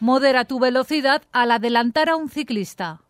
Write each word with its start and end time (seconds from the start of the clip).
Modera 0.00 0.44
tu 0.44 0.58
velocidad 0.58 1.22
al 1.32 1.50
adelantar 1.50 2.08
a 2.08 2.16
un 2.16 2.28
ciclista. 2.28 3.00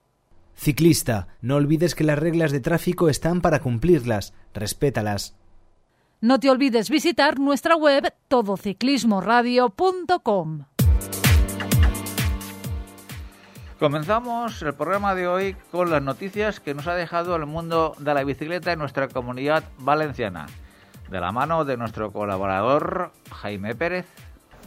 Ciclista, 0.55 1.29
no 1.41 1.57
olvides 1.57 1.95
que 1.95 2.05
las 2.05 2.19
reglas 2.19 2.53
de 2.53 2.61
tráfico 2.61 3.09
están 3.09 3.41
para 3.41 3.61
cumplirlas. 3.61 4.35
Respétalas. 4.53 5.35
No 6.21 6.39
te 6.41 6.49
olvides 6.49 6.91
visitar 6.91 7.39
nuestra 7.39 7.77
web 7.77 8.15
todociclismoradio.com. 8.29 10.65
Comenzamos 13.79 14.63
el 14.63 14.73
programa 14.73 15.15
de 15.15 15.27
hoy 15.27 15.57
con 15.71 15.91
las 15.91 16.01
noticias 16.01 16.61
que 16.61 16.75
nos 16.75 16.87
ha 16.87 16.95
dejado 16.95 17.37
el 17.37 17.45
mundo 17.45 17.95
de 17.99 18.15
la 18.15 18.25
bicicleta 18.25 18.73
en 18.73 18.79
nuestra 18.79 19.09
comunidad 19.09 19.65
valenciana, 19.79 20.47
de 21.11 21.21
la 21.21 21.33
mano 21.33 21.65
de 21.65 21.77
nuestro 21.77 22.13
colaborador 22.13 23.13
Jaime 23.31 23.75
Pérez. 23.75 24.07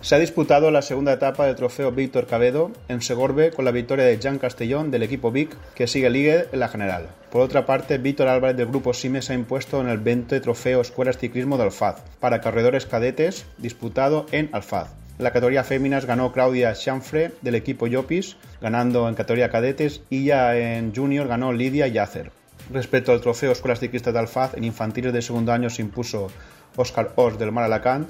Se 0.02 0.14
ha 0.16 0.20
disputado 0.20 0.70
la 0.70 0.84
segunda 0.84 1.12
etapa 1.12 1.46
del 1.46 1.56
trofeo 1.56 1.92
Víctor 1.92 2.28
Cabedo 2.28 2.72
en 2.88 3.02
Segorbe 3.02 3.52
con 3.52 3.66
la 3.66 3.72
victoria 3.72 4.06
de 4.06 4.20
Jean 4.20 4.38
Castellón 4.38 4.92
del 4.92 5.04
equipo 5.04 5.32
Vic, 5.32 5.58
que 5.74 5.88
sigue 5.88 6.10
líder 6.10 6.50
en 6.52 6.60
la 6.60 6.70
general. 6.70 7.10
Por 7.32 7.42
otra 7.42 7.66
parte, 7.66 7.98
Víctor 7.98 8.28
Álvarez 8.28 8.56
del 8.56 8.68
grupo 8.68 8.94
Simes 8.94 9.26
se 9.26 9.34
ha 9.34 9.36
impuesto 9.36 9.82
en 9.82 9.90
el 9.90 9.98
20 9.98 10.40
trofeo 10.40 10.82
Escuelas 10.82 11.18
Ciclismo 11.18 11.58
de 11.58 11.64
Alfaz 11.64 12.04
para 12.20 12.42
corredores 12.42 12.86
cadetes 12.86 13.48
disputado 13.58 14.28
en 14.32 14.50
Alfaz. 14.54 14.94
En 15.18 15.24
la 15.24 15.32
categoría 15.32 15.64
féminas 15.64 16.06
ganó 16.06 16.32
Claudia 16.32 16.74
Chanfre 16.74 17.32
del 17.42 17.56
equipo 17.56 17.88
Yopis, 17.88 18.38
ganando 18.62 19.10
en 19.10 19.16
categoría 19.16 19.50
cadetes, 19.50 20.04
y 20.12 20.26
ya 20.26 20.56
en 20.56 20.96
junior 20.96 21.28
ganó 21.28 21.52
Lidia 21.54 21.88
Yacer. 21.88 22.32
Respecto 22.72 23.12
al 23.12 23.22
trofeo 23.22 23.52
Escuelas 23.52 23.80
Ciclistas 23.80 24.14
de 24.14 24.20
Alfaz, 24.20 24.54
en 24.54 24.64
infantiles 24.64 25.12
de 25.12 25.24
segundo 25.24 25.52
año 25.52 25.72
se 25.72 25.82
impuso 25.82 26.28
Óscar 26.76 27.14
Os 27.16 27.40
del 27.40 27.52
Mar 27.52 27.64
Alacant 27.64 28.08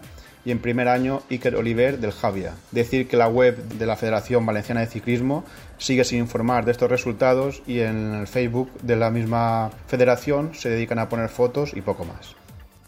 y 0.48 0.52
en 0.52 0.59
primer 0.59 0.88
año 0.88 1.23
Iker 1.30 1.58
Oliver 1.58 2.00
del 2.00 2.14
Javia. 2.14 2.56
Decir 2.72 3.09
que 3.09 3.17
la 3.17 3.28
web 3.28 3.62
de 3.67 3.86
la 3.86 3.98
Federación 3.98 4.45
Valenciana 4.45 4.80
de 4.80 4.88
Ciclismo 4.88 5.44
sigue 5.78 6.06
sin 6.06 6.20
informar 6.20 6.64
de 6.64 6.72
estos 6.72 6.89
resultados 6.89 7.62
y 7.67 7.81
en 7.81 8.14
el 8.14 8.28
Facebook 8.28 8.72
de 8.81 8.95
la 8.95 9.12
misma 9.12 9.72
federación 9.88 10.52
se 10.54 10.70
dedican 10.70 11.00
a 11.00 11.09
poner 11.09 11.28
fotos 11.28 11.73
y 11.76 11.81
poco 11.81 12.06
más. 12.06 12.34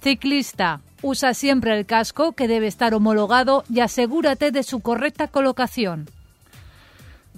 Ciclista. 0.01 0.79
Usa 1.01 1.33
siempre 1.33 1.77
el 1.77 1.85
casco 1.85 2.31
que 2.31 2.47
debe 2.47 2.67
estar 2.67 2.93
homologado 2.93 3.65
y 3.69 3.81
asegúrate 3.81 4.51
de 4.51 4.63
su 4.63 4.79
correcta 4.79 5.27
colocación. 5.27 6.09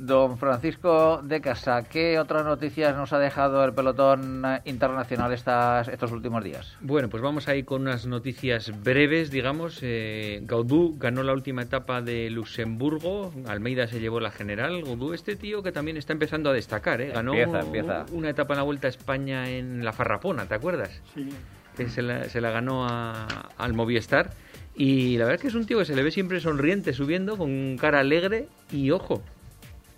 Don 0.04 0.40
Francisco 0.40 1.22
de 1.24 1.42
Casa, 1.42 1.84
¿qué 1.84 2.18
otras 2.18 2.44
noticias 2.44 2.96
nos 2.98 3.14
ha 3.14 3.20
dejado 3.20 3.64
el 3.64 3.72
pelotón 3.72 4.44
internacional 4.66 5.32
estas, 5.32 5.88
estos 5.90 6.12
últimos 6.12 6.44
días? 6.44 6.76
Bueno, 6.82 7.08
pues 7.08 7.22
vamos 7.22 7.48
a 7.48 7.56
ir 7.56 7.66
con 7.66 7.84
unas 7.84 8.08
noticias 8.08 8.72
breves, 8.84 9.30
digamos. 9.30 9.78
Eh, 9.84 10.40
Gaudú 10.42 10.96
ganó 10.98 11.22
la 11.22 11.34
última 11.34 11.62
etapa 11.62 12.02
de 12.02 12.32
Luxemburgo, 12.32 13.32
Almeida 13.48 13.86
se 13.86 14.00
llevó 14.00 14.20
la 14.20 14.32
general. 14.32 14.82
Gaudú, 14.84 15.14
este 15.14 15.36
tío 15.36 15.62
que 15.62 15.72
también 15.72 15.98
está 15.98 16.14
empezando 16.14 16.50
a 16.50 16.54
destacar, 16.54 17.00
¿eh? 17.00 17.12
ganó 17.14 17.36
Empieza, 17.36 17.60
empieza. 17.60 18.06
una 18.12 18.32
etapa 18.32 18.56
en 18.56 18.58
la 18.58 18.64
Vuelta 18.64 18.88
a 18.88 18.90
España 18.90 19.50
en 19.52 19.86
la 19.86 19.94
Farrapona, 19.94 20.48
¿te 20.48 20.56
acuerdas? 20.56 21.00
Sí. 21.14 21.30
Que 21.78 21.88
se 21.90 22.02
la, 22.02 22.24
se 22.24 22.42
la 22.42 22.50
ganó 22.50 22.88
a- 22.88 23.28
al 23.56 23.74
Movistar. 23.76 24.32
Y 24.76 25.18
la 25.20 25.26
verdad 25.26 25.36
es 25.36 25.42
que 25.42 25.48
es 25.50 25.56
un 25.56 25.68
tío 25.68 25.78
que 25.78 25.86
se 25.86 25.96
le 25.96 26.02
ve 26.02 26.10
siempre 26.10 26.40
sonriente 26.40 26.92
subiendo, 26.94 27.38
con 27.38 27.78
cara 27.78 28.00
alegre 28.00 28.48
y 28.72 28.90
ojo, 28.90 29.22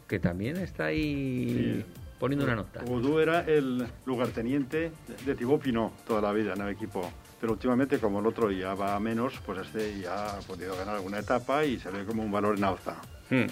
que 0.07 0.19
también 0.19 0.57
está 0.57 0.85
ahí 0.85 1.83
Sí. 1.83 1.85
poniendo 2.19 2.45
una 2.45 2.55
nota. 2.55 2.81
Oudou 2.87 3.19
era 3.19 3.41
el 3.41 3.85
lugarteniente 4.05 4.91
de 5.25 5.35
Thibaut 5.35 5.61
Pinot 5.61 6.05
toda 6.05 6.21
la 6.21 6.31
vida 6.31 6.53
en 6.53 6.61
el 6.61 6.69
equipo. 6.69 7.11
Pero 7.39 7.53
últimamente, 7.53 7.99
como 7.99 8.19
el 8.19 8.27
otro 8.27 8.51
ya 8.51 8.73
va 8.73 8.95
a 8.95 8.99
menos, 8.99 9.33
pues 9.45 9.59
este 9.59 9.99
ya 9.99 10.37
ha 10.37 10.39
podido 10.39 10.77
ganar 10.77 10.95
alguna 10.95 11.19
etapa 11.19 11.65
y 11.65 11.77
se 11.77 11.91
ve 11.91 12.05
como 12.05 12.23
un 12.23 12.31
valor 12.31 12.57
en 12.57 12.63
alza. 12.63 13.01
Hmm. 13.29 13.47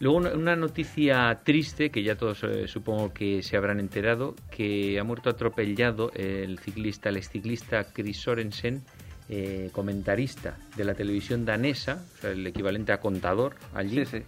Luego 0.00 0.18
una, 0.18 0.56
noticia 0.56 1.40
triste 1.44 1.90
que 1.90 2.02
ya 2.02 2.16
todos 2.16 2.42
eh, 2.44 2.66
supongo 2.66 3.14
que 3.14 3.42
se 3.42 3.56
habrán 3.56 3.80
enterado, 3.80 4.34
que 4.50 4.98
ha 4.98 5.04
muerto 5.04 5.30
atropellado 5.30 6.10
el 6.14 6.58
ciclista, 6.58 7.08
el 7.08 7.16
exciclista 7.16 7.84
Chris 7.92 8.18
Sorensen, 8.18 8.82
eh, 9.28 9.70
comentarista 9.72 10.58
de 10.76 10.84
la 10.84 10.94
televisión 10.94 11.46
danesa, 11.46 12.04
o 12.16 12.20
sea, 12.20 12.30
el 12.32 12.46
equivalente 12.46 12.92
a 12.92 13.00
contador 13.00 13.54
allí. 13.72 14.04
Sí, 14.04 14.18
sí. 14.18 14.22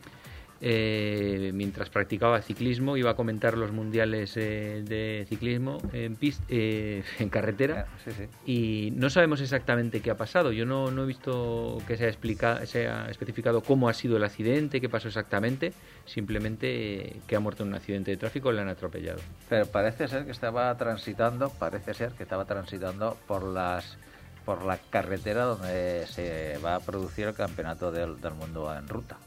Eh, 0.62 1.50
mientras 1.53 1.91
practicaba 1.91 2.41
ciclismo, 2.41 2.97
iba 2.97 3.11
a 3.11 3.15
comentar 3.15 3.59
los 3.59 3.72
mundiales 3.72 4.37
eh, 4.37 4.83
de 4.87 5.27
ciclismo 5.28 5.77
en, 5.93 6.17
pis- 6.17 6.41
eh, 6.49 7.05
en 7.19 7.28
carretera 7.28 7.87
Sí, 8.05 8.11
sí. 8.12 8.25
y 8.47 8.91
no 8.93 9.11
sabemos 9.11 9.43
exactamente 9.43 10.00
qué 10.00 10.11
ha 10.11 10.16
pasado. 10.16 10.53
Yo 10.53 10.65
no, 10.65 10.91
no 10.91 11.03
he 11.05 11.06
visto 11.06 11.77
que 11.87 11.97
se 11.99 12.06
ha, 12.09 12.66
se 12.66 12.89
ha 12.89 13.11
especificado 13.11 13.61
cómo 13.62 13.89
ha 13.91 13.93
sido 13.93 14.16
el 14.16 14.25
accidente, 14.25 14.81
qué 14.81 14.89
pasó 14.89 15.09
exactamente, 15.09 15.75
simplemente 16.06 17.09
eh, 17.09 17.16
que 17.27 17.37
ha 17.37 17.41
muerto 17.41 17.62
en 17.62 17.69
un 17.71 17.75
accidente 17.75 18.11
de 18.12 18.16
tráfico, 18.16 18.50
le 18.50 18.62
han 18.62 18.69
atropellado. 18.69 19.21
Pero 19.50 19.66
parece 19.66 20.09
ser 20.09 20.25
que 20.25 20.31
estaba 20.31 20.75
transitando, 20.78 21.50
parece 21.50 21.93
ser 21.93 22.12
que 22.12 22.22
estaba 22.22 22.47
transitando 22.47 23.16
por 23.27 23.43
las 23.45 23.99
por 24.47 24.65
la 24.65 24.78
carretera 24.78 25.43
donde 25.45 26.06
se 26.06 26.56
va 26.65 26.77
a 26.77 26.81
producir 26.81 27.27
el 27.27 27.34
campeonato 27.34 27.91
del, 27.91 28.21
del 28.21 28.33
mundo 28.34 28.72
en 28.75 28.87
ruta. 28.87 29.19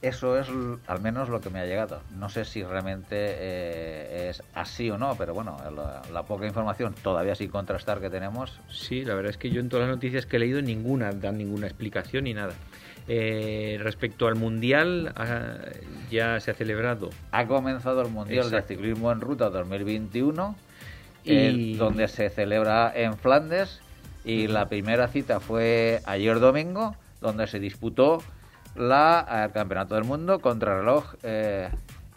Eso 0.00 0.38
es 0.38 0.46
al 0.86 1.00
menos 1.00 1.28
lo 1.28 1.40
que 1.40 1.50
me 1.50 1.58
ha 1.58 1.66
llegado. 1.66 2.00
No 2.16 2.28
sé 2.28 2.44
si 2.44 2.62
realmente 2.62 3.16
eh, 3.18 4.28
es 4.30 4.42
así 4.54 4.88
o 4.90 4.96
no, 4.98 5.16
pero 5.16 5.34
bueno, 5.34 5.56
la, 5.74 6.02
la 6.12 6.22
poca 6.22 6.46
información 6.46 6.94
todavía 7.02 7.34
sin 7.34 7.50
contrastar 7.50 8.00
que 8.00 8.08
tenemos, 8.08 8.60
Sí, 8.70 9.04
la 9.04 9.14
verdad 9.14 9.30
es 9.30 9.38
que 9.38 9.50
yo 9.50 9.60
en 9.60 9.68
todas 9.68 9.88
las 9.88 9.96
noticias 9.96 10.24
que 10.26 10.36
he 10.36 10.38
leído 10.40 10.62
ninguna 10.62 11.10
dan 11.12 11.36
ninguna 11.38 11.66
explicación 11.66 12.24
ni 12.24 12.34
nada. 12.34 12.52
Eh, 13.08 13.78
respecto 13.82 14.28
al 14.28 14.36
mundial, 14.36 15.12
ah, 15.16 15.56
ya 16.10 16.38
se 16.40 16.50
ha 16.50 16.54
celebrado 16.54 17.10
ha 17.32 17.46
comenzado 17.46 18.02
el 18.02 18.08
Mundial 18.10 18.44
Exacto. 18.46 18.68
de 18.68 18.76
Ciclismo 18.76 19.10
en 19.10 19.20
Ruta 19.20 19.48
2021, 19.50 20.54
Y- 21.24 21.32
eh, 21.32 21.76
donde 21.78 22.06
se 22.06 22.30
celebra 22.30 22.92
en 22.94 23.16
Flandes, 23.16 23.80
y 24.24 24.46
la 24.46 24.68
primera 24.68 25.08
cita 25.08 25.40
fue 25.40 26.02
ayer 26.04 26.38
domingo, 26.38 26.94
donde 27.22 27.46
se 27.46 27.58
disputó 27.58 28.22
la 28.78 29.26
eh, 29.30 29.44
el 29.46 29.52
Campeonato 29.52 29.94
del 29.94 30.04
Mundo 30.04 30.40
contra 30.40 30.78
reloj 30.78 31.14
eh, 31.22 31.68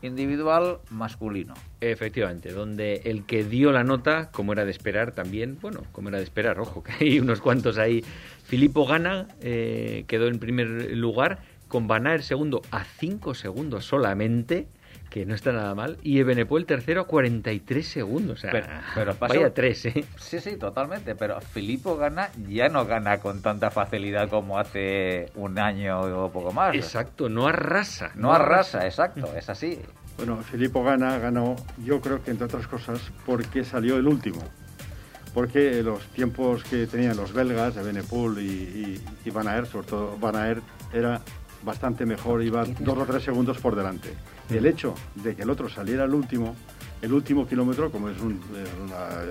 individual 0.02 0.80
masculino. 0.90 1.54
Efectivamente, 1.80 2.52
donde 2.52 3.02
el 3.06 3.26
que 3.26 3.44
dio 3.44 3.72
la 3.72 3.84
nota, 3.84 4.32
como 4.32 4.54
era 4.54 4.66
de 4.66 4.72
esperar 4.72 5.12
también, 5.12 5.58
bueno, 5.62 5.84
como 5.92 6.10
era 6.10 6.20
de 6.20 6.24
esperar, 6.24 6.60
ojo, 6.60 6.84
que 6.84 6.92
hay 7.00 7.20
unos 7.20 7.42
cuantos 7.42 7.78
ahí. 7.78 8.04
Filippo 8.44 8.86
Gana 8.86 9.28
eh, 9.42 10.06
quedó 10.08 10.28
en 10.28 10.40
primer 10.40 10.96
lugar, 10.96 11.40
con 11.68 11.88
Van 11.88 12.06
Aert 12.06 12.24
segundo 12.24 12.62
a 12.72 12.84
5 12.84 13.34
segundos 13.34 13.86
solamente, 13.86 14.68
que 15.12 15.26
no 15.26 15.36
está 15.36 15.52
nada 15.52 15.76
mal, 15.76 15.98
y 16.02 16.20
Ebenepol 16.20 16.66
tercero 16.66 17.02
a 17.02 17.06
43 17.06 17.86
segundos. 17.86 18.40
O 18.40 18.42
sea, 18.42 18.52
Pero- 18.52 18.68
pero 18.96 19.14
pasa- 19.16 19.34
vaya 19.36 19.54
tres, 19.54 19.86
¿eh? 19.86 20.06
Sí, 20.18 20.40
sí, 20.40 20.56
totalmente, 20.56 21.16
pero 21.16 21.40
Filippo 21.42 21.98
gana, 21.98 22.30
ya 22.48 22.70
no 22.70 22.86
gana 22.86 23.20
con 23.20 23.42
tanta 23.42 23.70
facilidad 23.72 24.30
como 24.30 24.58
hace 24.58 25.30
un 25.36 25.60
año 25.60 26.00
o 26.00 26.32
poco 26.32 26.54
más. 26.54 26.74
Exacto, 26.76 27.28
no 27.28 27.46
arrasa. 27.46 28.12
No 28.16 28.34
arrasa, 28.34 28.86
exacto, 28.88 29.32
es 29.36 29.50
así. 29.50 29.80
Bueno, 30.18 30.38
Filippo 30.44 30.84
Gana 30.84 31.18
ganó, 31.20 31.56
yo 31.84 32.00
creo 32.00 32.24
que 32.24 32.32
entre 32.32 32.46
otras 32.46 32.68
cosas, 32.68 33.12
porque 33.26 33.64
salió 33.66 33.98
el 33.98 34.08
último. 34.08 34.42
Porque 35.34 35.82
los 35.84 36.06
tiempos 36.08 36.64
que 36.64 36.88
tenían 36.88 37.18
los 37.18 37.34
belgas, 37.34 37.76
y, 37.76 38.40
y, 38.42 39.02
y 39.26 39.30
Van 39.30 39.48
Aert, 39.48 39.68
sobre 39.68 39.88
todo 39.88 40.18
Van 40.20 40.36
Aert, 40.36 40.64
era 40.94 41.22
bastante 41.64 42.06
mejor, 42.06 42.44
iba 42.44 42.66
dos 42.80 42.98
o 42.98 43.06
tres 43.06 43.24
segundos 43.24 43.58
por 43.60 43.76
delante. 43.76 44.14
El 44.52 44.66
hecho 44.66 44.96
de 45.16 45.36
que 45.36 45.44
el 45.44 45.50
otro 45.50 45.70
saliera 45.70 46.04
el 46.04 46.14
último 46.14 46.56
El 47.02 47.14
último 47.14 47.48
kilómetro, 47.48 47.92
como 47.92 48.10
es 48.10 48.20
un, 48.22 48.40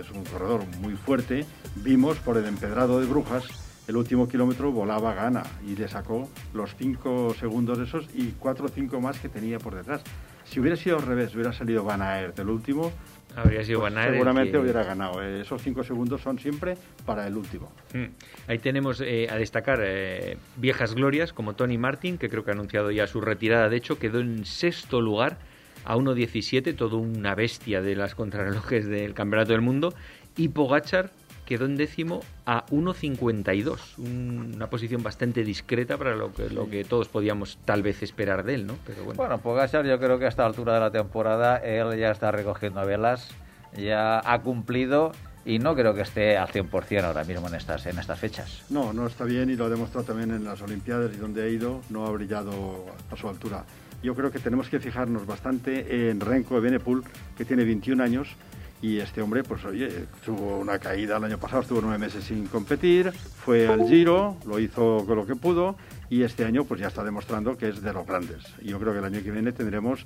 es 0.01 0.11
un 0.11 0.25
corredor 0.25 0.65
muy 0.81 0.97
fuerte, 0.97 1.47
vimos 1.77 2.19
por 2.19 2.37
el 2.37 2.47
empedrado 2.47 2.99
de 3.01 3.07
Brujas 3.07 3.45
el 3.91 3.97
último 3.97 4.29
kilómetro 4.29 4.71
volaba 4.71 5.15
gana 5.15 5.43
y 5.67 5.75
le 5.75 5.89
sacó 5.89 6.29
los 6.55 6.77
5 6.77 7.35
segundos 7.35 7.77
esos 7.81 8.09
y 8.15 8.35
4 8.39 8.67
o 8.67 8.69
5 8.69 9.01
más 9.01 9.19
que 9.19 9.29
tenía 9.29 9.59
por 9.59 9.75
detrás. 9.75 10.03
Si 10.45 10.61
hubiera 10.61 10.77
sido 10.77 10.99
al 10.99 11.03
revés, 11.03 11.35
hubiera 11.35 11.53
salido 11.53 11.83
Van 11.83 12.01
Aert 12.01 12.39
el 12.39 12.51
último, 12.51 12.93
Habría 13.37 13.65
sido 13.65 13.81
pues 13.81 13.95
seguramente 13.95 14.59
hubiera 14.59 14.83
ganado. 14.83 15.23
Eh, 15.23 15.43
esos 15.43 15.63
5 15.63 15.85
segundos 15.85 16.21
son 16.21 16.39
siempre 16.39 16.77
para 17.07 17.27
el 17.27 17.37
último. 17.37 17.73
Mm. 17.95 18.07
Ahí 18.49 18.59
tenemos 18.59 19.01
eh, 19.01 19.29
a 19.31 19.37
destacar 19.37 19.81
eh, 19.83 20.37
viejas 20.57 20.95
glorias 20.95 21.33
como 21.33 21.55
Tony 21.55 21.79
Martin, 21.79 22.19
que 22.19 22.29
creo 22.29 22.45
que 22.45 22.51
ha 22.51 22.55
anunciado 22.55 22.91
ya 22.91 23.07
su 23.07 23.21
retirada. 23.21 23.69
De 23.69 23.77
hecho, 23.77 23.99
quedó 23.99 24.21
en 24.21 24.45
sexto 24.45 25.01
lugar 25.01 25.39
a 25.85 25.97
1.17, 25.97 26.77
todo 26.77 26.99
una 26.99 27.35
bestia 27.35 27.81
de 27.81 27.97
las 27.97 28.15
contrarrelojes 28.15 28.87
del 28.87 29.15
Campeonato 29.15 29.53
del 29.53 29.63
Mundo. 29.63 29.95
Y 30.37 30.49
Pogachar, 30.49 31.11
quedó 31.51 31.65
en 31.65 31.77
décimo 31.77 32.21
a 32.47 32.65
1.52, 32.67 33.99
una 33.99 34.71
posición 34.71 35.03
bastante 35.03 35.43
discreta 35.43 35.99
para 35.99 36.15
lo 36.15 36.33
que, 36.33 36.49
lo 36.49 36.71
que 36.71 36.85
todos 36.85 37.09
podíamos 37.09 37.59
tal 37.65 37.83
vez 37.83 38.05
esperar 38.05 38.45
de 38.45 38.55
él, 38.55 38.69
¿no? 38.69 38.77
Pero 38.87 39.03
bueno. 39.03 39.17
bueno, 39.17 39.39
Pogacar 39.39 39.85
yo 39.85 39.99
creo 39.99 40.21
que 40.21 40.27
a 40.27 40.29
esta 40.29 40.47
altura 40.47 40.75
de 40.75 40.81
la 40.81 40.93
temporada 40.93 41.57
él 41.57 41.99
ya 41.99 42.13
está 42.13 42.31
recogiendo 42.31 42.87
velas, 42.87 43.31
ya 43.77 44.21
ha 44.21 44.41
cumplido 44.43 45.11
y 45.45 45.59
no 45.59 45.75
creo 45.75 45.93
que 45.93 46.03
esté 46.03 46.39
al 46.39 46.47
100% 46.47 47.03
ahora 47.03 47.25
mismo 47.25 47.49
en 47.49 47.57
estas, 47.57 47.85
en 47.87 47.99
estas 47.99 48.21
fechas. 48.21 48.63
No, 48.71 48.93
no 48.93 49.09
está 49.09 49.25
bien 49.25 49.51
y 49.51 49.57
lo 49.57 49.65
ha 49.65 49.69
demostrado 49.69 50.07
también 50.07 50.31
en 50.31 50.45
las 50.45 50.63
Olimpiadas 50.63 51.11
y 51.13 51.17
donde 51.17 51.43
ha 51.43 51.49
ido 51.49 51.81
no 51.91 52.07
ha 52.07 52.13
brillado 52.13 52.87
a 53.11 53.17
su 53.17 53.29
altura. 53.29 53.65
Yo 54.05 54.15
creo 54.15 54.31
que 54.31 54.39
tenemos 54.39 54.69
que 54.69 54.79
fijarnos 54.79 55.27
bastante 55.27 56.11
en 56.11 56.21
Renko 56.21 56.55
de 56.55 56.61
Benepul, 56.61 57.03
que 57.37 57.45
tiene 57.45 57.65
21 57.65 58.05
años 58.05 58.37
y 58.83 58.99
este 58.99 59.21
hombre, 59.21 59.45
pues 59.45 59.65
oye, 59.65 60.07
tuvo 60.25 60.59
una 60.59 60.79
caída 60.79 61.19
el 61.19 61.25
año 61.25 61.39
pasado, 61.39 61.63
estuvo 61.63 61.81
nueve 61.83 61.99
meses 61.99 62.25
sin 62.25 62.47
competir, 62.47 63.13
fue 63.13 63.69
al 63.69 63.87
Giro, 63.87 64.37
lo 64.47 64.59
hizo 64.59 65.05
con 65.07 65.17
lo 65.17 65.27
que 65.27 65.37
pudo 65.37 65.77
y 66.09 66.23
este 66.23 66.45
año 66.45 66.65
pues 66.65 66.81
ya 66.81 66.89
está 66.89 67.05
demostrando 67.05 67.57
que 67.57 67.69
es 67.69 67.83
de 67.83 67.93
los 67.93 68.07
grandes. 68.07 68.45
Yo 68.63 68.79
creo 68.79 68.93
que 68.93 68.99
el 69.01 69.05
año 69.05 69.23
que 69.23 69.31
viene 69.31 69.53
tendremos 69.53 70.05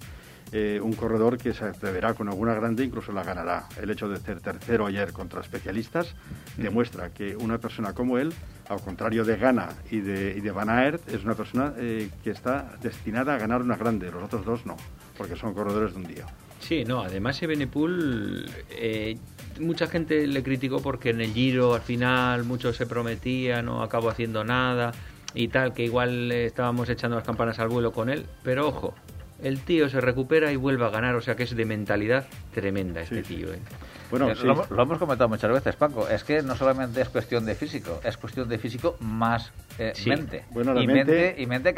eh, 0.52 0.80
un 0.82 0.92
corredor 0.92 1.38
que 1.38 1.54
se 1.54 1.64
atreverá 1.64 2.14
con 2.14 2.28
alguna 2.28 2.54
grande, 2.54 2.84
incluso 2.84 3.12
la 3.12 3.22
ganará. 3.22 3.66
El 3.80 3.90
hecho 3.90 4.08
de 4.08 4.18
ser 4.18 4.40
tercero 4.40 4.86
ayer 4.86 5.12
contra 5.12 5.40
especialistas 5.40 6.14
demuestra 6.56 7.10
que 7.10 7.36
una 7.36 7.58
persona 7.58 7.92
como 7.92 8.18
él, 8.18 8.32
al 8.68 8.80
contrario 8.80 9.24
de 9.24 9.36
Gana 9.36 9.70
y 9.90 10.00
de, 10.00 10.34
y 10.36 10.40
de 10.40 10.50
Van 10.50 10.68
Aert, 10.68 11.08
es 11.08 11.24
una 11.24 11.34
persona 11.34 11.72
eh, 11.76 12.10
que 12.22 12.30
está 12.30 12.76
destinada 12.82 13.34
a 13.34 13.38
ganar 13.38 13.62
una 13.62 13.76
grande. 13.76 14.10
Los 14.10 14.24
otros 14.24 14.44
dos 14.44 14.66
no, 14.66 14.76
porque 15.16 15.36
son 15.36 15.54
corredores 15.54 15.94
de 15.94 16.00
un 16.00 16.06
día. 16.06 16.26
Sí, 16.66 16.82
no, 16.86 17.02
además 17.02 17.42
Ebenepool, 17.42 18.46
eh, 18.70 19.18
mucha 19.60 19.86
gente 19.86 20.26
le 20.26 20.42
criticó 20.42 20.80
porque 20.80 21.10
en 21.10 21.20
el 21.20 21.34
Giro 21.34 21.74
al 21.74 21.82
final 21.82 22.44
mucho 22.44 22.72
se 22.72 22.86
prometía, 22.86 23.60
no 23.60 23.82
acabó 23.82 24.08
haciendo 24.08 24.44
nada 24.44 24.92
y 25.34 25.48
tal, 25.48 25.74
que 25.74 25.84
igual 25.84 26.32
estábamos 26.32 26.88
echando 26.88 27.16
las 27.16 27.26
campanas 27.26 27.58
al 27.58 27.68
vuelo 27.68 27.92
con 27.92 28.08
él, 28.08 28.24
pero 28.42 28.66
ojo, 28.66 28.94
el 29.42 29.60
tío 29.60 29.90
se 29.90 30.00
recupera 30.00 30.52
y 30.52 30.56
vuelve 30.56 30.86
a 30.86 30.88
ganar, 30.88 31.16
o 31.16 31.20
sea 31.20 31.36
que 31.36 31.42
es 31.42 31.54
de 31.54 31.66
mentalidad 31.66 32.26
tremenda 32.54 33.02
este 33.02 33.22
tío. 33.22 33.52
¿eh? 33.52 33.58
Bueno, 34.18 34.30
eh, 34.30 34.66
lo, 34.70 34.82
hemos 34.82 34.98
comentado 34.98 35.28
muchas 35.28 35.50
veces, 35.50 35.74
Paco, 35.74 36.08
es 36.08 36.22
que 36.22 36.40
no 36.40 36.54
solamente 36.54 37.00
es 37.00 37.08
cuestión 37.08 37.44
de 37.44 37.56
físico, 37.56 38.00
es 38.04 38.16
cuestión 38.16 38.48
de 38.48 38.58
físico 38.58 38.96
más 39.00 39.52
eh, 39.76 39.92
mente. 40.06 40.44
Bueno, 40.52 40.80
y 40.80 40.86
mente, 40.86 41.34
y 41.36 41.46
mente 41.46 41.74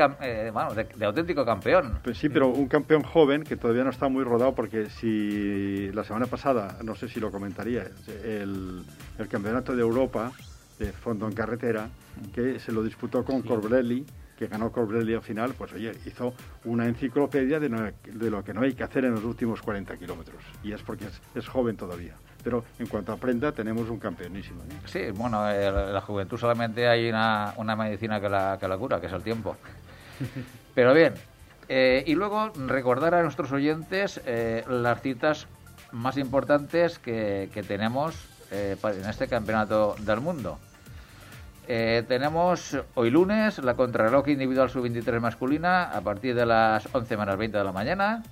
bueno, 0.52 0.74
de, 0.74 1.06
auténtico 1.06 1.46
campeón. 1.46 1.98
Pues 2.04 2.18
sí, 2.18 2.28
pero 2.28 2.48
un 2.48 2.68
campeón 2.68 3.04
joven 3.04 3.42
que 3.42 3.56
todavía 3.56 3.84
no 3.84 3.90
está 3.90 4.08
muy 4.08 4.22
rodado 4.22 4.54
porque 4.54 4.90
si 4.90 5.90
la 5.92 6.04
semana 6.04 6.26
pasada, 6.26 6.76
no 6.84 6.94
sé 6.94 7.08
si 7.08 7.20
lo 7.20 7.30
comentaría, 7.30 7.86
el, 8.22 8.84
el 9.18 9.28
campeonato 9.28 9.74
de 9.74 9.80
Europa 9.80 10.30
de 10.78 10.92
fondo 10.92 11.26
en 11.26 11.32
carretera, 11.32 11.88
que 12.34 12.58
se 12.58 12.70
lo 12.70 12.82
disputó 12.82 13.24
con 13.24 13.40
Corbelli 13.40 14.04
que 14.36 14.46
ganó 14.46 14.70
Corbelli 14.70 15.14
al 15.14 15.22
final, 15.22 15.54
pues 15.56 15.72
oye, 15.72 15.92
hizo 16.04 16.34
una 16.64 16.86
enciclopedia 16.86 17.58
de, 17.58 17.68
de, 17.68 18.30
lo 18.30 18.44
que 18.44 18.52
no 18.52 18.62
hay 18.62 18.74
que 18.74 18.84
hacer 18.84 19.04
en 19.04 19.14
los 19.14 19.24
últimos 19.24 19.62
40 19.62 19.96
kilómetros. 19.96 20.42
Y 20.62 20.72
es 20.72 20.82
porque 20.82 21.06
es, 21.34 21.48
joven 21.48 21.76
todavía. 21.76 22.14
Pero 22.46 22.64
en 22.78 22.86
cuanto 22.86 23.10
aprenda, 23.10 23.50
tenemos 23.50 23.90
un 23.90 23.98
campeonísimo. 23.98 24.62
¿eh? 24.62 24.76
Sí, 24.84 25.10
bueno, 25.12 25.50
eh, 25.50 25.68
la 25.68 26.00
juventud 26.00 26.38
solamente 26.38 26.86
hay 26.86 27.08
una, 27.08 27.52
una 27.56 27.74
medicina 27.74 28.20
que 28.20 28.28
la, 28.28 28.56
que 28.60 28.68
la 28.68 28.78
cura, 28.78 29.00
que 29.00 29.08
es 29.08 29.12
el 29.12 29.24
tiempo. 29.24 29.56
Pero 30.76 30.94
bien, 30.94 31.14
eh, 31.68 32.04
y 32.06 32.14
luego 32.14 32.52
recordar 32.68 33.16
a 33.16 33.22
nuestros 33.22 33.50
oyentes 33.50 34.20
las 34.68 35.02
citas 35.02 35.48
más 35.90 36.18
importantes 36.18 37.00
que, 37.00 37.50
que 37.52 37.64
tenemos 37.64 38.14
en 38.52 39.10
este 39.10 39.26
campeonato 39.26 39.96
del 39.98 40.20
mundo. 40.20 40.60
Eh, 41.68 42.04
tenemos 42.06 42.78
hoy 42.94 43.10
lunes 43.10 43.58
la 43.58 43.74
contrarreloj 43.74 44.28
individual 44.28 44.70
sub-23 44.70 45.18
masculina 45.18 45.82
a 45.90 46.00
partir 46.00 46.36
de 46.36 46.46
las 46.46 46.88
11 46.92 47.16
menos 47.16 47.36
20 47.36 47.58
de 47.58 47.64
la 47.64 47.72
mañana, 47.72 48.22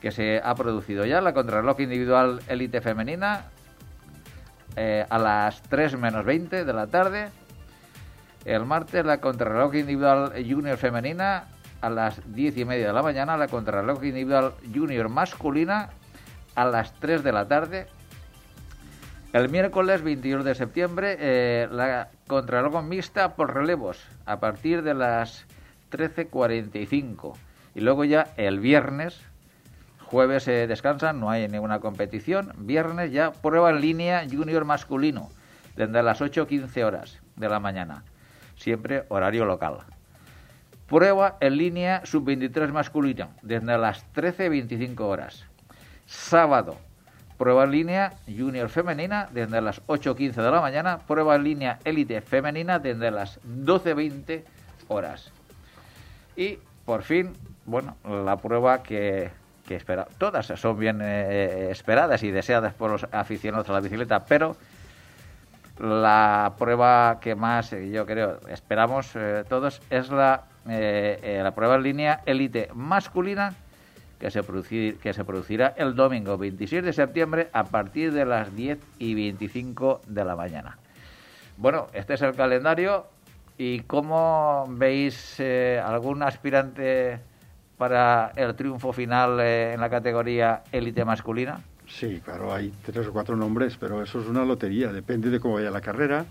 que 0.00 0.10
se 0.10 0.40
ha 0.42 0.54
producido 0.54 1.04
ya. 1.04 1.20
La 1.20 1.34
contrarreloj 1.34 1.80
individual 1.80 2.40
élite 2.48 2.80
femenina 2.80 3.44
eh, 4.76 5.04
a 5.08 5.18
las 5.18 5.62
3 5.62 5.96
menos 5.98 6.24
20 6.24 6.64
de 6.64 6.72
la 6.72 6.86
tarde. 6.86 7.28
El 8.44 8.64
martes 8.64 9.04
la 9.04 9.20
contrarreloj 9.20 9.74
individual 9.74 10.32
junior 10.48 10.78
femenina 10.78 11.44
a 11.80 11.90
las 11.90 12.20
10 12.34 12.56
y 12.56 12.64
media 12.64 12.88
de 12.88 12.92
la 12.92 13.02
mañana. 13.02 13.36
La 13.36 13.48
contrarreloj 13.48 14.04
individual 14.04 14.54
junior 14.74 15.08
masculina 15.08 15.90
a 16.54 16.64
las 16.64 16.92
3 16.94 17.22
de 17.22 17.32
la 17.32 17.46
tarde. 17.46 17.86
El 19.32 19.48
miércoles 19.48 20.02
21 20.02 20.42
de 20.42 20.54
septiembre, 20.56 21.16
eh, 21.20 21.68
la 21.70 22.08
contrarreloj 22.26 22.82
mixta 22.82 23.36
por 23.36 23.54
relevos 23.54 24.02
a 24.26 24.40
partir 24.40 24.82
de 24.82 24.94
las 24.94 25.46
13.45. 25.92 27.36
Y 27.76 27.80
luego 27.80 28.04
ya 28.04 28.32
el 28.36 28.58
viernes, 28.58 29.20
jueves 30.10 30.42
se 30.42 30.66
descansan, 30.66 31.20
no 31.20 31.30
hay 31.30 31.46
ninguna 31.46 31.78
competición. 31.78 32.52
Viernes 32.58 33.12
ya 33.12 33.30
prueba 33.30 33.70
en 33.70 33.80
línea 33.80 34.26
junior 34.30 34.64
masculino, 34.64 35.30
desde 35.76 36.02
las 36.02 36.20
8.15 36.20 36.84
horas 36.84 37.20
de 37.36 37.48
la 37.48 37.60
mañana, 37.60 38.02
siempre 38.56 39.04
horario 39.08 39.44
local. 39.44 39.78
Prueba 40.88 41.36
en 41.40 41.56
línea 41.56 42.02
sub-23 42.04 42.72
masculino, 42.72 43.30
desde 43.42 43.78
las 43.78 44.04
13.25 44.12 45.00
horas. 45.00 45.46
Sábado, 46.06 46.76
Prueba 47.38 47.64
en 47.64 47.70
línea 47.70 48.12
junior 48.26 48.68
femenina 48.68 49.26
desde 49.32 49.62
las 49.62 49.80
8.15 49.86 50.34
de 50.34 50.50
la 50.50 50.60
mañana. 50.60 50.98
Prueba 50.98 51.36
en 51.36 51.44
línea 51.44 51.78
élite 51.84 52.20
femenina 52.20 52.78
desde 52.78 53.10
las 53.10 53.40
12.20 53.44 54.42
horas. 54.88 55.32
Y 56.36 56.58
por 56.84 57.02
fin, 57.02 57.32
bueno, 57.64 57.96
la 58.04 58.36
prueba 58.36 58.82
que, 58.82 59.30
que 59.70 59.76
espera. 59.76 60.08
Todas 60.18 60.46
son 60.46 60.80
bien 60.80 60.98
eh, 61.00 61.68
esperadas 61.70 62.24
y 62.24 62.32
deseadas 62.32 62.74
por 62.74 62.90
los 62.90 63.06
aficionados 63.12 63.70
a 63.70 63.74
la 63.74 63.78
bicicleta, 63.78 64.24
pero 64.24 64.56
la 65.78 66.54
prueba 66.58 67.20
que 67.20 67.36
más 67.36 67.72
eh, 67.72 67.88
yo 67.88 68.04
creo 68.04 68.40
esperamos 68.48 69.12
eh, 69.14 69.44
todos 69.48 69.80
es 69.88 70.10
la, 70.10 70.42
la 70.66 71.52
prueba 71.54 71.76
en 71.76 71.84
línea 71.84 72.20
élite 72.26 72.68
masculina 72.74 73.54
que 74.18 74.32
se, 74.32 74.42
producir, 74.42 74.98
que 74.98 75.12
se 75.12 75.24
producirá 75.24 75.72
el 75.76 75.94
domingo 75.94 76.36
26 76.36 76.82
de 76.82 76.92
septiembre 76.92 77.48
a 77.52 77.62
partir 77.62 78.12
de 78.12 78.24
las 78.24 78.52
10 78.56 78.76
y 78.98 79.14
25 79.14 80.00
de 80.08 80.24
la 80.24 80.34
mañana. 80.34 80.78
Bueno, 81.58 81.86
este 81.92 82.14
es 82.14 82.22
el 82.22 82.34
calendario. 82.34 83.06
¿Y 83.56 83.80
cómo 83.80 84.66
veis 84.68 85.38
algún 85.84 86.24
aspirante 86.24 87.20
para 87.80 88.32
el 88.36 88.54
triunfo 88.56 88.92
final 88.92 89.40
eh, 89.40 89.72
en 89.72 89.80
la 89.80 89.88
categoría 89.88 90.64
élite 90.70 91.02
masculina? 91.02 91.62
Sí, 91.88 92.20
claro, 92.22 92.52
hay 92.52 92.70
tres 92.84 93.06
o 93.06 93.12
cuatro 93.12 93.36
nombres, 93.36 93.78
pero 93.80 94.02
eso 94.02 94.20
es 94.20 94.26
una 94.26 94.44
lotería. 94.44 94.92
Depende 94.92 95.30
de 95.30 95.40
cómo 95.40 95.54
vaya 95.54 95.70
la 95.70 95.80
carrera 95.80 96.26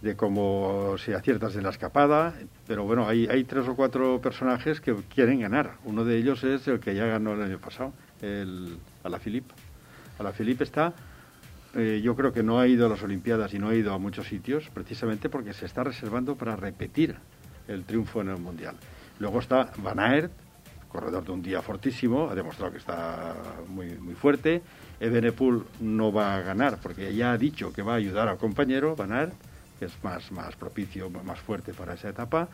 de 0.00 0.16
cómo 0.16 0.96
se 0.98 1.14
aciertas 1.14 1.56
en 1.56 1.62
la 1.62 1.70
escapada, 1.70 2.34
pero 2.66 2.84
bueno, 2.84 3.06
hay, 3.06 3.26
hay 3.26 3.44
tres 3.44 3.68
o 3.68 3.74
cuatro 3.74 4.20
personajes 4.20 4.80
que 4.80 4.94
quieren 5.14 5.40
ganar. 5.40 5.76
Uno 5.84 6.04
de 6.04 6.16
ellos 6.18 6.42
es 6.44 6.68
el 6.68 6.80
que 6.80 6.94
ya 6.94 7.06
ganó 7.06 7.32
el 7.32 7.42
año 7.42 7.58
pasado, 7.58 7.92
el 8.20 8.78
Alaphilippe. 9.02 9.54
Alaphilippe 10.18 10.64
está, 10.64 10.92
eh, 11.74 12.00
yo 12.02 12.16
creo 12.16 12.32
que 12.32 12.42
no 12.42 12.60
ha 12.60 12.66
ido 12.66 12.84
a 12.86 12.88
las 12.90 13.02
Olimpiadas 13.02 13.54
y 13.54 13.58
no 13.58 13.68
ha 13.68 13.74
ido 13.74 13.94
a 13.94 13.98
muchos 13.98 14.26
sitios, 14.26 14.70
precisamente 14.74 15.30
porque 15.30 15.54
se 15.54 15.64
está 15.64 15.84
reservando 15.84 16.34
para 16.34 16.56
repetir 16.56 17.16
el 17.68 17.84
triunfo 17.84 18.20
en 18.20 18.28
el 18.28 18.38
Mundial. 18.38 18.76
Luego 19.18 19.38
está 19.40 19.70
Van 19.78 20.00
Aert, 20.00 20.32
corredor 20.94 21.24
de 21.24 21.32
un 21.32 21.42
día 21.42 21.60
fortísimo, 21.60 22.30
ha 22.30 22.36
demostrado 22.36 22.70
que 22.70 22.78
está 22.78 23.34
muy, 23.68 23.98
muy 23.98 24.14
fuerte. 24.14 24.62
Ebenepool 25.00 25.66
no 25.80 26.12
va 26.12 26.36
a 26.36 26.40
ganar 26.40 26.78
porque 26.80 27.12
ya 27.12 27.32
ha 27.32 27.38
dicho 27.38 27.72
que 27.72 27.82
va 27.82 27.94
a 27.94 27.96
ayudar 27.96 28.28
al 28.28 28.38
compañero, 28.38 28.94
Van 28.94 29.12
Aert 29.12 29.34
que 29.78 29.86
es 29.86 29.92
más, 30.04 30.30
más 30.30 30.54
propicio, 30.54 31.10
más 31.10 31.40
fuerte 31.40 31.74
para 31.74 31.94
esa 31.94 32.10
etapa. 32.10 32.48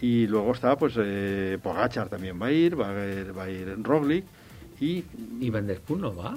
Y 0.00 0.26
luego 0.26 0.52
está, 0.52 0.76
pues, 0.76 0.94
eh, 0.98 1.58
Pogachar 1.62 2.08
también 2.08 2.40
va 2.42 2.46
a 2.46 2.52
ir, 2.52 2.78
va 2.78 2.90
a 2.90 3.06
ir, 3.06 3.38
va 3.38 3.44
a 3.44 3.50
ir 3.50 3.76
Roglic 3.82 4.24
y... 4.80 5.04
¿Y 5.40 5.50
Van 5.50 5.66
Der 5.66 5.80
Poel 5.80 6.00
no 6.00 6.16
va? 6.16 6.36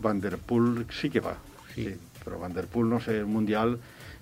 Van 0.00 0.20
Der 0.20 0.36
Poel 0.36 0.84
sí 0.90 1.08
que 1.08 1.20
va. 1.20 1.36
Sí. 1.74 1.96
Pero 2.22 2.38
Van 2.38 2.52
Der 2.52 2.66
Poel, 2.66 2.90
no 2.90 3.00
sé, 3.00 3.16
el 3.16 3.26
mundial, 3.26 3.78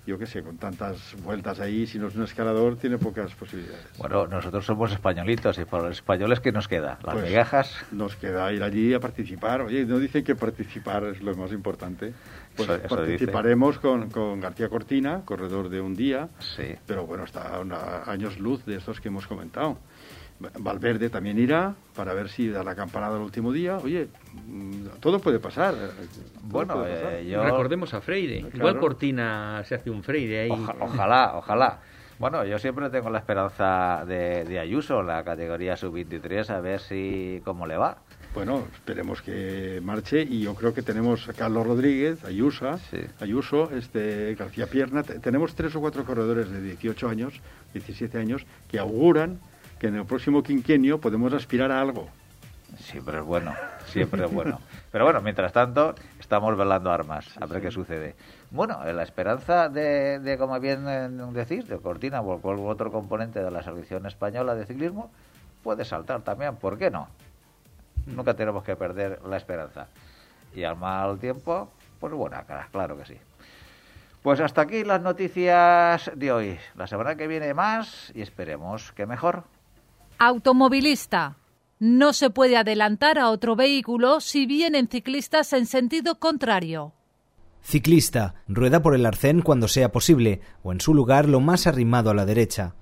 yo 0.07 0.17
qué 0.17 0.25
sé, 0.25 0.41
con 0.41 0.57
tantas 0.57 1.15
vueltas 1.21 1.59
ahí, 1.59 1.85
si 1.85 1.99
no 1.99 2.07
es 2.07 2.15
un 2.15 2.23
escalador, 2.23 2.77
tiene 2.77 2.97
pocas 2.97 3.35
posibilidades. 3.35 3.85
Bueno, 3.97 4.25
nosotros 4.25 4.65
somos 4.65 4.89
españolitos 4.93 5.59
y 5.59 5.65
por 5.65 5.83
los 5.83 5.91
españoles, 5.97 6.39
¿qué 6.39 6.53
nos 6.53 6.69
queda? 6.69 6.97
Las 7.03 7.15
Pues, 7.15 7.25
migajas. 7.27 7.75
Nos 7.91 8.15
queda 8.15 8.51
ir 8.53 8.63
allí 8.63 8.93
a 8.93 9.01
participar. 9.01 9.63
Oye, 9.63 9.85
no 9.85 9.99
dicen 9.99 10.23
que 10.23 10.33
participar 10.33 11.03
es 11.03 11.21
lo 11.21 11.35
más 11.35 11.51
importante. 11.51 12.13
Pues 12.55 12.69
Eso- 12.69 12.77
eso 12.85 12.95
participaremos 12.95 13.79
con, 13.79 14.09
con 14.09 14.39
García 14.39 14.69
Cortina, 14.69 15.23
corredor 15.25 15.67
de 15.67 15.81
un 15.81 15.93
día, 15.93 16.29
Sí. 16.39 16.73
pero 16.85 17.05
bueno, 17.05 17.25
está 17.25 17.57
a 17.57 18.09
años 18.09 18.39
luz 18.39 18.65
de 18.65 18.77
estos 18.77 19.01
que 19.01 19.09
hemos 19.09 19.27
comentado. 19.27 19.77
Valverde 20.39 21.09
también 21.09 21.39
irá 21.39 21.73
para 21.95 22.13
ver 22.13 22.29
si 22.29 22.47
da 22.49 22.63
la 22.63 22.75
campanada 22.75 23.15
el 23.17 23.23
último 23.23 23.51
día. 23.51 23.77
Oye, 23.77 24.07
mm, 24.47 24.85
todo 24.99 25.19
puede 25.19 25.39
pasar. 25.39 25.73
todo 25.73 25.91
Bueno, 26.43 26.75
puede 26.75 26.93
pasar. 26.95 27.13
eh, 27.15 27.27
yo... 27.27 27.43
Recordemos 27.43 27.93
a 27.93 28.01
Freire. 28.01 28.41
Claro. 28.41 28.55
Igual 28.57 28.79
Cortina 28.79 29.63
se 29.65 29.75
hace 29.75 29.89
un 29.89 30.03
Freire 30.03 30.41
ahí. 30.41 30.51
Oja- 30.51 30.75
ojalá, 30.79 31.31
ojalá. 31.37 31.79
Bueno, 32.19 32.43
yo 32.45 32.57
siempre 32.59 32.89
tengo 32.89 33.09
la 33.11 33.19
esperanza 33.19 34.03
de, 34.07 34.43
de 34.43 34.59
Ayuso, 34.59 35.03
la 35.03 35.23
categoría 35.23 35.75
sub-23, 35.77 36.49
a 36.49 36.61
ver 36.61 36.79
si 36.79 37.41
cómo 37.45 37.67
le 37.67 37.77
va. 37.77 37.97
Bueno, 38.33 38.63
esperemos 38.73 39.21
que 39.21 39.79
marche 39.83 40.21
y 40.21 40.41
yo 40.41 40.53
creo 40.55 40.73
que 40.73 40.81
tenemos 40.83 41.27
a 41.29 41.33
Carlos 41.33 41.65
Rodríguez, 41.65 42.23
Ayuso, 42.25 42.77
Sí. 42.91 42.97
Ayuso, 43.19 43.71
este 43.75 44.35
García 44.35 44.67
Pierna, 44.67 45.01
te- 45.03 45.19
tenemos 45.19 45.55
tres 45.55 45.75
o 45.75 45.79
cuatro 45.79 46.05
corredores 46.05 46.49
de 46.51 46.61
18 46.61 47.07
años, 47.09 47.33
17 47.73 48.17
años 48.19 48.45
que 48.67 48.77
auguran 48.79 49.39
que 49.79 49.87
en 49.87 49.95
el 49.95 50.05
próximo 50.05 50.43
quinquenio 50.43 50.99
podemos 50.99 51.33
aspirar 51.33 51.71
a 51.71 51.81
algo. 51.81 52.07
Siempre 52.79 53.17
es 53.19 53.23
bueno, 53.23 53.53
siempre 53.87 54.25
es 54.25 54.31
bueno. 54.31 54.59
Pero 54.91 55.05
bueno, 55.05 55.21
mientras 55.21 55.53
tanto, 55.53 55.95
estamos 56.19 56.57
velando 56.57 56.91
armas, 56.91 57.37
a 57.39 57.45
ver 57.45 57.61
qué 57.61 57.71
sucede. 57.71 58.15
Bueno, 58.51 58.85
en 58.85 58.95
la 58.95 59.03
esperanza 59.03 59.69
de, 59.69 60.19
de, 60.19 60.37
como 60.37 60.59
bien 60.59 60.85
eh, 60.87 61.09
decís, 61.31 61.67
de 61.67 61.77
Cortina 61.77 62.21
o 62.21 62.39
cualquier 62.39 62.67
otro 62.67 62.91
componente 62.91 63.43
de 63.43 63.51
la 63.51 63.63
selección 63.63 64.05
española 64.05 64.55
de 64.55 64.65
ciclismo, 64.65 65.11
puede 65.63 65.85
saltar 65.85 66.21
también, 66.21 66.55
¿por 66.55 66.77
qué 66.77 66.89
no? 66.89 67.07
Nunca 68.05 68.33
tenemos 68.33 68.63
que 68.63 68.75
perder 68.75 69.19
la 69.25 69.37
esperanza. 69.37 69.87
Y 70.55 70.63
al 70.63 70.77
mal 70.77 71.19
tiempo, 71.19 71.69
pues 71.99 72.13
buena 72.13 72.43
cara, 72.43 72.67
claro 72.71 72.97
que 72.97 73.05
sí. 73.05 73.17
Pues 74.23 74.39
hasta 74.39 74.61
aquí 74.61 74.83
las 74.83 75.01
noticias 75.01 76.11
de 76.15 76.31
hoy. 76.31 76.59
La 76.75 76.87
semana 76.87 77.15
que 77.15 77.27
viene 77.27 77.53
más 77.53 78.11
y 78.15 78.21
esperemos 78.21 78.91
que 78.91 79.05
mejor. 79.05 79.43
Automovilista. 80.19 81.37
No 81.79 82.11
se 82.11 82.31
puede 82.31 82.57
adelantar 82.57 83.19
a 83.19 83.29
otro 83.29 83.55
vehículo 83.55 84.19
si 84.19 84.47
vienen 84.47 84.87
ciclistas 84.87 85.53
en 85.53 85.67
sentido 85.67 86.17
contrario. 86.17 86.93
Ciclista, 87.61 88.33
rueda 88.47 88.81
por 88.81 88.95
el 88.95 89.05
arcén 89.05 89.43
cuando 89.43 89.67
sea 89.67 89.91
posible 89.91 90.41
o 90.63 90.71
en 90.71 90.81
su 90.81 90.95
lugar 90.95 91.29
lo 91.29 91.39
más 91.39 91.67
arrimado 91.67 92.09
a 92.09 92.15
la 92.15 92.25
derecha. 92.25 92.73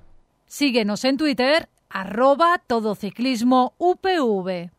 Síguenos 0.45 1.03
en 1.03 1.17
Twitter, 1.17 1.67
arroba 1.89 2.61
todociclismo 2.65 3.73
UPV. 3.79 4.69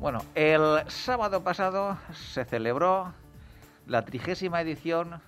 Bueno, 0.00 0.22
el 0.34 0.88
sábado 0.88 1.42
pasado 1.42 1.98
se 2.32 2.46
celebró 2.46 3.12
la 3.86 4.02
trigésima 4.06 4.62
edición 4.62 5.20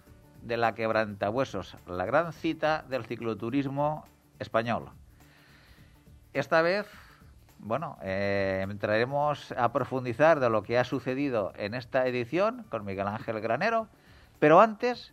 de 0.43 0.57
la 0.57 0.75
Quebrantahuesos, 0.75 1.77
la 1.87 2.05
gran 2.05 2.33
cita 2.33 2.85
del 2.89 3.05
cicloturismo 3.05 4.07
español. 4.39 4.91
Esta 6.33 6.63
vez, 6.63 6.87
bueno, 7.59 7.99
eh, 8.03 8.65
entraremos 8.69 9.53
a 9.53 9.73
profundizar 9.73 10.41
de 10.41 10.51
lo 10.51 10.63
que 10.63 10.79
ha 10.79 10.85
sucedido 10.85 11.53
en 11.57 11.75
esta 11.75 12.07
edición 12.07 12.65
con 12.71 12.85
Miguel 12.85 13.09
Ángel 13.09 13.41
Granero, 13.41 13.89
pero 14.39 14.61
antes 14.61 15.13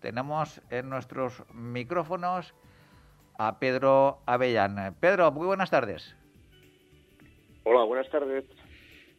tenemos 0.00 0.60
en 0.70 0.88
nuestros 0.88 1.44
micrófonos 1.52 2.54
a 3.38 3.58
Pedro 3.58 4.20
Avellán. 4.26 4.94
Pedro, 5.00 5.30
muy 5.32 5.46
buenas 5.46 5.70
tardes. 5.70 6.16
Hola, 7.64 7.84
buenas 7.84 8.08
tardes. 8.10 8.44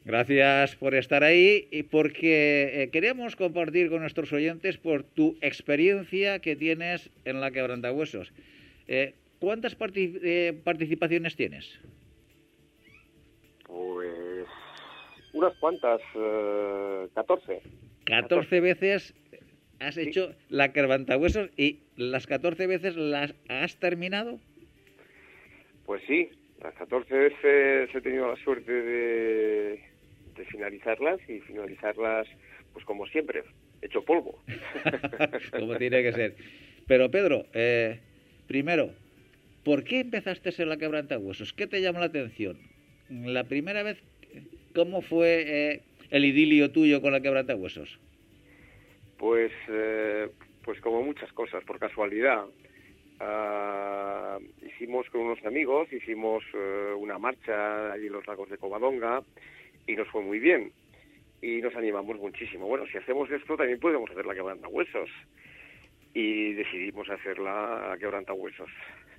Gracias 0.07 0.77
por 0.77 0.95
estar 0.95 1.25
ahí 1.25 1.67
y 1.69 1.83
porque 1.83 2.83
eh, 2.83 2.89
queremos 2.91 3.35
compartir 3.35 3.89
con 3.89 3.99
nuestros 3.99 4.31
oyentes 4.31 4.77
por 4.77 5.03
tu 5.03 5.35
experiencia 5.41 6.39
que 6.39 6.55
tienes 6.55 7.09
en 7.25 7.41
la 7.41 7.51
quebrantahuesos. 7.51 8.31
Eh, 8.87 9.15
¿Cuántas 9.39 9.75
eh, 9.95 10.57
participaciones 10.63 11.35
tienes? 11.35 11.77
Pues 13.65 14.47
unas 15.33 15.53
cuantas, 15.57 15.99
eh, 16.15 17.09
14. 17.13 17.61
14 18.05 18.61
veces 18.61 19.13
has 19.81 19.97
hecho 19.97 20.33
la 20.47 20.71
quebrantahuesos 20.71 21.49
y 21.57 21.81
las 21.97 22.27
14 22.27 22.65
veces 22.65 22.95
las 22.95 23.35
has 23.49 23.77
terminado. 23.77 24.39
Pues 25.85 26.01
sí, 26.07 26.29
las 26.61 26.73
14 26.75 27.13
veces 27.13 27.93
he 27.93 27.99
tenido 27.99 28.29
la 28.29 28.37
suerte 28.37 28.71
de, 28.71 29.86
de 30.37 30.45
finalizarlas 30.45 31.19
y 31.27 31.39
finalizarlas, 31.41 32.27
pues 32.73 32.85
como 32.85 33.05
siempre, 33.07 33.43
hecho 33.81 34.03
polvo. 34.03 34.39
Como 35.51 35.77
tiene 35.77 36.01
que 36.03 36.13
ser. 36.13 36.35
Pero 36.87 37.11
Pedro, 37.11 37.45
eh, 37.53 37.99
primero, 38.47 38.91
¿por 39.63 39.83
qué 39.83 39.99
empezaste 39.99 40.49
en 40.61 40.69
la 40.69 40.77
quebrantahuesos? 40.77 41.53
¿Qué 41.53 41.67
te 41.67 41.81
llamó 41.81 41.99
la 41.99 42.05
atención? 42.05 42.57
La 43.09 43.43
primera 43.43 43.83
vez, 43.83 43.97
¿cómo 44.73 45.01
fue 45.01 45.43
eh, 45.47 45.81
el 46.09 46.25
idilio 46.25 46.71
tuyo 46.71 47.01
con 47.01 47.11
la 47.11 47.21
quebrantahuesos? 47.21 47.99
Pues, 49.17 49.51
eh, 49.69 50.29
pues 50.63 50.79
como 50.81 51.01
muchas 51.01 51.31
cosas, 51.33 51.63
por 51.63 51.79
casualidad. 51.79 52.45
Ah, 53.19 54.37
hicimos 54.61 55.09
con 55.09 55.21
unos 55.21 55.43
amigos, 55.43 55.91
hicimos 55.91 56.43
eh, 56.53 56.93
una 56.97 57.17
marcha 57.17 57.91
allí 57.91 58.07
en 58.07 58.13
los 58.13 58.27
lagos 58.27 58.49
de 58.49 58.57
Covadonga 58.57 59.23
y 59.87 59.95
nos 59.95 60.07
fue 60.09 60.21
muy 60.21 60.39
bien. 60.39 60.71
Y 61.41 61.61
nos 61.61 61.75
animamos 61.75 62.17
muchísimo. 62.17 62.67
Bueno, 62.67 62.85
si 62.91 62.97
hacemos 62.97 63.29
esto 63.31 63.55
también 63.57 63.79
podemos 63.79 64.09
hacer 64.11 64.25
la 64.25 64.33
quebrantahuesos. 64.35 65.09
Y 66.13 66.53
decidimos 66.53 67.09
hacer 67.09 67.37
la, 67.39 67.87
la 67.89 67.97
quebrantahuesos. 67.97 68.69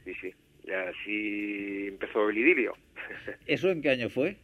Sí, 0.04 0.14
sí. 0.20 0.34
Y 0.64 0.70
así 0.72 1.86
empezó 1.88 2.28
el 2.28 2.38
idilio. 2.38 2.74
¿Eso 3.46 3.70
en 3.70 3.82
qué 3.82 3.90
año 3.90 4.08
fue? 4.10 4.36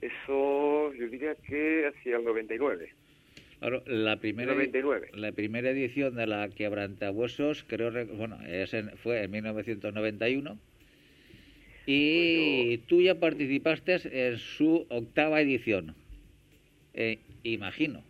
Eso 0.00 0.92
yo 0.94 1.08
diría 1.08 1.34
que 1.34 1.86
hacia 1.88 2.16
el 2.18 2.24
99. 2.24 2.92
Claro, 3.58 3.82
la 3.86 4.16
primera, 4.18 4.52
99. 4.54 5.08
la 5.14 5.32
primera 5.32 5.70
edición 5.70 6.14
de 6.14 6.28
la 6.28 6.48
quebrantahuesos, 6.48 7.64
creo, 7.64 7.90
bueno, 8.14 8.38
es 8.46 8.72
en- 8.74 8.96
fue 8.98 9.24
en 9.24 9.32
1991. 9.32 10.56
Y 11.90 12.78
tú 12.86 13.00
ya 13.00 13.14
participaste 13.14 13.96
en 14.12 14.36
su 14.36 14.86
octava 14.90 15.40
edición. 15.40 15.94
Eh, 16.92 17.18
imagino, 17.44 18.02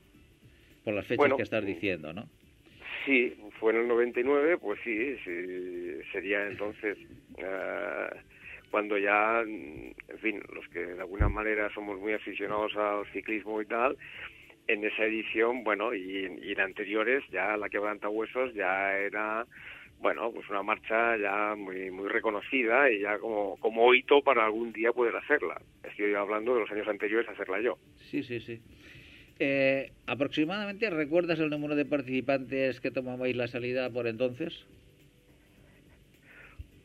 por 0.82 0.94
las 0.94 1.06
fechas 1.06 1.18
Bueno, 1.18 1.36
que 1.36 1.44
estás 1.44 1.64
diciendo, 1.64 2.12
¿no? 2.12 2.28
Sí, 3.06 3.36
fue 3.60 3.72
en 3.72 3.82
el 3.82 3.88
99, 3.88 4.58
pues 4.58 4.80
sí, 4.82 5.14
sí, 5.24 6.02
sería 6.10 6.48
entonces 6.48 6.98
eh, 7.36 8.08
cuando 8.72 8.98
ya, 8.98 9.42
en 9.42 9.94
fin, 10.20 10.42
los 10.52 10.66
que 10.70 10.80
de 10.80 11.00
alguna 11.00 11.28
manera 11.28 11.72
somos 11.72 12.00
muy 12.00 12.14
aficionados 12.14 12.76
al 12.76 13.06
ciclismo 13.12 13.62
y 13.62 13.66
tal, 13.66 13.96
en 14.66 14.84
esa 14.84 15.04
edición, 15.04 15.62
bueno, 15.62 15.94
y, 15.94 16.26
y 16.42 16.50
en 16.50 16.60
anteriores 16.60 17.22
ya 17.30 17.56
la 17.56 17.68
quebrantahuesos 17.68 18.54
ya 18.54 18.98
era, 18.98 19.46
bueno, 20.00 20.30
pues 20.32 20.48
una 20.48 20.62
marcha 20.62 21.16
ya 21.16 21.54
muy 21.56 21.90
muy 21.90 22.08
reconocida 22.08 22.90
y 22.90 23.00
ya 23.00 23.18
como, 23.18 23.56
como 23.56 23.92
hito 23.94 24.22
para 24.22 24.44
algún 24.44 24.72
día 24.72 24.92
poder 24.92 25.16
hacerla. 25.16 25.60
Estoy 25.82 26.14
hablando 26.14 26.54
de 26.54 26.60
los 26.60 26.70
años 26.70 26.88
anteriores 26.88 27.28
a 27.28 27.32
hacerla 27.32 27.60
yo. 27.60 27.78
Sí, 27.96 28.22
sí, 28.22 28.40
sí. 28.40 28.60
Eh, 29.40 29.92
¿Aproximadamente 30.06 30.90
recuerdas 30.90 31.38
el 31.40 31.50
número 31.50 31.76
de 31.76 31.84
participantes 31.84 32.80
que 32.80 32.90
tomabais 32.90 33.36
la 33.36 33.46
salida 33.46 33.90
por 33.90 34.06
entonces? 34.06 34.66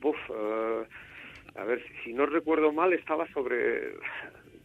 Uf, 0.04 0.18
eh, 0.30 0.84
a 1.56 1.64
ver, 1.64 1.84
si, 2.04 2.14
no 2.14 2.26
recuerdo 2.26 2.72
mal, 2.72 2.94
estaba 2.94 3.28
sobre, 3.28 3.94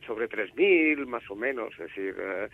sobre 0.07 0.28
3.000 0.28 1.07
más 1.07 1.23
o 1.31 1.37
menos. 1.37 1.73
Es 1.73 1.95
decir, 1.95 2.14
eh, 2.19 2.49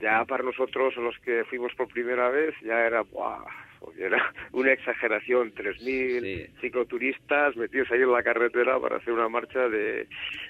ya 0.00 0.24
para 0.24 0.42
nosotros, 0.42 0.96
los 0.96 1.18
que 1.20 1.44
fuimos 1.44 1.74
por 1.74 1.88
primera 1.88 2.28
vez, 2.28 2.54
ya 2.62 2.86
era, 2.86 3.02
¡buah! 3.02 3.44
Era 3.98 4.32
una 4.52 4.72
exageración. 4.72 5.52
3.000 5.54 6.20
Sí. 6.20 6.46
cicloturistas 6.60 7.56
metidos 7.56 7.90
ahí 7.90 8.00
en 8.02 8.12
la 8.12 8.22
carretera 8.22 8.78
para 8.80 8.96
hacer 8.96 9.12
una 9.12 9.28
marcha 9.28 9.68
de, 9.68 10.06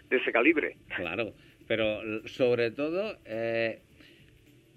de 0.08 0.16
ese 0.16 0.32
calibre. 0.32 0.76
Claro, 0.96 1.32
pero 1.66 2.26
sobre 2.28 2.70
todo, 2.70 3.16
eh, 3.24 3.80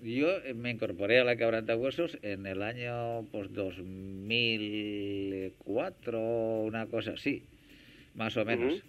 yo 0.02 0.28
me 0.56 0.72
incorporé 0.72 1.20
a 1.20 1.24
la 1.24 1.36
Quebrantahuesos 1.38 2.18
en 2.22 2.46
el 2.46 2.62
año 2.62 3.26
pues 3.32 3.52
2004, 3.54 6.20
una 6.64 6.86
cosa 6.88 7.12
así, 7.12 7.44
más 8.16 8.36
o 8.38 8.46
menos. 8.46 8.84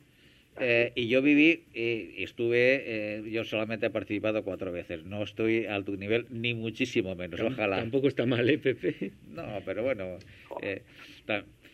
Eh, 0.61 0.93
y 0.95 1.09
yo 1.09 1.21
viví 1.21 1.65
y 1.75 2.23
estuve, 2.23 2.83
eh, 2.87 3.23
yo 3.31 3.43
solamente 3.45 3.87
he 3.87 3.91
participado 3.91 4.45
cuatro 4.45 4.71
veces. 4.71 5.05
No 5.05 5.23
estoy 5.23 5.67
a 5.67 5.83
tu 5.83 5.97
nivel, 5.97 6.27
ni 6.31 6.55
muchísimo 6.55 7.17
menos, 7.17 7.41
ojalá. 7.41 7.77
Tampoco 7.77 8.09
está 8.09 8.25
mal, 8.25 8.49
¿eh, 8.49 8.59
Pepe? 8.59 9.13
No, 9.31 9.61
pero 9.65 9.83
bueno. 9.83 10.19
Eh, 10.63 10.83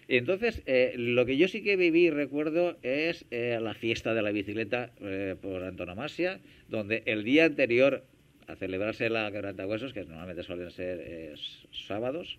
entonces, 0.08 0.62
eh, 0.66 0.94
lo 0.96 1.24
que 1.26 1.36
yo 1.36 1.46
sí 1.46 1.62
que 1.62 1.76
viví 1.76 2.06
y 2.06 2.10
recuerdo 2.10 2.78
es 2.82 3.26
eh, 3.30 3.58
la 3.60 3.74
fiesta 3.74 4.14
de 4.14 4.22
la 4.22 4.32
bicicleta 4.32 4.92
eh, 5.00 5.36
por 5.40 5.62
antonomasia, 5.62 6.40
donde 6.68 7.02
el 7.06 7.22
día 7.22 7.44
anterior 7.44 8.04
a 8.46 8.56
celebrarse 8.56 9.08
la 9.10 9.30
quebrantahuesos, 9.30 9.92
que 9.92 10.04
normalmente 10.04 10.42
suelen 10.42 10.70
ser 10.70 11.00
eh, 11.04 11.34
sábados, 11.70 12.38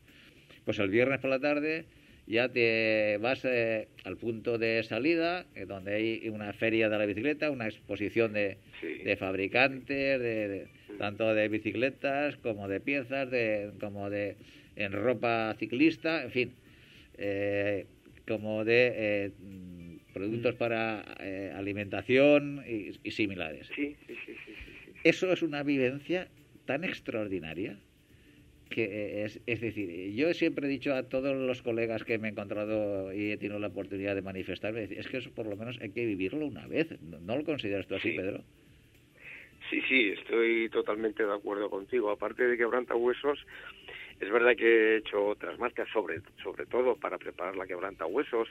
pues 0.65 0.79
el 0.79 0.89
viernes 0.89 1.19
por 1.19 1.29
la 1.29 1.39
tarde 1.39 1.86
ya 2.32 2.50
te 2.50 3.18
vas 3.22 3.44
eh, 3.46 3.90
al 4.06 4.18
punto 4.18 4.58
de 4.58 4.82
salida, 4.84 5.46
eh, 5.54 5.66
donde 5.66 5.94
hay 5.96 6.30
una 6.30 6.54
feria 6.54 6.90
de 6.90 6.98
la 6.98 7.06
bicicleta, 7.06 7.52
una 7.52 7.68
exposición 7.68 8.34
de, 8.34 8.58
Sí. 8.80 9.04
de 9.04 9.16
fabricantes, 9.18 10.20
de, 10.20 10.48
de- 10.48 10.68
tanto 10.98 11.34
de 11.36 11.48
bicicletas 11.50 12.38
como 12.38 12.68
de 12.68 12.80
piezas, 12.80 13.30
de, 13.30 13.72
como 13.80 14.10
de 14.10 14.38
en 14.76 14.92
ropa 14.94 15.56
ciclista, 15.60 16.24
en 16.24 16.32
fin, 16.32 16.56
eh, 17.18 17.86
como 18.28 18.64
de 18.64 18.94
eh, 18.96 19.32
mm, 19.40 20.14
productos 20.14 20.56
para 20.56 21.04
eh, 21.20 21.52
alimentación 21.56 22.64
y, 22.68 22.92
y 23.04 23.12
similares. 23.12 23.68
Sí, 23.76 23.96
sí. 24.08 24.16
Eso 25.04 25.34
es 25.34 25.42
una 25.42 25.64
vivencia 25.64 26.28
tan 26.66 26.84
extraordinaria 26.84 27.78
que 28.72 29.24
es, 29.25 29.40
es 29.46 29.62
decir, 29.62 30.13
yo 30.16 30.34
siempre 30.34 30.66
he 30.66 30.70
dicho 30.70 30.96
a 30.96 31.04
todos 31.04 31.36
los 31.36 31.62
colegas 31.62 32.04
que 32.04 32.18
me 32.18 32.30
he 32.30 32.32
encontrado 32.32 33.13
y 33.13 33.32
he 33.32 33.38
tenido 33.38 33.60
la 33.60 33.68
oportunidad 33.68 34.16
de 34.16 34.24
manifestarme, 34.24 34.84
es 34.84 35.08
que 35.08 35.18
eso 35.18 35.30
por 35.32 35.46
lo 35.46 35.56
menos 35.56 35.78
hay 35.82 35.92
que 35.92 36.06
vivirlo 36.06 36.48
una 36.48 36.66
vez. 36.68 37.00
¿No, 37.01 37.20
no 37.20 37.38
lo 37.38 37.44
consideras 37.44 37.86
tú 37.86 37.96
así, 37.96 38.12
Sí. 38.12 38.18
Pedro? 38.18 38.42
Sí, 39.70 39.82
sí, 39.88 40.10
estoy 40.10 40.68
totalmente 40.70 41.24
de 41.24 41.34
acuerdo 41.34 41.70
contigo. 41.70 42.10
Aparte 42.10 42.46
de 42.46 42.58
quebrantahuesos, 42.58 43.40
es 44.20 44.30
verdad 44.30 44.56
que 44.56 44.66
he 44.66 44.98
hecho 44.98 45.28
otras 45.28 45.58
marcas, 45.60 45.88
sobre, 45.94 46.22
sobre 46.44 46.66
todo 46.66 46.96
para 46.96 47.18
preparar 47.18 47.56
la 47.56 47.66
quebrantahuesos, 47.66 48.50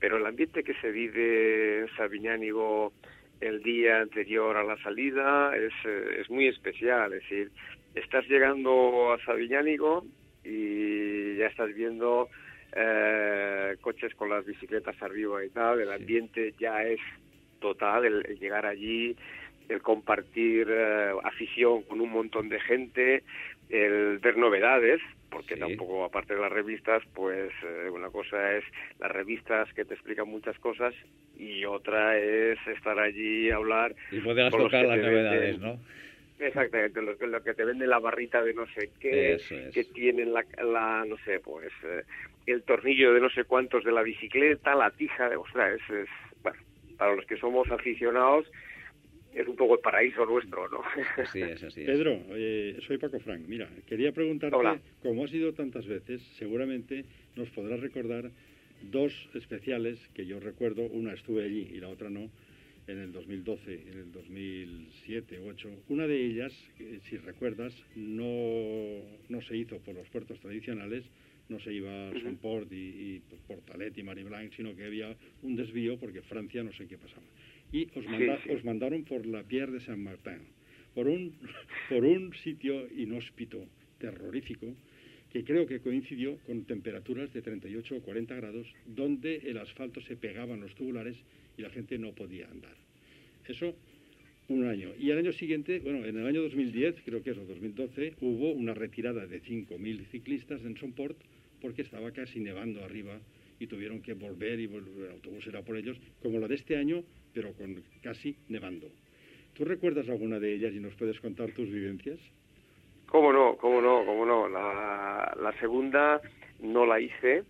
pero 0.00 0.16
el 0.16 0.26
ambiente 0.26 0.64
que 0.64 0.74
se 0.80 0.90
vive 0.90 1.80
en 1.80 1.96
Sabiñánigo 1.96 2.92
el 3.40 3.62
día 3.62 4.00
anterior 4.00 4.56
a 4.56 4.64
la 4.64 4.76
salida 4.82 5.56
es, 5.56 5.72
eh, 5.84 6.20
es 6.20 6.30
muy 6.30 6.48
especial. 6.48 7.12
Es 7.12 7.22
decir, 7.22 7.50
estás 7.96 8.26
llegando 8.28 9.12
a 9.12 9.18
Sabiñánigo 9.24 10.04
y 10.44 11.36
ya 11.36 11.46
estás 11.46 11.74
viendo 11.74 12.28
eh, 12.78 13.76
coches 13.80 14.14
con 14.14 14.28
las 14.28 14.44
bicicletas 14.44 15.00
arriba 15.02 15.42
y 15.44 15.48
tal. 15.50 15.80
El 15.80 15.90
ambiente 15.92 16.52
ya 16.58 16.82
es 16.84 17.00
total, 17.58 18.04
el- 18.04 18.26
el 18.26 18.38
llegar 18.38 18.66
allí 18.66 19.16
el 19.68 19.82
compartir 19.82 20.68
eh, 20.70 21.12
afición 21.24 21.82
con 21.82 22.00
un 22.00 22.10
montón 22.10 22.48
de 22.48 22.60
gente, 22.60 23.24
el 23.68 24.18
ver 24.18 24.36
novedades, 24.36 25.00
porque 25.28 25.54
Sí. 25.54 25.60
tampoco, 25.60 26.04
aparte 26.04 26.34
de 26.36 26.40
las 26.40 26.52
revistas, 26.52 27.02
pues 27.14 27.50
eh, 27.64 27.88
una 27.90 28.10
cosa 28.10 28.56
es 28.56 28.64
las 29.00 29.10
revistas 29.10 29.72
que 29.74 29.84
te 29.84 29.94
explican 29.94 30.28
muchas 30.28 30.56
cosas 30.60 30.94
y 31.36 31.64
otra 31.64 32.16
es 32.18 32.58
estar 32.68 32.96
allí 33.00 33.50
hablar 33.50 33.92
Y 34.12 34.20
poder 34.20 34.52
tocar 34.52 34.84
las 34.86 34.98
novedades, 35.00 35.58
¿no? 35.60 35.80
Exactamente, 36.38 37.00
lo, 37.00 37.16
que- 37.16 37.26
lo 37.26 37.42
que 37.42 37.54
te 37.54 37.64
vende 37.64 37.86
la 37.86 37.98
barrita 37.98 38.42
de 38.42 38.52
no 38.52 38.66
sé 38.68 38.90
qué, 39.00 39.34
es. 39.34 39.48
que 39.72 39.84
tienen 39.84 40.32
la, 40.32 40.44
la, 40.62 41.04
no 41.06 41.16
sé, 41.24 41.40
pues 41.40 41.72
eh, 41.82 42.02
el 42.46 42.62
tornillo 42.62 43.14
de 43.14 43.20
no 43.20 43.30
sé 43.30 43.44
cuántos 43.44 43.84
de 43.84 43.92
la 43.92 44.02
bicicleta, 44.02 44.74
la 44.74 44.90
tija, 44.90 45.28
de, 45.30 45.36
ostras, 45.36 45.80
es, 45.80 45.96
es, 45.96 46.08
bueno, 46.42 46.58
para 46.98 47.14
los 47.14 47.24
que 47.26 47.36
somos 47.38 47.70
aficionados 47.70 48.46
es 49.34 49.46
un 49.46 49.56
poco 49.56 49.74
el 49.74 49.80
paraíso 49.80 50.24
nuestro, 50.24 50.68
¿no? 50.68 50.82
Así 51.18 51.42
es, 51.42 51.62
así 51.62 51.82
es. 51.82 51.86
Pedro, 51.86 52.18
eh, 52.30 52.78
soy 52.86 52.96
Paco 52.96 53.18
Frank. 53.20 53.42
Mira, 53.46 53.68
quería 53.86 54.12
preguntarte, 54.12 54.56
Hola. 54.56 54.80
como 55.02 55.24
has 55.24 55.32
ido 55.32 55.52
tantas 55.52 55.86
veces, 55.86 56.22
seguramente 56.38 57.04
nos 57.34 57.50
podrás 57.50 57.80
recordar 57.80 58.30
dos 58.80 59.12
especiales 59.34 60.08
que 60.14 60.26
yo 60.26 60.40
recuerdo. 60.40 60.82
Una 60.82 61.12
estuve 61.12 61.44
allí 61.44 61.68
y 61.70 61.80
la 61.80 61.88
otra 61.88 62.08
no, 62.08 62.30
en 62.86 62.98
el 62.98 63.12
2012, 63.12 63.90
en 63.90 63.98
el 63.98 64.12
2007 64.12 65.40
u 65.40 65.48
8. 65.48 65.82
Una 65.88 66.06
de 66.06 66.24
ellas, 66.24 66.52
si 67.08 67.16
recuerdas, 67.16 67.74
no, 67.96 69.02
no 69.28 69.42
se 69.42 69.56
hizo 69.56 69.78
por 69.80 69.94
los 69.94 70.08
puertos 70.08 70.38
tradicionales, 70.40 71.04
no 71.48 71.58
se 71.60 71.72
iba 71.72 72.08
a 72.08 72.10
Ujú. 72.10 72.20
Somport 72.20 72.72
y, 72.72 72.76
y 72.76 73.22
Portalet 73.46 73.96
y 73.98 74.02
Mariblanc, 74.02 74.52
sino 74.54 74.74
que 74.76 74.84
había 74.84 75.16
un 75.42 75.56
desvío 75.56 75.98
porque 75.98 76.22
Francia 76.22 76.62
no 76.62 76.72
sé 76.72 76.86
qué 76.86 76.98
pasaba. 76.98 77.26
Y 77.72 77.88
os, 77.96 78.06
manda- 78.06 78.38
os 78.54 78.64
mandaron 78.64 79.04
por 79.04 79.26
la 79.26 79.42
Pierre 79.42 79.72
de 79.72 79.80
Saint-Martin, 79.80 80.40
por 80.94 81.08
un, 81.08 81.32
por 81.88 82.04
un 82.04 82.32
sitio 82.44 82.86
inhóspito, 82.96 83.66
terrorífico, 83.98 84.74
que 85.32 85.44
creo 85.44 85.66
que 85.66 85.80
coincidió 85.80 86.36
con 86.46 86.64
temperaturas 86.64 87.32
de 87.32 87.42
38 87.42 87.96
o 87.96 88.00
40 88.00 88.34
grados, 88.36 88.66
donde 88.86 89.36
el 89.44 89.58
asfalto 89.58 90.00
se 90.02 90.16
pegaba 90.16 90.54
en 90.54 90.60
los 90.60 90.74
tubulares 90.74 91.16
y 91.56 91.62
la 91.62 91.70
gente 91.70 91.98
no 91.98 92.12
podía 92.12 92.48
andar. 92.48 92.76
Eso 93.46 93.74
un 94.48 94.66
año. 94.66 94.90
Y 94.98 95.10
el 95.10 95.18
año 95.18 95.32
siguiente, 95.32 95.80
bueno, 95.80 96.04
en 96.04 96.18
el 96.18 96.26
año 96.26 96.42
2010, 96.42 96.96
creo 97.04 97.22
que 97.22 97.30
es 97.30 97.38
o 97.38 97.44
2012, 97.44 98.14
hubo 98.20 98.52
una 98.52 98.74
retirada 98.74 99.26
de 99.26 99.42
5.000 99.42 100.06
ciclistas 100.06 100.64
en 100.64 100.76
Somport 100.76 101.16
porque 101.60 101.82
estaba 101.82 102.12
casi 102.12 102.40
nevando 102.40 102.84
arriba 102.84 103.18
y 103.58 103.66
tuvieron 103.66 104.02
que 104.02 104.14
volver 104.14 104.60
y 104.60 104.64
el 104.64 105.10
autobús 105.10 105.46
era 105.46 105.62
por 105.62 105.76
ellos, 105.76 105.98
como 106.22 106.38
la 106.38 106.46
de 106.46 106.56
este 106.56 106.76
año, 106.76 107.02
pero 107.32 107.52
con 107.54 107.82
casi 108.02 108.36
nevando. 108.48 108.90
¿Tú 109.54 109.64
recuerdas 109.64 110.08
alguna 110.08 110.38
de 110.38 110.54
ellas 110.54 110.74
y 110.74 110.80
nos 110.80 110.94
puedes 110.94 111.18
contar 111.20 111.52
tus 111.52 111.70
vivencias? 111.70 112.18
¿Cómo 113.06 113.32
no? 113.32 113.56
¿Cómo 113.56 113.80
no? 113.80 114.04
¿Cómo 114.04 114.26
no? 114.26 114.48
La, 114.48 115.34
la 115.40 115.58
segunda 115.58 116.20
no 116.60 116.84
la 116.84 117.00
hice, 117.00 117.44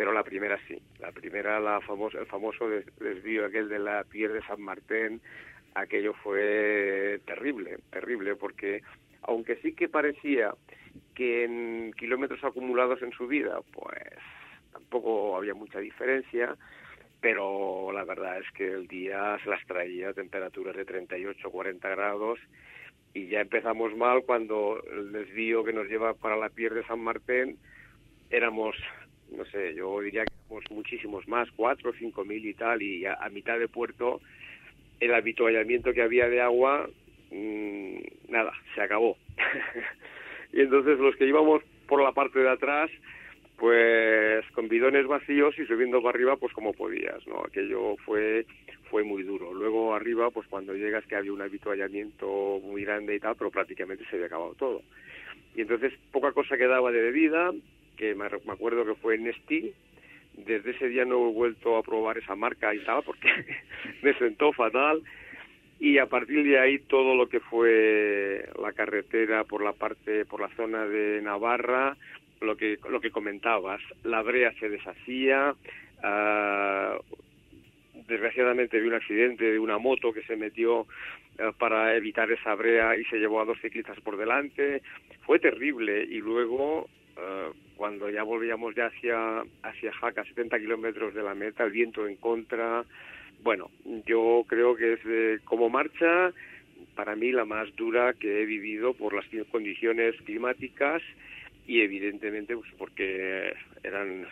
pero 0.00 0.14
la 0.14 0.22
primera 0.24 0.58
sí. 0.66 0.78
La 0.98 1.12
primera, 1.12 1.60
la 1.60 1.78
famosa, 1.82 2.20
el 2.20 2.24
famoso 2.26 2.66
des- 2.70 2.86
desvío 3.00 3.44
aquel 3.44 3.68
de 3.68 3.78
la 3.78 4.02
Pierre 4.04 4.32
de 4.32 4.42
San 4.46 4.62
Martín, 4.62 5.20
aquello 5.74 6.14
fue 6.14 7.20
terrible, 7.26 7.76
terrible, 7.90 8.34
porque 8.34 8.80
aunque 9.24 9.56
sí 9.56 9.74
que 9.74 9.90
parecía 9.90 10.54
que 11.14 11.44
en 11.44 11.92
kilómetros 11.98 12.42
acumulados 12.42 13.02
en 13.02 13.12
su 13.12 13.26
vida, 13.26 13.60
pues 13.74 14.00
tampoco 14.72 15.36
había 15.36 15.52
mucha 15.52 15.80
diferencia, 15.80 16.56
pero 17.20 17.92
la 17.92 18.04
verdad 18.04 18.38
es 18.38 18.50
que 18.52 18.68
el 18.72 18.88
día 18.88 19.36
se 19.44 19.50
las 19.50 19.62
traía 19.66 20.08
a 20.08 20.14
temperaturas 20.14 20.74
de 20.74 20.86
38, 20.86 21.50
40 21.50 21.90
grados 21.90 22.38
y 23.12 23.26
ya 23.26 23.42
empezamos 23.42 23.94
mal 23.98 24.22
cuando 24.24 24.82
el 24.90 25.12
desvío 25.12 25.62
que 25.62 25.74
nos 25.74 25.88
lleva 25.88 26.14
para 26.14 26.38
la 26.38 26.48
Pier 26.48 26.72
de 26.72 26.86
San 26.86 27.00
Martín 27.00 27.58
éramos, 28.30 28.76
no 29.36 29.44
sé, 29.46 29.74
yo 29.74 30.00
diría 30.00 30.24
que 30.24 30.32
éramos 30.46 30.64
muchísimos 30.70 31.26
más, 31.28 31.48
cuatro 31.56 31.90
o 31.90 31.94
cinco 31.94 32.24
mil 32.24 32.44
y 32.44 32.54
tal, 32.54 32.82
y 32.82 33.06
a, 33.06 33.16
mitad 33.30 33.58
de 33.58 33.68
puerto 33.68 34.20
el 34.98 35.14
habituallamiento 35.14 35.92
que 35.92 36.02
había 36.02 36.28
de 36.28 36.40
agua, 36.40 36.88
mmm, 37.30 37.98
nada, 38.28 38.52
se 38.74 38.82
acabó. 38.82 39.16
y 40.52 40.60
entonces 40.60 40.98
los 40.98 41.16
que 41.16 41.26
íbamos 41.26 41.62
por 41.86 42.02
la 42.02 42.12
parte 42.12 42.40
de 42.40 42.50
atrás, 42.50 42.90
pues 43.56 44.44
con 44.52 44.68
bidones 44.68 45.06
vacíos 45.06 45.58
y 45.58 45.66
subiendo 45.66 46.02
para 46.02 46.16
arriba 46.16 46.36
pues 46.36 46.52
como 46.52 46.72
podías, 46.72 47.26
¿no? 47.26 47.42
Aquello 47.44 47.96
fue 48.04 48.46
fue 48.90 49.04
muy 49.04 49.22
duro. 49.22 49.54
Luego 49.54 49.94
arriba 49.94 50.30
pues 50.30 50.46
cuando 50.48 50.74
llegas 50.74 51.06
que 51.06 51.16
había 51.16 51.32
un 51.32 51.42
habituallamiento 51.42 52.60
muy 52.62 52.84
grande 52.84 53.14
y 53.14 53.20
tal, 53.20 53.36
pero 53.36 53.50
prácticamente 53.50 54.04
se 54.08 54.16
había 54.16 54.26
acabado 54.26 54.54
todo. 54.54 54.82
Y 55.54 55.62
entonces 55.62 55.92
poca 56.10 56.32
cosa 56.32 56.56
quedaba 56.56 56.90
de 56.90 57.02
bebida, 57.02 57.52
que 58.00 58.14
me, 58.14 58.28
me 58.46 58.52
acuerdo 58.52 58.84
que 58.86 58.94
fue 58.94 59.18
Nesti, 59.18 59.72
desde 60.34 60.70
ese 60.70 60.88
día 60.88 61.04
no 61.04 61.28
he 61.28 61.32
vuelto 61.32 61.76
a 61.76 61.82
probar 61.82 62.16
esa 62.16 62.34
marca 62.34 62.74
y 62.74 62.78
tal 62.80 63.02
porque 63.04 63.28
me 64.02 64.14
sentó 64.14 64.52
fatal. 64.52 65.02
Y 65.78 65.98
a 65.98 66.06
partir 66.06 66.44
de 66.44 66.58
ahí 66.58 66.78
todo 66.78 67.14
lo 67.14 67.28
que 67.28 67.40
fue 67.40 68.46
la 68.60 68.72
carretera 68.72 69.44
por 69.44 69.62
la 69.62 69.72
parte 69.72 70.24
por 70.24 70.40
la 70.40 70.48
zona 70.54 70.86
de 70.86 71.22
Navarra 71.22 71.96
lo 72.42 72.56
que 72.56 72.78
lo 72.90 73.00
que 73.00 73.10
comentabas 73.10 73.80
la 74.04 74.20
brea 74.20 74.52
se 74.60 74.68
deshacía 74.68 75.54
ah, 76.02 76.98
desgraciadamente 78.06 78.78
vi 78.78 78.88
un 78.88 78.94
accidente 78.94 79.44
de 79.52 79.58
una 79.58 79.78
moto 79.78 80.12
que 80.12 80.22
se 80.24 80.36
metió 80.36 80.86
eh, 81.38 81.52
para 81.58 81.96
evitar 81.96 82.30
esa 82.30 82.54
brea 82.54 82.96
y 82.96 83.04
se 83.04 83.16
llevó 83.16 83.40
a 83.40 83.46
dos 83.46 83.58
ciclistas 83.62 83.98
por 84.00 84.18
delante. 84.18 84.82
Fue 85.24 85.38
terrible 85.38 86.04
y 86.04 86.18
luego 86.18 86.88
eh, 87.20 87.50
cuando 87.76 88.10
ya 88.10 88.22
volvíamos 88.22 88.74
ya 88.74 88.86
hacia 88.86 89.42
hacia 89.62 89.92
Jaca 89.92 90.24
70 90.24 90.58
kilómetros 90.58 91.14
de 91.14 91.22
la 91.22 91.34
meta 91.34 91.64
el 91.64 91.72
viento 91.72 92.06
en 92.06 92.16
contra 92.16 92.84
bueno 93.42 93.70
yo 94.06 94.44
creo 94.46 94.76
que 94.76 94.94
es 94.94 95.00
eh, 95.06 95.38
como 95.44 95.68
marcha 95.68 96.32
para 96.94 97.16
mí 97.16 97.32
la 97.32 97.44
más 97.44 97.74
dura 97.76 98.14
que 98.14 98.42
he 98.42 98.44
vivido 98.46 98.94
por 98.94 99.14
las 99.14 99.26
condiciones 99.50 100.14
climáticas 100.22 101.02
y 101.66 101.80
evidentemente 101.80 102.56
pues 102.56 102.70
porque 102.76 103.54
eran 103.82 104.26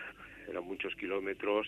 eran 0.48 0.64
muchos 0.64 0.94
kilómetros 0.96 1.66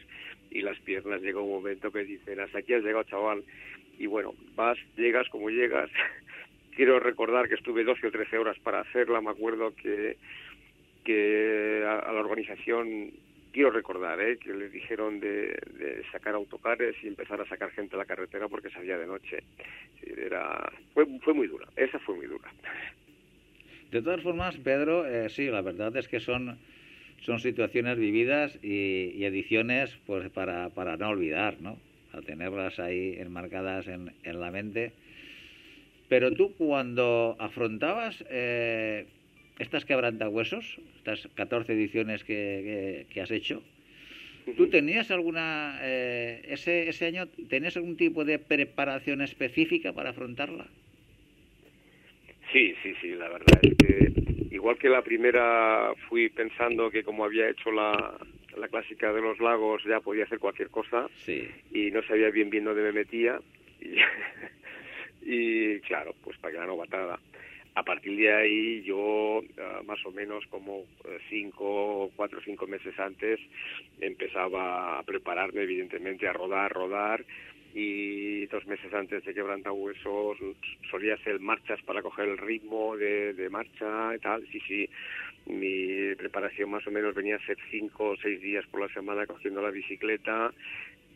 y 0.50 0.62
las 0.62 0.78
piernas 0.80 1.22
llega 1.22 1.40
un 1.40 1.50
momento 1.50 1.92
que 1.92 2.04
dicen, 2.04 2.40
hasta 2.40 2.58
aquí 2.58 2.74
has 2.74 2.82
llegado, 2.82 3.04
chaval. 3.04 3.44
Y 3.98 4.06
bueno, 4.06 4.34
vas, 4.56 4.78
llegas 4.96 5.28
como 5.28 5.50
llegas. 5.50 5.90
Quiero 6.76 6.98
recordar 6.98 7.48
que 7.48 7.54
estuve 7.54 7.84
12 7.84 8.06
o 8.06 8.10
13 8.10 8.38
horas 8.38 8.58
para 8.60 8.80
hacerla. 8.80 9.20
Me 9.20 9.30
acuerdo 9.30 9.74
que, 9.74 10.16
que 11.10 11.84
a, 11.84 12.12
la 12.12 12.20
organización 12.20 13.10
quiero 13.52 13.70
recordar 13.70 14.20
¿eh? 14.20 14.38
que 14.38 14.54
les 14.54 14.70
dijeron 14.70 15.18
de, 15.18 15.58
sacar 16.12 16.34
autocares 16.34 16.94
y 17.02 17.08
empezar 17.08 17.40
a 17.40 17.46
sacar 17.46 17.70
gente 17.72 17.96
a 17.96 17.98
la 17.98 18.04
carretera 18.04 18.46
porque 18.48 18.70
salía 18.70 18.96
de 18.96 19.06
noche. 19.06 19.42
era, 20.04 20.70
fue, 20.94 21.06
fue 21.20 21.34
muy 21.34 21.48
dura, 21.48 21.66
esa 21.76 21.98
fue 21.98 22.14
muy 22.14 22.26
dura. 22.26 22.48
De 23.90 24.02
todas 24.02 24.22
formas, 24.22 24.56
Pedro, 24.58 25.04
eh, 25.04 25.28
sí, 25.30 25.46
la 25.46 25.62
verdad 25.62 25.96
es 25.96 26.06
que 26.06 26.20
son, 26.20 26.58
son 27.22 27.40
situaciones 27.40 27.98
vividas 27.98 28.56
y, 28.62 29.10
y 29.16 29.24
ediciones 29.24 29.98
pues 30.06 30.30
para, 30.30 30.68
para 30.70 30.96
no 30.96 31.08
olvidar, 31.08 31.60
¿no? 31.60 31.76
A 32.12 32.20
tenerlas 32.20 32.78
ahí 32.78 33.16
enmarcadas 33.18 33.88
en, 33.88 34.12
en 34.22 34.40
la 34.40 34.52
mente. 34.52 34.92
Pero 36.08 36.32
tú 36.32 36.54
cuando 36.56 37.36
afrontabas 37.40 38.24
eh, 38.30 39.06
estas 39.60 39.84
quebrantahuesos, 39.84 40.80
estas 40.96 41.28
14 41.34 41.72
ediciones 41.74 42.24
que, 42.24 43.06
que, 43.10 43.20
has 43.20 43.30
hecho, 43.30 43.62
¿tú 44.56 44.68
tenías 44.68 45.10
alguna, 45.10 45.78
eh, 45.82 46.42
ese, 46.48 46.88
ese 46.88 47.06
año, 47.06 47.28
tenías 47.48 47.76
algún 47.76 47.96
tipo 47.96 48.24
de 48.24 48.38
preparación 48.38 49.20
específica 49.20 49.92
para 49.92 50.10
afrontarla? 50.10 50.66
Sí, 52.52 52.74
sí, 52.82 52.94
sí, 53.00 53.08
la 53.10 53.28
verdad 53.28 53.60
es 53.62 53.74
que 53.76 54.12
igual 54.50 54.78
que 54.78 54.88
la 54.88 55.02
primera 55.02 55.92
fui 56.08 56.28
pensando 56.30 56.90
que 56.90 57.04
como 57.04 57.24
había 57.24 57.48
hecho 57.48 57.70
la, 57.70 58.18
la 58.56 58.68
clásica 58.68 59.12
de 59.12 59.20
los 59.20 59.38
lagos 59.38 59.82
ya 59.84 60.00
podía 60.00 60.24
hacer 60.24 60.38
cualquier 60.38 60.70
cosa 60.70 61.06
sí. 61.24 61.48
y 61.70 61.90
no 61.92 62.02
sabía 62.02 62.30
bien 62.30 62.50
bien 62.50 62.64
dónde 62.64 62.82
me 62.82 62.92
metía 62.92 63.40
y, 63.80 63.94
y 65.22 65.80
claro, 65.80 66.14
pues 66.24 66.36
para 66.38 66.52
que 66.52 66.60
la 66.60 66.66
novatada. 66.66 67.20
A 67.80 67.82
partir 67.82 68.14
de 68.14 68.30
ahí 68.30 68.82
yo 68.82 69.40
ah, 69.58 69.80
más 69.86 70.04
o 70.04 70.12
menos 70.12 70.44
como 70.50 70.80
eh, 71.06 71.18
cinco, 71.30 72.10
cuatro 72.14 72.38
o 72.38 72.42
cinco 72.42 72.66
meses 72.66 72.92
antes 73.00 73.40
empezaba 74.02 74.98
a 74.98 75.02
prepararme 75.02 75.62
evidentemente 75.62 76.28
a 76.28 76.34
rodar, 76.34 76.70
rodar 76.70 77.24
y 77.72 78.44
dos 78.48 78.66
meses 78.66 78.92
antes 78.92 79.24
de 79.24 79.32
huesos 79.42 80.36
solía 80.90 81.14
hacer 81.14 81.40
marchas 81.40 81.80
para 81.86 82.02
coger 82.02 82.28
el 82.28 82.36
ritmo 82.36 82.98
de, 82.98 83.32
de 83.32 83.48
marcha 83.48 84.14
y 84.14 84.18
tal. 84.18 84.46
Sí, 84.52 84.60
sí, 84.68 84.86
mi 85.46 86.14
preparación 86.16 86.70
más 86.70 86.86
o 86.86 86.90
menos 86.90 87.14
venía 87.14 87.36
a 87.36 87.46
ser 87.46 87.56
cinco 87.70 88.10
o 88.10 88.16
seis 88.18 88.42
días 88.42 88.66
por 88.66 88.82
la 88.82 88.92
semana 88.92 89.24
cogiendo 89.24 89.62
la 89.62 89.70
bicicleta, 89.70 90.52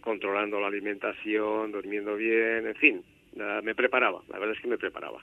controlando 0.00 0.58
la 0.60 0.68
alimentación, 0.68 1.72
durmiendo 1.72 2.16
bien, 2.16 2.68
en 2.68 2.76
fin, 2.76 3.04
me 3.62 3.74
preparaba, 3.74 4.22
la 4.28 4.38
verdad 4.38 4.56
es 4.56 4.62
que 4.62 4.68
me 4.68 4.78
preparaba. 4.78 5.20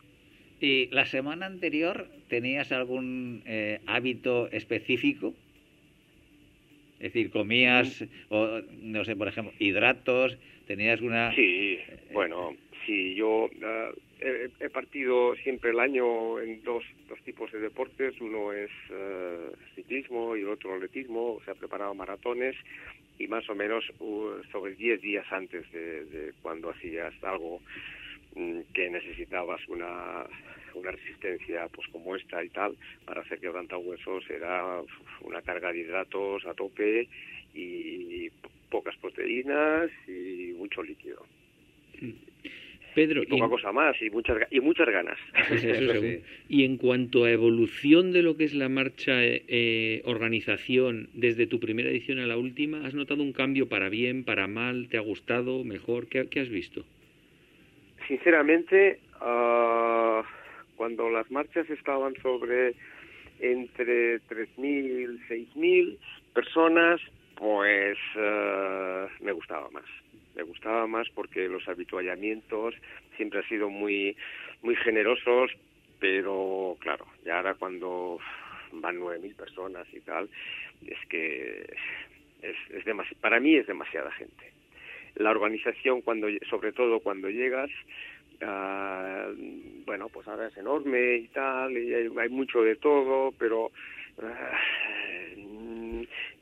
¿Y 0.61 0.85
la 0.91 1.07
semana 1.07 1.47
anterior 1.47 2.07
tenías 2.29 2.71
algún 2.71 3.41
eh, 3.47 3.79
hábito 3.87 4.47
específico? 4.51 5.33
Es 6.99 7.13
decir, 7.13 7.31
comías, 7.31 8.05
o, 8.29 8.61
no 8.83 9.03
sé, 9.03 9.15
por 9.15 9.27
ejemplo, 9.27 9.51
hidratos, 9.57 10.37
tenías 10.67 11.01
una... 11.01 11.33
Sí, 11.33 11.79
bueno, 12.13 12.55
sí, 12.85 13.15
yo 13.15 13.45
uh, 13.45 13.99
he, 14.19 14.69
partido 14.69 15.35
siempre 15.37 15.71
el 15.71 15.79
año 15.79 16.39
en 16.39 16.61
dos, 16.63 16.83
dos 17.09 17.19
tipos 17.21 17.51
de 17.51 17.59
deportes, 17.59 18.21
uno 18.21 18.53
es 18.53 18.69
uh, 18.91 19.55
ciclismo 19.73 20.37
y 20.37 20.41
el 20.41 20.49
otro 20.49 20.75
atletismo, 20.75 21.33
o 21.33 21.41
sea, 21.43 21.55
preparado 21.55 21.95
maratones 21.95 22.55
y 23.17 23.25
más 23.25 23.49
o 23.49 23.55
menos 23.55 23.83
uh, 23.97 24.43
sobre 24.51 24.75
10 24.75 25.01
días 25.01 25.25
antes 25.31 25.71
de, 25.71 26.05
de 26.05 26.33
cuando 26.43 26.69
hacías 26.69 27.15
algo 27.23 27.61
que 28.73 28.89
necesitabas 28.89 29.61
una 29.67 30.25
una 30.73 30.91
resistencia 30.91 31.67
pues 31.73 31.87
como 31.89 32.15
esta 32.15 32.43
y 32.43 32.49
tal 32.49 32.75
para 33.05 33.21
hacer 33.21 33.39
huesos 33.41 34.23
era 34.29 34.81
una 35.21 35.41
carga 35.41 35.71
de 35.71 35.79
hidratos 35.79 36.45
a 36.45 36.53
tope 36.53 37.07
y 37.53 38.29
pocas 38.69 38.95
proteínas 38.97 39.91
y 40.07 40.53
mucho 40.57 40.81
líquido. 40.81 41.25
Pedro, 42.95 43.23
y 43.23 43.25
poca 43.25 43.47
cosa 43.47 43.71
más 43.71 43.95
y 44.01 44.09
muchas 44.09 44.37
y 44.51 44.59
muchas 44.59 44.87
ganas. 44.89 45.17
Y 46.49 46.65
en 46.65 46.75
cuanto 46.77 47.23
a 47.23 47.31
evolución 47.31 48.11
de 48.11 48.21
lo 48.21 48.35
que 48.35 48.43
es 48.43 48.53
la 48.53 48.67
marcha 48.67 49.23
eh, 49.23 49.43
eh, 49.47 50.01
organización 50.03 51.09
desde 51.13 51.47
tu 51.47 51.59
primera 51.61 51.89
edición 51.89 52.19
a 52.19 52.27
la 52.27 52.37
última, 52.37 52.85
¿has 52.85 52.93
notado 52.93 53.23
un 53.23 53.31
cambio 53.31 53.69
para 53.69 53.87
bien, 53.87 54.25
para 54.25 54.47
mal? 54.47 54.89
¿Te 54.89 54.97
ha 54.97 55.01
gustado, 55.01 55.63
mejor? 55.63 56.07
¿Qué, 56.07 56.27
qué 56.29 56.41
has 56.41 56.49
visto? 56.49 56.85
Sinceramente, 58.11 58.99
uh, 59.21 60.21
cuando 60.75 61.09
las 61.09 61.31
marchas 61.31 61.69
estaban 61.69 62.13
sobre 62.21 62.75
entre 63.39 64.19
3.000, 64.23 65.17
6.000 65.29 65.97
personas, 66.33 66.99
pues 67.35 67.97
uh, 68.17 69.07
me 69.23 69.31
gustaba 69.31 69.69
más. 69.69 69.85
Me 70.35 70.43
gustaba 70.43 70.87
más 70.87 71.07
porque 71.15 71.47
los 71.47 71.65
habituallamientos 71.69 72.75
siempre 73.15 73.39
han 73.39 73.47
sido 73.47 73.69
muy, 73.69 74.17
muy 74.61 74.75
generosos, 74.75 75.51
pero 76.01 76.75
claro, 76.81 77.05
ya 77.23 77.37
ahora 77.37 77.53
cuando 77.53 78.19
van 78.73 78.99
9.000 78.99 79.35
personas 79.37 79.87
y 79.93 80.01
tal, 80.01 80.29
es 80.85 80.99
que 81.07 81.61
es, 82.41 82.57
es 82.71 83.15
para 83.21 83.39
mí 83.39 83.55
es 83.55 83.67
demasiada 83.67 84.11
gente. 84.11 84.51
La 85.15 85.31
organización, 85.31 86.01
cuando, 86.01 86.27
sobre 86.49 86.71
todo 86.71 86.99
cuando 86.99 87.29
llegas, 87.29 87.69
Uh, 88.41 89.35
bueno, 89.85 90.09
pues 90.09 90.27
ahora 90.27 90.47
es 90.47 90.57
enorme 90.57 91.17
y 91.17 91.27
tal, 91.27 91.77
y 91.77 91.93
hay, 91.93 92.29
mucho 92.29 92.63
de 92.63 92.75
todo, 92.75 93.31
pero 93.37 93.65
uh, 94.17 94.31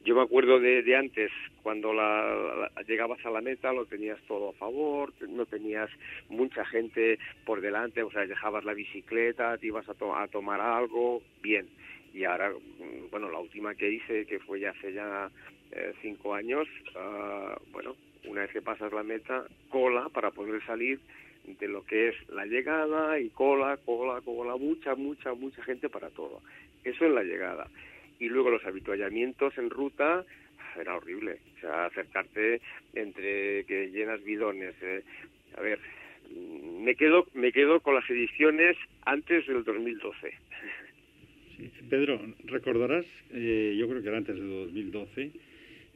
yo 0.06 0.16
me 0.16 0.22
acuerdo 0.22 0.62
de, 0.62 0.82
de 0.82 0.96
antes, 0.96 1.30
cuando 1.62 1.94
la, 1.94 2.72
llegabas 2.88 3.26
a 3.26 3.32
la 3.32 3.42
meta 3.42 3.74
lo 3.74 3.86
tenías 3.86 4.18
todo 4.30 4.50
a 4.50 4.54
favor, 4.54 5.12
no 5.28 5.46
tenías 5.46 5.90
mucha 6.30 6.64
gente 6.66 7.20
por 7.46 7.60
delante, 7.60 8.02
o 8.02 8.12
sea, 8.12 8.26
dejabas 8.26 8.64
la 8.64 8.74
bicicleta, 8.74 9.58
te 9.58 9.68
ibas 9.68 9.86
a, 9.90 10.24
a 10.24 10.28
tomar 10.30 10.62
algo, 10.62 11.22
bien. 11.42 11.68
Y 12.14 12.24
ahora, 12.24 12.50
mm, 12.52 13.10
bueno, 13.12 13.30
la 13.30 13.40
última 13.40 13.76
que 13.76 13.92
hice, 13.92 14.26
que 14.26 14.40
fue 14.40 14.62
ya 14.62 14.70
hace 14.70 14.94
ya 14.94 15.30
eh, 15.74 15.94
cinco 16.02 16.34
años, 16.34 16.66
uh, 16.96 17.60
bueno, 17.72 17.96
una 18.30 18.42
vez 18.42 18.52
que 18.52 18.62
pasas 18.62 18.94
la 18.94 19.04
meta, 19.04 19.46
cola 19.70 20.10
para 20.10 20.32
poder 20.32 20.64
salir 20.66 21.00
de 21.46 21.68
lo 21.68 21.84
que 21.84 22.10
es 22.10 22.30
la 22.30 22.46
llegada 22.46 23.20
y 23.20 23.30
cola, 23.30 23.78
cola, 23.84 24.22
cola, 24.22 24.56
mucha, 24.56 24.96
mucha, 24.96 25.34
mucha 25.34 25.64
gente 25.64 25.90
para 25.90 26.10
todo. 26.10 26.42
Eso 26.84 27.06
en 27.06 27.16
la 27.16 27.24
llegada. 27.24 27.68
Y 28.20 28.30
luego 28.30 28.52
los 28.52 28.64
habituallamientos 28.66 29.58
en 29.58 29.70
ruta, 29.70 30.24
era 30.80 30.96
horrible. 30.96 31.40
O 31.58 31.60
sea, 31.62 31.86
acercarte 31.86 32.62
entre 32.94 33.64
que 33.66 33.90
llenas 33.92 34.24
bidones. 34.24 34.76
Eh. 34.82 35.04
A 35.58 35.62
ver, 35.62 35.80
me 36.80 36.96
quedo, 36.96 37.26
me 37.34 37.52
quedo 37.52 37.80
con 37.80 37.96
las 37.96 38.08
ediciones 38.10 38.78
antes 39.06 39.48
del 39.48 39.64
2012. 39.64 40.34
Pedro, 41.90 42.22
recordarás, 42.46 43.06
eh, 43.32 43.76
yo 43.78 43.90
creo 43.90 44.02
que 44.02 44.08
era 44.08 44.18
antes 44.18 44.36
del 44.36 44.50
2012, 44.50 45.32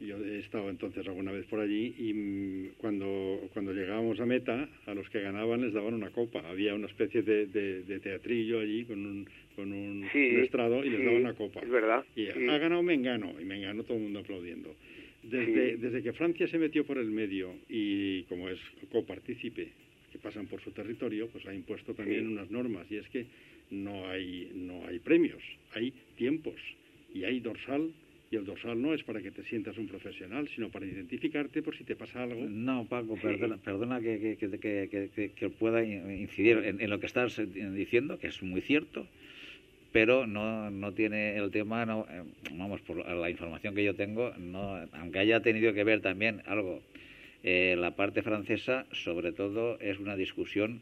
yo 0.05 0.17
he 0.23 0.39
estado 0.39 0.69
entonces 0.69 1.07
alguna 1.07 1.31
vez 1.31 1.45
por 1.45 1.59
allí 1.59 1.93
y 1.97 2.13
mm, 2.13 2.69
cuando, 2.77 3.49
cuando 3.53 3.73
llegábamos 3.73 4.19
a 4.19 4.25
meta, 4.25 4.69
a 4.85 4.93
los 4.93 5.09
que 5.09 5.21
ganaban 5.21 5.61
les 5.61 5.73
daban 5.73 5.93
una 5.93 6.09
copa. 6.11 6.41
Había 6.47 6.75
una 6.75 6.87
especie 6.87 7.21
de, 7.21 7.47
de, 7.47 7.99
teatrillo 7.99 8.59
allí 8.59 8.85
con 8.85 9.05
un, 9.05 9.29
con 9.55 9.71
un, 9.71 10.05
estrado 10.13 10.83
y 10.83 10.89
les 10.89 11.03
daban 11.03 11.21
una 11.21 11.33
copa. 11.33 11.61
Es 11.61 11.69
verdad. 11.69 12.03
Y 12.15 12.27
ha 12.27 12.57
ganado 12.57 12.83
Mengano, 12.83 13.33
y 13.39 13.45
Mengano 13.45 13.83
todo 13.83 13.97
el 13.97 14.03
mundo 14.03 14.19
aplaudiendo. 14.19 14.75
Desde, 15.23 15.77
desde 15.77 16.03
que 16.03 16.11
Francia 16.11 16.47
se 16.47 16.57
metió 16.57 16.85
por 16.85 16.97
el 16.97 17.09
medio 17.09 17.55
y 17.69 18.23
como 18.23 18.49
es 18.49 18.59
copartícipe, 18.91 19.69
que 20.11 20.19
pasan 20.19 20.47
por 20.47 20.61
su 20.61 20.71
territorio, 20.71 21.27
pues 21.29 21.45
ha 21.47 21.53
impuesto 21.53 21.93
también 21.93 22.27
unas 22.27 22.51
normas 22.51 22.85
y 22.91 22.97
es 22.97 23.07
que 23.07 23.25
no 23.71 24.07
hay, 24.07 24.51
no 24.53 24.85
hay 24.85 24.99
premios, 24.99 25.41
hay 25.73 25.93
tiempos 26.17 26.55
y 27.13 27.23
hay 27.23 27.39
dorsal 27.39 27.91
y 28.33 28.35
el 28.35 28.45
dorsal 28.45 28.81
no 28.81 28.93
es 28.93 29.03
para 29.03 29.21
que 29.21 29.29
te 29.29 29.43
sientas 29.43 29.77
un 29.77 29.87
profesional, 29.87 30.47
sino 30.47 30.69
para 30.69 30.87
identificarte 30.87 31.61
por 31.61 31.77
si 31.77 31.83
te 31.83 31.95
pasa 31.95 32.23
algo. 32.23 32.41
No, 32.49 32.85
Paco, 32.85 33.15
perdona, 33.15 33.57
perdona 33.57 34.01
que, 34.01 34.37
que, 34.37 35.31
que, 35.35 35.49
pueda 35.49 35.83
incidir 35.83 36.57
en, 36.65 36.89
lo 36.89 36.99
que 36.99 37.05
estás 37.05 37.39
diciendo, 37.53 38.17
que 38.17 38.27
es 38.27 38.41
muy 38.41 38.61
cierto, 38.61 39.05
pero 39.91 40.25
no, 40.25 40.71
no 40.71 40.93
tiene 40.93 41.37
el 41.37 41.51
tema, 41.51 41.85
no, 41.85 42.07
eh, 42.09 42.23
vamos, 42.53 42.81
por 42.81 43.07
la 43.07 43.29
información 43.29 43.75
que 43.75 43.83
yo 43.83 43.93
tengo, 43.93 44.33
no, 44.39 44.79
aunque 44.93 45.19
haya 45.19 45.41
tenido 45.41 45.73
que 45.73 45.83
ver 45.83 46.01
también 46.01 46.41
algo, 46.47 46.81
eh, 47.43 47.75
la 47.77 47.95
parte 47.95 48.23
francesa, 48.23 48.87
sobre 48.91 49.31
todo, 49.31 49.79
es 49.79 49.99
una 49.99 50.15
discusión 50.15 50.81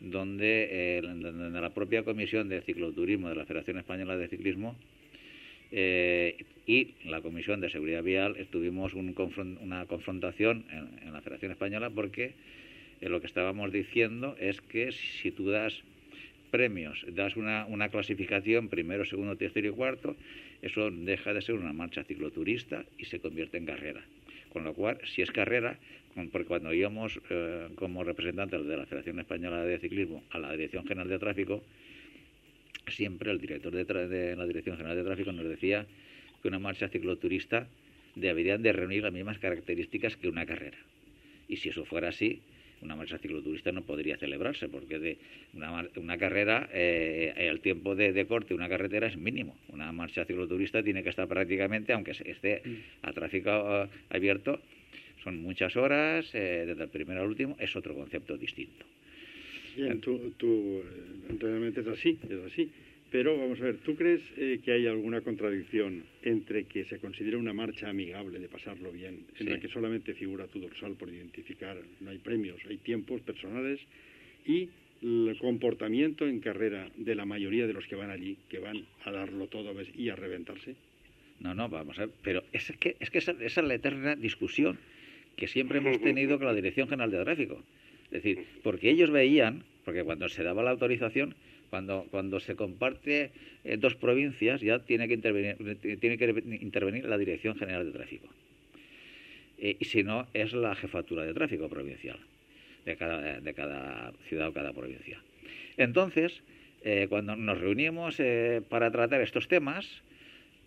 donde 0.00 0.68
eh, 0.98 1.02
la 1.02 1.70
propia 1.70 2.02
Comisión 2.02 2.48
de 2.48 2.60
Cicloturismo 2.60 3.28
de 3.28 3.36
la 3.36 3.44
Federación 3.44 3.78
Española 3.78 4.16
de 4.16 4.28
Ciclismo 4.28 4.76
Eh, 5.70 6.44
y 6.66 6.94
la 7.04 7.20
Comisión 7.20 7.60
de 7.60 7.70
Seguridad 7.70 8.02
Vial 8.02 8.36
estuvimos 8.36 8.94
un 8.94 9.14
una 9.60 9.86
confrontación 9.86 10.64
en, 10.70 11.12
la 11.12 11.20
Federación 11.20 11.52
Española 11.52 11.90
porque 11.90 12.34
eh, 13.00 13.08
lo 13.08 13.20
que 13.20 13.26
estábamos 13.26 13.72
diciendo 13.72 14.36
es 14.38 14.60
que 14.60 14.92
si 14.92 15.30
tú 15.30 15.50
das 15.50 15.82
premios, 16.50 17.04
das 17.12 17.36
una, 17.36 17.66
una 17.66 17.88
clasificación 17.88 18.68
primero, 18.68 19.04
segundo, 19.04 19.36
tercero 19.36 19.68
y 19.68 19.72
cuarto, 19.72 20.16
eso 20.62 20.90
deja 20.90 21.32
de 21.32 21.42
ser 21.42 21.54
una 21.54 21.72
marcha 21.72 22.04
cicloturista 22.04 22.84
y 22.98 23.04
se 23.04 23.20
convierte 23.20 23.58
en 23.58 23.66
carrera. 23.66 24.02
Con 24.52 24.64
lo 24.64 24.74
cual, 24.74 24.98
si 25.04 25.22
es 25.22 25.30
carrera, 25.30 25.78
porque 26.32 26.48
cuando 26.48 26.72
íbamos 26.72 27.20
eh, 27.30 27.68
como 27.76 28.02
representantes 28.02 28.66
de 28.66 28.76
la 28.76 28.86
Federación 28.86 29.20
Española 29.20 29.62
de 29.62 29.78
Ciclismo 29.78 30.24
a 30.30 30.38
la 30.38 30.52
Dirección 30.52 30.86
General 30.86 31.08
de 31.08 31.18
Tráfico, 31.18 31.62
siempre 32.90 33.30
el 33.30 33.40
director 33.40 33.72
de, 33.72 33.84
de 34.08 34.36
la 34.36 34.46
Dirección 34.46 34.76
General 34.76 34.96
de 34.96 35.04
Tráfico 35.04 35.32
nos 35.32 35.48
decía 35.48 35.86
que 36.42 36.48
una 36.48 36.58
marcha 36.58 36.88
cicloturista 36.88 37.68
debería 38.14 38.58
de 38.58 38.72
reunir 38.72 39.02
las 39.02 39.12
mismas 39.12 39.38
características 39.38 40.16
que 40.16 40.28
una 40.28 40.46
carrera. 40.46 40.78
Y 41.48 41.56
si 41.56 41.70
eso 41.70 41.84
fuera 41.84 42.08
así, 42.08 42.42
una 42.82 42.94
marcha 42.94 43.18
cicloturista 43.18 43.72
no 43.72 43.82
podría 43.82 44.16
celebrarse, 44.16 44.68
porque 44.68 44.98
de 44.98 45.18
una, 45.54 46.18
carrera, 46.18 46.68
eh, 46.72 47.34
el 47.36 47.60
tiempo 47.60 47.94
de, 47.94 48.26
corte 48.26 48.50
de 48.50 48.54
una 48.54 48.68
carretera 48.68 49.06
es 49.06 49.16
mínimo. 49.16 49.56
Una 49.68 49.90
marcha 49.92 50.24
cicloturista 50.24 50.82
tiene 50.82 51.02
que 51.02 51.10
estar 51.10 51.26
prácticamente, 51.26 51.92
aunque 51.92 52.12
esté 52.12 52.62
a 53.02 53.12
tráfico 53.12 53.50
eh, 53.50 53.88
abierto, 54.10 54.60
son 55.24 55.42
muchas 55.42 55.76
horas, 55.76 56.32
eh, 56.34 56.64
desde 56.66 56.84
el 56.84 56.90
primero 56.90 57.22
al 57.22 57.28
último, 57.28 57.56
es 57.58 57.74
otro 57.74 57.94
concepto 57.94 58.36
distinto. 58.36 58.86
Bien, 59.78 60.00
tú, 60.00 60.32
tú 60.36 60.82
realmente 61.38 61.82
es 61.82 61.86
así, 61.86 62.18
es 62.28 62.52
así. 62.52 62.68
Pero 63.12 63.38
vamos 63.38 63.60
a 63.60 63.64
ver, 63.64 63.76
¿tú 63.78 63.94
crees 63.94 64.20
eh, 64.36 64.60
que 64.62 64.72
hay 64.72 64.86
alguna 64.86 65.20
contradicción 65.20 66.02
entre 66.22 66.64
que 66.64 66.84
se 66.84 66.98
considera 66.98 67.38
una 67.38 67.54
marcha 67.54 67.88
amigable 67.88 68.38
de 68.38 68.48
pasarlo 68.48 68.90
bien, 68.90 69.24
en 69.38 69.50
la 69.50 69.58
que 69.60 69.68
solamente 69.68 70.14
figura 70.14 70.46
tu 70.48 70.58
dorsal 70.58 70.94
por 70.94 71.08
identificar, 71.08 71.78
no 72.00 72.10
hay 72.10 72.18
premios, 72.18 72.60
hay 72.68 72.76
tiempos 72.78 73.22
personales, 73.22 73.80
y 74.44 74.68
el 75.00 75.36
comportamiento 75.40 76.26
en 76.26 76.40
carrera 76.40 76.90
de 76.96 77.14
la 77.14 77.24
mayoría 77.24 77.66
de 77.66 77.72
los 77.72 77.86
que 77.86 77.94
van 77.94 78.10
allí, 78.10 78.36
que 78.48 78.58
van 78.58 78.84
a 79.04 79.12
darlo 79.12 79.46
todo 79.46 79.72
y 79.96 80.08
a 80.10 80.16
reventarse? 80.16 80.74
No, 81.40 81.54
no, 81.54 81.68
vamos 81.68 81.98
a 81.98 82.06
ver, 82.06 82.14
pero 82.22 82.42
es 82.52 82.70
que, 82.78 82.96
es 82.98 83.10
que 83.10 83.18
esa, 83.18 83.32
esa 83.40 83.60
es 83.60 83.66
la 83.66 83.74
eterna 83.74 84.16
discusión 84.16 84.76
que 85.36 85.46
siempre 85.46 85.78
hemos 85.78 86.00
tenido 86.00 86.36
con 86.36 86.48
la 86.48 86.54
Dirección 86.54 86.88
General 86.88 87.10
de 87.10 87.22
Tráfico. 87.22 87.62
Es 88.10 88.22
decir, 88.22 88.44
porque 88.62 88.90
ellos 88.90 89.10
veían, 89.10 89.62
porque 89.88 90.04
cuando 90.04 90.28
se 90.28 90.42
daba 90.42 90.62
la 90.62 90.72
autorización, 90.72 91.34
cuando, 91.70 92.06
cuando 92.10 92.40
se 92.40 92.56
comparte 92.56 93.30
eh, 93.64 93.78
dos 93.78 93.94
provincias 93.94 94.60
ya 94.60 94.80
tiene 94.80 95.08
que 95.08 95.14
intervenir, 95.14 95.56
tiene 95.98 96.18
que 96.18 96.58
intervenir 96.60 97.06
la 97.06 97.16
Dirección 97.16 97.56
General 97.56 97.86
de 97.86 97.92
Tráfico. 97.92 98.28
Eh, 99.56 99.78
y 99.80 99.86
si 99.86 100.02
no, 100.02 100.26
es 100.34 100.52
la 100.52 100.74
jefatura 100.74 101.24
de 101.24 101.32
tráfico 101.32 101.70
provincial 101.70 102.18
de 102.84 102.96
cada, 102.98 103.40
de 103.40 103.54
cada 103.54 104.12
ciudad 104.28 104.48
o 104.48 104.52
cada 104.52 104.74
provincia. 104.74 105.22
Entonces, 105.78 106.42
eh, 106.84 107.06
cuando 107.08 107.34
nos 107.34 107.58
reunimos 107.58 108.20
para 108.68 108.90
tratar 108.90 109.22
estos 109.22 109.48
temas, 109.48 110.02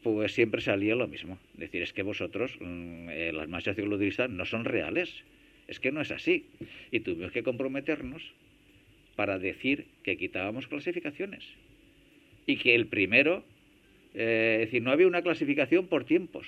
pues 0.02 0.34
siempre 0.34 0.62
salía 0.62 0.96
lo 0.96 1.08
mismo. 1.08 1.38
Es 1.54 1.60
decir, 1.60 1.84
es 1.84 1.94
que 1.94 2.02
vosotros, 2.02 2.58
mm, 2.60 3.08
las 3.34 3.48
marchas 3.48 3.76
cicloturistas, 3.76 4.32
no 4.32 4.46
son 4.46 4.66
reales. 4.66 5.14
Es 5.68 5.80
que 5.80 5.92
no 5.92 6.02
es 6.02 6.10
así. 6.10 6.48
Y 6.90 7.02
tuvimos 7.02 7.32
que 7.32 7.44
comprometernos 7.44 8.34
para 9.22 9.38
decir 9.38 9.86
que 10.02 10.18
quitábamos 10.18 10.66
clasificaciones 10.66 11.44
y 12.48 12.58
que 12.58 12.74
el 12.74 12.88
primero, 12.88 13.44
eh, 14.16 14.62
es 14.62 14.66
decir, 14.66 14.82
no 14.82 14.90
había 14.90 15.06
una 15.06 15.22
clasificación 15.22 15.86
por 15.86 16.06
tiempos, 16.06 16.48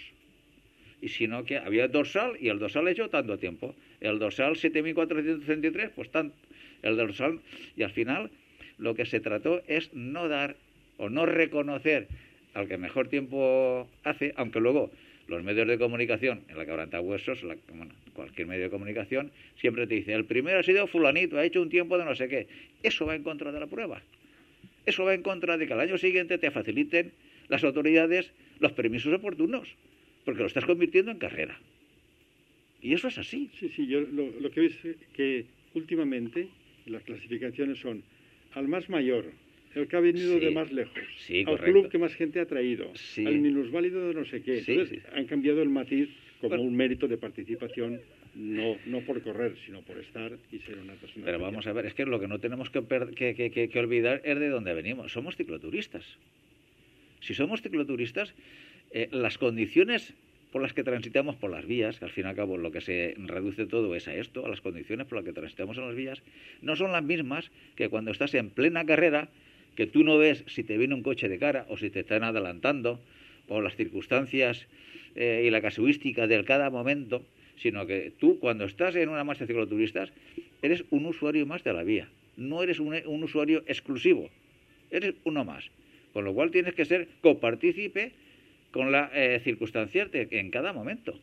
y 1.00 1.10
sino 1.10 1.46
que 1.46 1.58
había 1.58 1.88
dorsal 1.88 2.36
y 2.40 2.48
el 2.48 2.58
dorsal 2.58 2.88
hecho 2.88 3.12
tanto 3.12 3.38
tiempo. 3.38 3.76
El 4.02 4.18
dorsal 4.18 4.56
7463, 4.56 5.92
pues 5.92 6.10
tanto. 6.10 6.36
El 6.82 6.98
dorsal, 6.98 7.42
y 7.78 7.84
al 7.84 7.92
final 7.92 8.32
lo 8.80 8.96
que 8.96 9.06
se 9.06 9.20
trató 9.20 9.62
es 9.68 9.94
no 9.94 10.28
dar 10.28 10.56
o 10.98 11.10
no 11.10 11.28
reconocer 11.28 12.08
al 12.56 12.68
que 12.68 12.80
mejor 12.80 13.08
tiempo 13.08 13.88
hace, 14.04 14.34
aunque 14.36 14.60
luego 14.60 14.90
los 15.34 15.44
medios 15.44 15.68
de 15.68 15.78
comunicación, 15.78 16.42
en 16.50 16.58
la 16.58 16.66
quebranta 16.66 17.00
huesos, 17.02 17.44
la, 17.44 17.56
cualquier 18.14 18.48
medio 18.48 18.64
de 18.64 18.70
comunicación, 18.70 19.32
siempre 19.60 19.88
te 19.88 19.96
dice, 19.96 20.14
el 20.14 20.26
primero 20.26 20.60
ha 20.60 20.64
sido 20.64 20.88
fulanito, 20.88 21.38
ha 21.38 21.46
hecho 21.46 21.62
un 21.62 21.70
tiempo 21.70 21.98
de 21.98 22.06
no 22.06 22.16
sé 22.16 22.28
qué. 22.28 22.48
Eso 22.82 23.06
va 23.06 23.16
en 23.16 23.24
contra 23.24 23.52
de 23.52 23.60
la 23.60 23.68
prueba. 23.68 24.02
Eso 24.86 25.04
va 25.06 25.14
en 25.14 25.24
contra 25.24 25.58
de 25.58 25.68
que 25.68 25.74
al 25.74 25.80
año 25.80 25.98
siguiente 25.98 26.38
te 26.38 26.52
faciliten 26.52 27.12
las 27.48 27.64
autoridades 27.64 28.32
los 28.60 28.72
permisos 28.74 29.14
oportunos, 29.14 29.68
porque 30.26 30.42
lo 30.42 30.48
estás 30.48 30.66
convirtiendo 30.66 31.12
en 31.12 31.18
carrera. 31.18 31.60
Y 32.82 32.94
eso 32.94 33.08
es 33.08 33.18
así. 33.18 33.50
Sí, 33.60 33.70
sí, 33.70 33.88
yo 33.88 34.02
lo, 34.02 34.52
que 34.52 34.60
veo 34.60 34.70
es 34.70 34.98
que 35.14 35.46
últimamente 35.74 36.50
las 36.86 37.04
clasificaciones 37.04 37.80
son 37.80 38.04
al 38.54 38.68
más 38.68 38.90
mayor, 38.90 39.26
el 39.76 39.88
que 39.88 39.96
ha 39.96 40.00
venido 40.00 40.40
de 40.40 40.52
más 40.52 40.72
lejos, 40.72 40.98
al 41.48 41.60
club 41.60 41.90
que 41.90 41.98
más 41.98 42.14
gente 42.16 42.40
ha 42.40 42.46
traído, 42.46 42.92
al 43.18 43.40
minusválido 43.40 44.08
de 44.08 44.14
no 44.14 44.26
sé 44.26 44.42
qué. 44.42 44.60
Entonces, 44.60 45.04
han 45.14 45.26
cambiado 45.26 45.62
el 45.62 45.70
matiz 45.70 46.10
como 46.42 46.62
un 46.62 46.76
mérito 46.76 47.08
de 47.08 47.18
participación 47.18 48.02
no, 48.36 48.78
no 48.86 49.02
por 49.02 49.22
correr, 49.22 49.56
sino 49.66 49.82
por 49.82 49.98
estar 49.98 50.32
y 50.52 50.60
ser 50.60 50.78
una 50.80 50.94
persona. 50.94 51.26
Pero 51.26 51.40
vamos 51.40 51.68
a 51.68 51.74
ver, 51.74 51.86
es 51.86 51.94
que 51.94 52.06
lo 52.06 52.20
que 52.20 52.28
no 52.28 52.40
tenemos 52.40 52.70
que, 52.70 52.82
que, 53.16 53.70
que, 53.70 53.80
olvidar 53.80 54.22
es 54.24 54.40
de 54.40 54.50
dónde 54.50 54.74
venimos. 54.74 55.12
Somos 55.12 55.36
cicloturistas. 55.36 56.18
Si 57.22 57.34
somos 57.34 57.62
cicloturistas, 57.62 58.34
eh, 58.92 59.08
las 59.12 59.38
condiciones 59.38 60.14
por 60.52 60.62
las 60.62 60.74
que 60.74 60.84
transitamos 60.84 61.36
por 61.36 61.50
las 61.50 61.66
vías, 61.66 61.98
que 61.98 62.06
al 62.06 62.12
fin 62.12 62.26
y 62.26 62.30
al 62.30 62.36
cabo 62.36 62.58
lo 62.58 62.72
que 62.72 62.82
se 62.82 63.16
reduce 63.18 63.66
todo 63.66 63.96
es 63.96 64.08
a 64.08 64.16
esto, 64.16 64.46
a 64.46 64.50
las 64.50 64.62
condiciones 64.62 65.08
por 65.08 65.18
las 65.18 65.26
que 65.26 65.34
transitamos 65.34 65.78
en 65.78 65.88
las 65.88 65.96
vías, 65.96 66.22
no 66.62 66.76
son 66.76 66.92
las 66.92 67.04
mismas 67.04 67.50
que 67.76 67.90
cuando 67.90 68.12
estás 68.12 68.36
en 68.36 68.52
plena 68.52 68.86
carrera, 68.86 69.30
que 69.76 69.88
tú 69.88 70.04
no 70.04 70.18
ves 70.18 70.44
si 70.48 70.64
te 70.64 70.78
viene 70.78 70.94
un 70.94 71.04
coche 71.04 71.30
de 71.30 71.40
cara 71.40 71.66
o 71.70 71.78
si 71.78 71.90
te 71.90 72.02
están 72.02 72.24
adelantando, 72.24 73.00
o 73.48 73.62
las 73.62 73.76
circunstancias 73.76 74.68
eh, 75.16 75.44
y 75.46 75.50
la 75.50 75.62
casuística 75.62 76.28
de 76.28 76.44
cada 76.44 76.70
momento, 76.70 77.24
sino 77.58 77.86
que 77.86 78.14
tú 78.20 78.40
cuando 78.40 78.66
estás 78.66 78.96
en 78.96 79.10
una 79.10 79.24
marcha 79.24 79.46
de 79.46 79.54
cicloturistas 79.54 80.12
eres 80.62 80.84
un 80.90 81.06
usuario 81.06 81.46
más 81.46 81.64
de 81.64 81.74
la 81.74 81.84
vía, 81.84 82.10
no 82.38 82.64
eres 82.64 82.80
un, 82.80 83.24
usuario 83.24 83.64
exclusivo, 83.68 84.30
eres 84.92 85.16
uno 85.24 85.46
más, 85.46 85.70
con 86.14 86.26
lo 86.26 86.34
cual 86.34 86.52
tienes 86.52 86.74
que 86.74 86.86
ser 86.86 87.08
copartícipe 87.22 88.12
con 88.72 88.92
la 88.92 89.12
eh, 89.14 89.42
en 89.44 90.50
cada 90.50 90.74
momento 90.74 91.20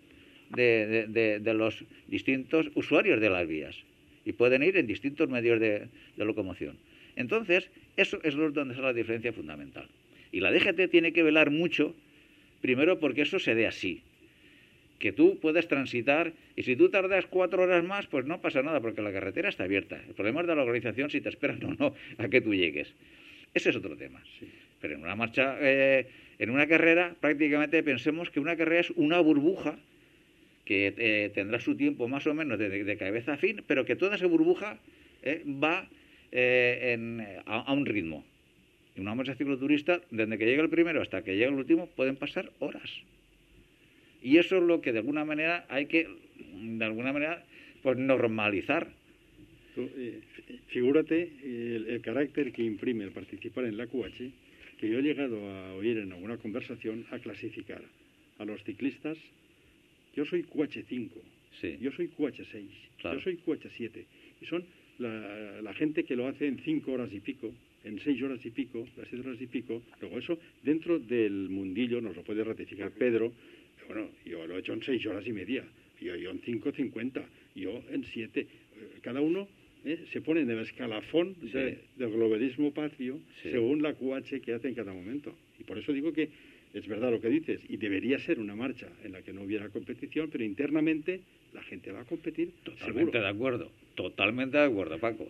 de, 0.54 1.40
los 1.54 1.84
distintos 2.06 2.70
usuarios 2.74 3.20
de 3.20 3.30
las 3.30 3.46
vías. 3.46 3.76
Y 4.24 4.32
pueden 4.32 4.62
ir 4.62 4.76
en 4.76 4.86
distintos 4.86 5.28
medios 5.28 5.58
de, 5.58 5.88
locomoción. 6.16 6.76
Entonces, 7.16 7.70
eso 8.00 8.18
es 8.22 8.34
donde 8.34 8.74
está 8.74 8.82
la 8.82 8.92
diferencia 8.92 9.32
fundamental. 9.32 9.88
Y 10.32 10.40
la 10.40 10.52
DGT 10.52 10.90
tiene 10.90 11.12
que 11.12 11.22
velar 11.22 11.50
mucho 11.50 11.94
Primero 12.60 12.98
porque 12.98 13.22
eso 13.22 13.38
se 13.38 13.54
dé 13.54 13.66
así, 13.66 14.02
que 14.98 15.12
tú 15.12 15.38
puedas 15.40 15.66
transitar 15.66 16.32
y 16.56 16.62
si 16.62 16.76
tú 16.76 16.90
tardas 16.90 17.24
cuatro 17.26 17.62
horas 17.62 17.82
más, 17.82 18.06
pues 18.06 18.26
no 18.26 18.40
pasa 18.40 18.62
nada 18.62 18.80
porque 18.80 19.00
la 19.00 19.12
carretera 19.12 19.48
está 19.48 19.64
abierta. 19.64 20.00
El 20.06 20.14
problema 20.14 20.42
es 20.42 20.46
de 20.46 20.54
la 20.54 20.62
organización 20.62 21.10
si 21.10 21.20
te 21.20 21.30
esperan 21.30 21.64
o 21.64 21.74
no 21.74 21.94
a 22.18 22.28
que 22.28 22.40
tú 22.40 22.54
llegues. 22.54 22.92
Ese 23.54 23.70
es 23.70 23.76
otro 23.76 23.96
tema. 23.96 24.22
Pero 24.80 24.94
en 24.94 25.02
una 25.02 25.16
marcha, 25.16 25.56
eh, 25.60 26.06
en 26.38 26.50
una 26.50 26.66
carrera, 26.66 27.14
prácticamente 27.18 27.82
pensemos 27.82 28.30
que 28.30 28.40
una 28.40 28.56
carrera 28.56 28.82
es 28.82 28.90
una 28.90 29.20
burbuja 29.20 29.78
que 30.64 30.94
eh, 30.96 31.30
tendrá 31.34 31.58
su 31.60 31.76
tiempo 31.76 32.06
más 32.08 32.26
o 32.26 32.34
menos 32.34 32.58
de, 32.58 32.96
cabeza 32.98 33.32
a 33.32 33.36
fin, 33.38 33.64
pero 33.66 33.84
que 33.84 33.96
toda 33.96 34.16
esa 34.16 34.26
burbuja 34.26 34.78
eh, 35.22 35.42
va 35.46 35.88
a 36.32 37.72
un 37.72 37.86
ritmo 37.86 38.24
una 39.00 39.14
marcha 39.14 39.34
cicloturista, 39.34 40.00
desde 40.10 40.38
que 40.38 40.46
llega 40.46 40.62
el 40.62 40.68
primero 40.68 41.00
hasta 41.00 41.22
que 41.22 41.36
llega 41.36 41.48
el 41.48 41.54
último, 41.54 41.86
pueden 41.86 42.16
pasar 42.16 42.52
horas. 42.58 42.90
Y 44.22 44.36
eso 44.36 44.58
es 44.58 44.62
lo 44.62 44.80
que 44.80 44.92
de 44.92 44.98
alguna 44.98 45.24
manera 45.24 45.64
hay 45.68 45.86
que, 45.86 46.08
de 46.52 46.84
alguna 46.84 47.12
manera, 47.12 47.44
pues 47.82 47.96
normalizar. 47.96 48.88
Eh, 49.76 50.20
figúrate 50.68 51.30
el, 51.42 52.00
carácter 52.02 52.52
que 52.52 52.62
imprime 52.62 53.04
el 53.04 53.12
participar 53.12 53.64
en 53.64 53.76
la 53.76 53.86
QH, 53.86 54.30
que 54.78 54.88
yo 54.88 54.98
he 54.98 55.02
llegado 55.02 55.48
a 55.48 55.74
oír 55.74 55.98
en 55.98 56.12
alguna 56.12 56.36
conversación 56.36 57.06
a 57.10 57.18
clasificar 57.18 57.82
a 58.38 58.44
los 58.44 58.62
ciclistas. 58.64 59.16
Yo 60.14 60.24
soy 60.24 60.42
QH5, 60.42 61.08
yo 61.80 61.92
soy 61.92 62.08
QH6, 62.08 62.66
yo 63.04 63.20
soy 63.20 63.38
QH7. 63.38 64.04
Y 64.42 64.46
son 64.46 64.64
la, 65.00 65.60
la 65.62 65.74
gente 65.74 66.04
que 66.04 66.16
lo 66.16 66.28
hace 66.28 66.46
en 66.46 66.58
cinco 66.58 66.92
horas 66.92 67.12
y 67.12 67.20
pico, 67.20 67.52
en 67.84 67.98
seis 68.00 68.22
horas 68.22 68.44
y 68.44 68.50
pico, 68.50 68.86
las 68.96 69.08
seis 69.08 69.24
horas 69.24 69.40
y 69.40 69.46
pico, 69.46 69.82
luego 70.00 70.18
eso 70.18 70.38
dentro 70.62 70.98
del 70.98 71.48
mundillo 71.48 72.00
nos 72.00 72.14
lo 72.14 72.22
puede 72.22 72.44
ratificar 72.44 72.92
Pedro, 72.92 73.32
bueno, 73.88 74.08
yo 74.24 74.46
lo 74.46 74.56
he 74.56 74.60
hecho 74.60 74.72
en 74.72 74.82
seis 74.82 75.04
horas 75.06 75.26
y 75.26 75.32
media, 75.32 75.64
yo, 76.00 76.14
yo 76.14 76.30
en 76.30 76.40
cinco 76.40 76.70
cincuenta, 76.72 77.24
yo 77.54 77.82
en 77.90 78.04
siete, 78.04 78.46
cada 79.02 79.20
uno 79.20 79.48
¿eh? 79.84 80.04
se 80.12 80.20
pone 80.20 80.40
en 80.40 80.50
el 80.50 80.60
escalafón 80.60 81.34
del 81.40 82.10
globalismo 82.10 82.72
patrio 82.72 83.20
según 83.42 83.82
la 83.82 83.94
QH 83.94 84.40
que 84.42 84.54
hace 84.54 84.68
en 84.68 84.74
cada 84.74 84.92
momento. 84.92 85.34
Y 85.58 85.64
por 85.64 85.78
eso 85.78 85.92
digo 85.92 86.12
que 86.12 86.28
es 86.72 86.86
verdad 86.86 87.10
lo 87.10 87.20
que 87.20 87.28
dices, 87.28 87.60
y 87.68 87.76
debería 87.76 88.18
ser 88.18 88.38
una 88.38 88.54
marcha 88.54 88.88
en 89.02 89.12
la 89.12 89.22
que 89.22 89.32
no 89.32 89.42
hubiera 89.42 89.68
competición, 89.70 90.30
pero 90.30 90.44
internamente 90.44 91.20
la 91.52 91.62
gente 91.62 91.92
va 91.92 92.00
a 92.00 92.04
competir. 92.04 92.52
Totalmente 92.62 93.18
de 93.18 93.28
acuerdo, 93.28 93.70
totalmente 93.94 94.58
de 94.58 94.64
acuerdo, 94.64 94.98
Paco. 94.98 95.26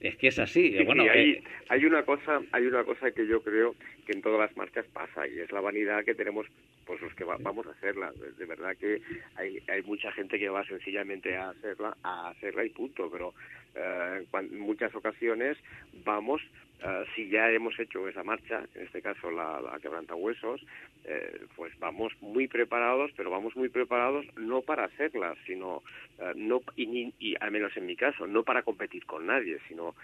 Es 0.00 0.16
que 0.16 0.28
es 0.28 0.38
así. 0.38 0.76
bueno, 0.84 1.04
hay, 1.04 1.30
eh, 1.30 1.42
hay 1.68 1.84
una 1.84 2.04
cosa, 2.04 2.40
hay 2.52 2.66
una 2.66 2.84
cosa 2.84 3.10
que 3.10 3.26
yo 3.26 3.42
creo 3.42 3.74
que 4.06 4.12
en 4.12 4.22
todas 4.22 4.38
las 4.38 4.56
marchas 4.56 4.86
pasa 4.92 5.26
y 5.26 5.38
es 5.38 5.50
la 5.50 5.60
vanidad 5.60 6.04
que 6.04 6.14
tenemos 6.14 6.46
pues 6.84 7.00
los 7.00 7.14
que 7.14 7.24
vamos 7.24 7.66
a 7.66 7.70
hacerla. 7.70 8.12
De 8.38 8.44
verdad 8.44 8.76
que 8.76 9.00
hay, 9.34 9.58
hay 9.68 9.82
mucha 9.82 10.12
gente 10.12 10.38
que 10.38 10.48
va 10.48 10.64
sencillamente 10.64 11.36
a 11.36 11.50
hacerla, 11.50 11.96
a 12.02 12.28
hacerla 12.28 12.64
y 12.64 12.70
punto. 12.70 13.10
Pero 13.10 13.34
eh, 13.74 14.24
en 14.32 14.60
muchas 14.60 14.94
ocasiones 14.94 15.58
vamos 16.04 16.40
Uh, 16.84 17.04
si 17.14 17.30
ya 17.30 17.50
hemos 17.50 17.78
hecho 17.80 18.06
esa 18.06 18.22
marcha, 18.22 18.62
en 18.74 18.82
este 18.82 19.00
caso 19.00 19.30
la, 19.30 19.62
la 19.62 19.78
quebrantahuesos, 19.80 20.60
eh, 21.04 21.40
pues 21.56 21.72
vamos 21.78 22.12
muy 22.20 22.48
preparados, 22.48 23.10
pero 23.16 23.30
vamos 23.30 23.56
muy 23.56 23.70
preparados 23.70 24.26
no 24.36 24.60
para 24.60 24.84
hacerla, 24.84 25.34
sino, 25.46 25.82
uh, 26.18 26.34
no, 26.34 26.60
y, 26.76 27.14
y, 27.18 27.34
al 27.40 27.50
menos 27.50 27.74
en 27.78 27.86
mi 27.86 27.96
caso, 27.96 28.26
no 28.26 28.42
para 28.42 28.62
competir 28.62 29.06
con 29.06 29.26
nadie, 29.26 29.58
sino 29.68 29.94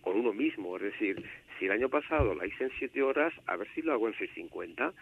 con 0.00 0.16
uno 0.16 0.32
mismo. 0.32 0.76
Es 0.76 0.84
decir, 0.84 1.22
si 1.58 1.66
el 1.66 1.72
año 1.72 1.90
pasado 1.90 2.34
la 2.34 2.46
hice 2.46 2.64
en 2.64 2.72
siete 2.78 3.02
horas, 3.02 3.34
a 3.46 3.56
ver 3.56 3.68
si 3.74 3.82
lo 3.82 3.92
hago 3.92 4.08
en 4.08 4.14
6.50. 4.14 4.92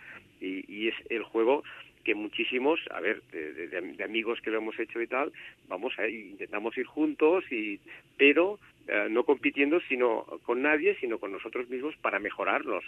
Y, 0.40 0.64
y 0.72 0.88
es 0.88 0.94
el 1.10 1.22
juego 1.22 1.62
que 2.04 2.14
muchísimos, 2.14 2.80
a 2.90 3.00
ver, 3.00 3.22
de, 3.32 3.52
de, 3.52 3.68
de, 3.68 4.04
amigos 4.04 4.40
que 4.40 4.50
lo 4.50 4.58
hemos 4.58 4.78
hecho 4.78 5.00
y 5.00 5.06
tal, 5.06 5.32
vamos 5.68 5.92
a 5.98 6.08
intentamos 6.08 6.76
ir 6.78 6.86
juntos 6.86 7.44
y 7.52 7.80
pero 8.16 8.58
eh, 8.88 9.08
no 9.10 9.24
compitiendo 9.24 9.80
sino 9.88 10.24
con 10.44 10.62
nadie, 10.62 10.96
sino 10.98 11.18
con 11.18 11.32
nosotros 11.32 11.68
mismos 11.68 11.94
para 11.98 12.18
mejorarnos. 12.18 12.84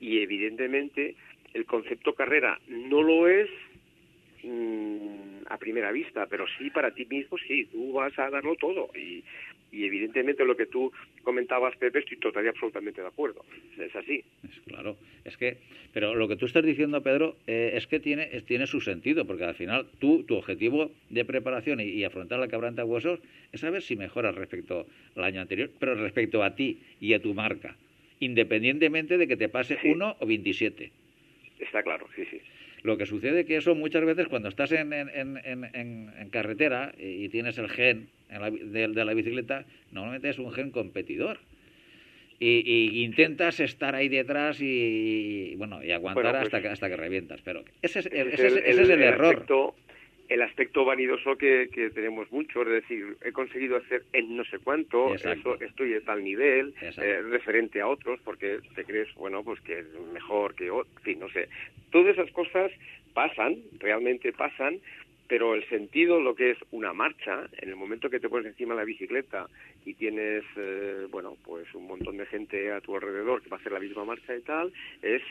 Y 0.00 0.20
evidentemente 0.20 1.16
el 1.54 1.64
concepto 1.64 2.14
carrera 2.14 2.60
no 2.68 3.02
lo 3.02 3.26
es 3.28 3.48
mmm, 4.42 5.46
a 5.46 5.56
primera 5.56 5.90
vista, 5.90 6.26
pero 6.26 6.44
sí 6.58 6.70
para 6.70 6.90
ti 6.92 7.06
mismo, 7.06 7.38
sí, 7.38 7.64
tú 7.72 7.92
vas 7.94 8.16
a 8.18 8.30
darlo 8.30 8.56
todo. 8.56 8.90
Y, 8.94 9.24
y 9.70 9.84
evidentemente 9.84 10.44
lo 10.44 10.56
que 10.56 10.66
tú 10.66 10.90
comentabas, 11.22 11.76
Pepe, 11.76 11.98
estoy 11.98 12.16
totalmente 12.16 12.56
absolutamente 12.56 13.00
de 13.02 13.06
acuerdo. 13.08 13.44
Es 13.78 13.94
así. 13.94 14.24
Es 14.44 14.60
claro. 14.66 14.96
Es 15.24 15.36
que, 15.36 15.58
pero 15.92 16.14
lo 16.14 16.26
que 16.28 16.36
tú 16.36 16.46
estás 16.46 16.64
diciendo, 16.64 17.02
Pedro, 17.02 17.36
eh, 17.46 17.72
es 17.74 17.86
que 17.86 18.00
tiene, 18.00 18.28
es, 18.32 18.44
tiene 18.44 18.66
su 18.66 18.80
sentido, 18.80 19.26
porque 19.26 19.44
al 19.44 19.54
final 19.54 19.86
tú, 19.98 20.22
tu 20.24 20.36
objetivo 20.36 20.90
de 21.10 21.24
preparación 21.24 21.80
y, 21.80 21.84
y 21.84 22.04
afrontar 22.04 22.38
la 22.38 22.48
quebranta 22.48 22.82
de 22.82 22.88
huesos 22.88 23.20
es 23.52 23.60
saber 23.60 23.82
si 23.82 23.96
mejoras 23.96 24.34
respecto 24.34 24.86
al 25.16 25.24
año 25.24 25.40
anterior, 25.42 25.70
pero 25.78 25.94
respecto 25.94 26.42
a 26.42 26.54
ti 26.54 26.78
y 27.00 27.12
a 27.12 27.20
tu 27.20 27.34
marca, 27.34 27.76
independientemente 28.20 29.18
de 29.18 29.26
que 29.28 29.36
te 29.36 29.48
pase 29.48 29.78
Sí. 29.82 29.88
uno 29.90 30.16
o 30.20 30.26
27. 30.26 30.90
Está 31.60 31.82
claro, 31.82 32.06
sí, 32.14 32.24
sí. 32.30 32.40
Lo 32.82 32.96
que 32.96 33.06
sucede 33.06 33.44
que 33.44 33.56
eso 33.56 33.74
muchas 33.74 34.04
veces 34.04 34.28
cuando 34.28 34.48
estás 34.48 34.70
en, 34.72 34.92
en, 34.92 35.08
en, 35.08 35.36
en, 35.44 36.10
en 36.16 36.30
carretera 36.30 36.94
y 36.98 37.28
tienes 37.28 37.58
el 37.58 37.68
gen 37.68 38.08
de, 38.28 38.88
de, 38.88 39.04
la 39.04 39.14
bicicleta, 39.14 39.64
normalmente 39.90 40.28
es 40.28 40.38
un 40.38 40.52
gen 40.52 40.70
competidor. 40.70 41.38
Y, 42.40 42.62
y, 42.64 43.04
intentas 43.04 43.58
estar 43.58 43.96
ahí 43.96 44.08
detrás 44.08 44.60
y, 44.60 45.56
bueno 45.56 45.82
y 45.82 45.90
aguantar 45.90 46.22
Bueno, 46.22 46.38
pues- 46.38 46.46
hasta 46.46 46.62
que 46.62 46.68
hasta 46.68 46.88
que 46.88 46.94
revientas 46.94 47.42
pero 47.42 47.64
ese 47.82 47.98
es, 47.98 48.06
ese 48.06 48.28
Ese 48.28 48.46
es, 48.46 48.56
ese 48.58 48.82
es 48.82 48.90
el, 48.90 49.02
error 49.02 49.34
Aspecto, 49.34 49.74
el 50.28 50.42
aspecto 50.42 50.84
vanidoso 50.84 51.36
que, 51.36 51.70
que 51.72 51.90
tenemos 51.90 52.30
mucho, 52.30 52.62
es 52.62 52.68
decir, 52.68 53.16
he 53.24 53.32
conseguido 53.32 53.76
hacer 53.76 54.04
en 54.12 54.36
no 54.36 54.44
sé 54.44 54.58
cuánto, 54.58 55.12
Exacto. 55.14 55.54
eso, 55.54 55.64
estoy 55.64 55.90
de 55.90 56.00
tal 56.02 56.22
nivel, 56.22 56.74
eh, 56.80 57.22
referente 57.22 57.80
a 57.80 57.88
otros, 57.88 58.20
porque 58.24 58.58
te 58.74 58.84
crees, 58.84 59.12
bueno, 59.14 59.42
pues 59.42 59.60
que 59.62 59.78
es 59.78 59.86
mejor 60.12 60.54
que 60.54 60.70
otro, 60.70 60.90
en 60.98 61.02
fin, 61.02 61.18
no 61.18 61.30
sé. 61.30 61.48
Todas 61.90 62.16
esas 62.16 62.30
cosas 62.32 62.70
pasan, 63.14 63.56
realmente 63.78 64.32
pasan, 64.32 64.80
pero 65.28 65.54
el 65.54 65.68
sentido, 65.68 66.20
lo 66.20 66.34
que 66.34 66.52
es 66.52 66.58
una 66.70 66.92
marcha, 66.92 67.46
en 67.60 67.68
el 67.68 67.76
momento 67.76 68.08
que 68.10 68.18
te 68.20 68.28
pones 68.28 68.46
encima 68.46 68.74
de 68.74 68.80
la 68.80 68.84
bicicleta 68.86 69.46
y 69.84 69.94
tienes, 69.94 70.42
eh, 70.56 71.06
bueno, 71.10 71.36
pues 71.44 71.66
un 71.74 71.86
montón 71.86 72.16
de 72.16 72.26
gente 72.26 72.72
a 72.72 72.80
tu 72.80 72.94
alrededor 72.96 73.42
que 73.42 73.50
va 73.50 73.58
a 73.58 73.60
hacer 73.60 73.72
la 73.72 73.80
misma 73.80 74.04
marcha 74.04 74.34
y 74.34 74.40
tal, 74.42 74.72
es 75.02 75.22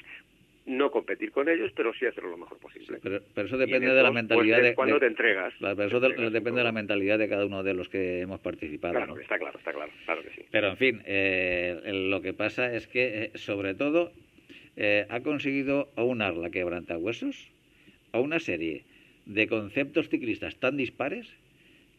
no 0.66 0.92
competir 0.92 1.32
con 1.32 1.48
ellos, 1.48 1.72
pero 1.76 1.94
sí 1.94 2.06
hacerlo 2.06 2.30
lo 2.32 2.38
mejor 2.38 2.60
posible. 2.60 3.00
pero, 3.02 3.22
pero 3.34 3.48
eso 3.48 3.58
depende 3.58 3.88
de 3.94 4.04
la 4.04 4.12
mentalidad 4.12 4.58
pues, 4.58 4.70
de, 4.70 4.76
cuando 4.76 4.96
de- 4.96 5.00
te 5.00 5.06
entregas. 5.08 5.54
Pero 5.60 5.72
eso 5.72 6.00
Te 6.00 6.08
de- 6.08 6.08
entregas 6.10 6.34
depende 6.34 6.60
de 6.60 6.64
la 6.66 6.72
mentalidad 6.74 7.18
de 7.18 7.30
cada 7.30 7.46
uno 7.46 7.64
de 7.64 7.74
los 7.74 7.88
que 7.90 8.20
hemos 8.22 8.40
participado 8.42 8.94
Claro, 8.96 9.16
¿no? 9.16 9.22
está 9.22 9.40
claro, 9.40 9.58
está 9.58 9.72
claro, 9.74 9.92
claro 10.06 10.24
que 10.24 10.30
sí. 10.32 10.42
Pero 10.52 10.68
en 10.68 10.78
fin, 10.78 11.02
eh, 11.06 11.80
lo 12.10 12.22
que 12.22 12.34
pasa 12.34 12.74
es 12.74 12.86
que, 12.88 13.24
eh, 13.24 13.32
sobre 13.36 13.76
todo, 13.76 14.12
eh, 14.76 15.06
ha 15.10 15.22
conseguido 15.22 15.90
aunar 15.96 16.36
la 16.36 16.50
quebrantahuesos 16.52 17.50
a 18.12 18.20
una 18.20 18.40
serie 18.40 18.84
de 19.28 19.48
conceptos 19.48 20.10
ciclistas 20.10 20.56
tan 20.56 20.78
dispares 20.78 21.28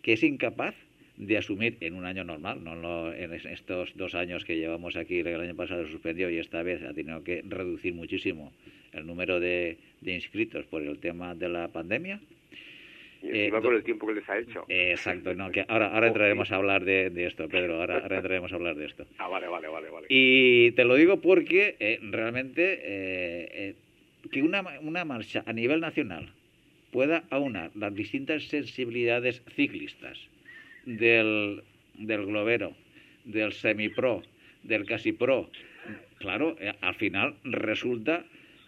que 0.03 0.15
es 0.15 0.23
incapaz 0.23 0.75
de 1.17 1.37
asumir 1.37 1.77
en 1.81 1.95
un 1.95 2.05
año 2.07 2.23
normal, 2.25 2.63
no 2.63 3.13
en 3.13 3.33
estos 3.35 3.93
dos 3.97 4.15
años 4.15 4.45
que 4.45 4.57
llevamos 4.57 4.97
aquí, 4.97 5.19
el 5.19 5.41
año 5.41 5.57
pasado 5.57 5.85
se 5.85 5.91
suspendió 5.93 6.31
y 6.31 6.39
esta 6.39 6.63
vez 6.63 6.83
ha 6.85 6.95
tenido 6.95 7.25
que 7.25 7.43
reducir 7.47 7.93
muchísimo 7.93 8.53
el 8.93 9.05
número 9.05 9.41
de, 9.41 9.79
de 10.01 10.15
inscritos 10.15 10.65
por 10.67 10.83
el 10.83 10.99
tema 10.99 11.35
de 11.35 11.49
la 11.49 11.69
pandemia. 11.69 12.21
Y 13.21 13.31
Eh, 13.31 13.47
encima 13.49 13.75
el 13.75 13.83
tiempo 13.83 14.07
que 14.07 14.15
les 14.15 14.29
ha 14.29 14.39
hecho. 14.39 14.65
Eh, 14.69 14.93
exacto, 14.93 15.35
no, 15.35 15.51
que 15.51 15.65
ahora, 15.69 15.89
ahora 15.89 16.07
entraremos 16.07 16.53
a 16.53 16.57
hablar 16.57 16.85
de, 16.85 17.11
de 17.11 17.27
esto, 17.27 17.49
Pedro, 17.49 17.81
ahora, 17.81 17.99
ahora 17.99 18.17
entraremos 18.19 18.53
a 18.53 18.55
hablar 18.55 18.77
de 18.77 18.87
esto. 18.87 19.05
Ah, 19.19 19.27
vale, 19.27 19.49
vale, 19.49 19.67
vale, 19.67 19.91
vale. 19.91 20.07
Y 20.09 20.71
te 20.73 20.85
lo 20.85 20.95
digo 20.95 21.21
porque 21.21 21.75
eh, 21.81 21.99
realmente 22.01 22.75
eh, 22.75 23.49
eh, 23.53 23.75
que 24.31 24.41
una, 24.43 24.63
una 24.83 25.05
marcha 25.05 25.43
a 25.47 25.53
nivel 25.53 25.81
nacional 25.81 26.31
pueda 26.91 27.25
aunar 27.31 27.71
las 27.75 27.95
distintas 27.95 28.45
sensibilidades 28.45 29.43
ciclistas 29.55 30.19
del, 30.87 31.63
del 31.95 32.27
globero, 32.27 32.75
del 33.25 33.53
semipro, 33.53 34.23
del 34.63 34.87
casi 34.87 35.13
pro, 35.13 35.51
claro, 36.19 36.57
eh, 36.61 36.75
al 36.81 36.95
final 36.95 37.35
resulta 37.45 38.25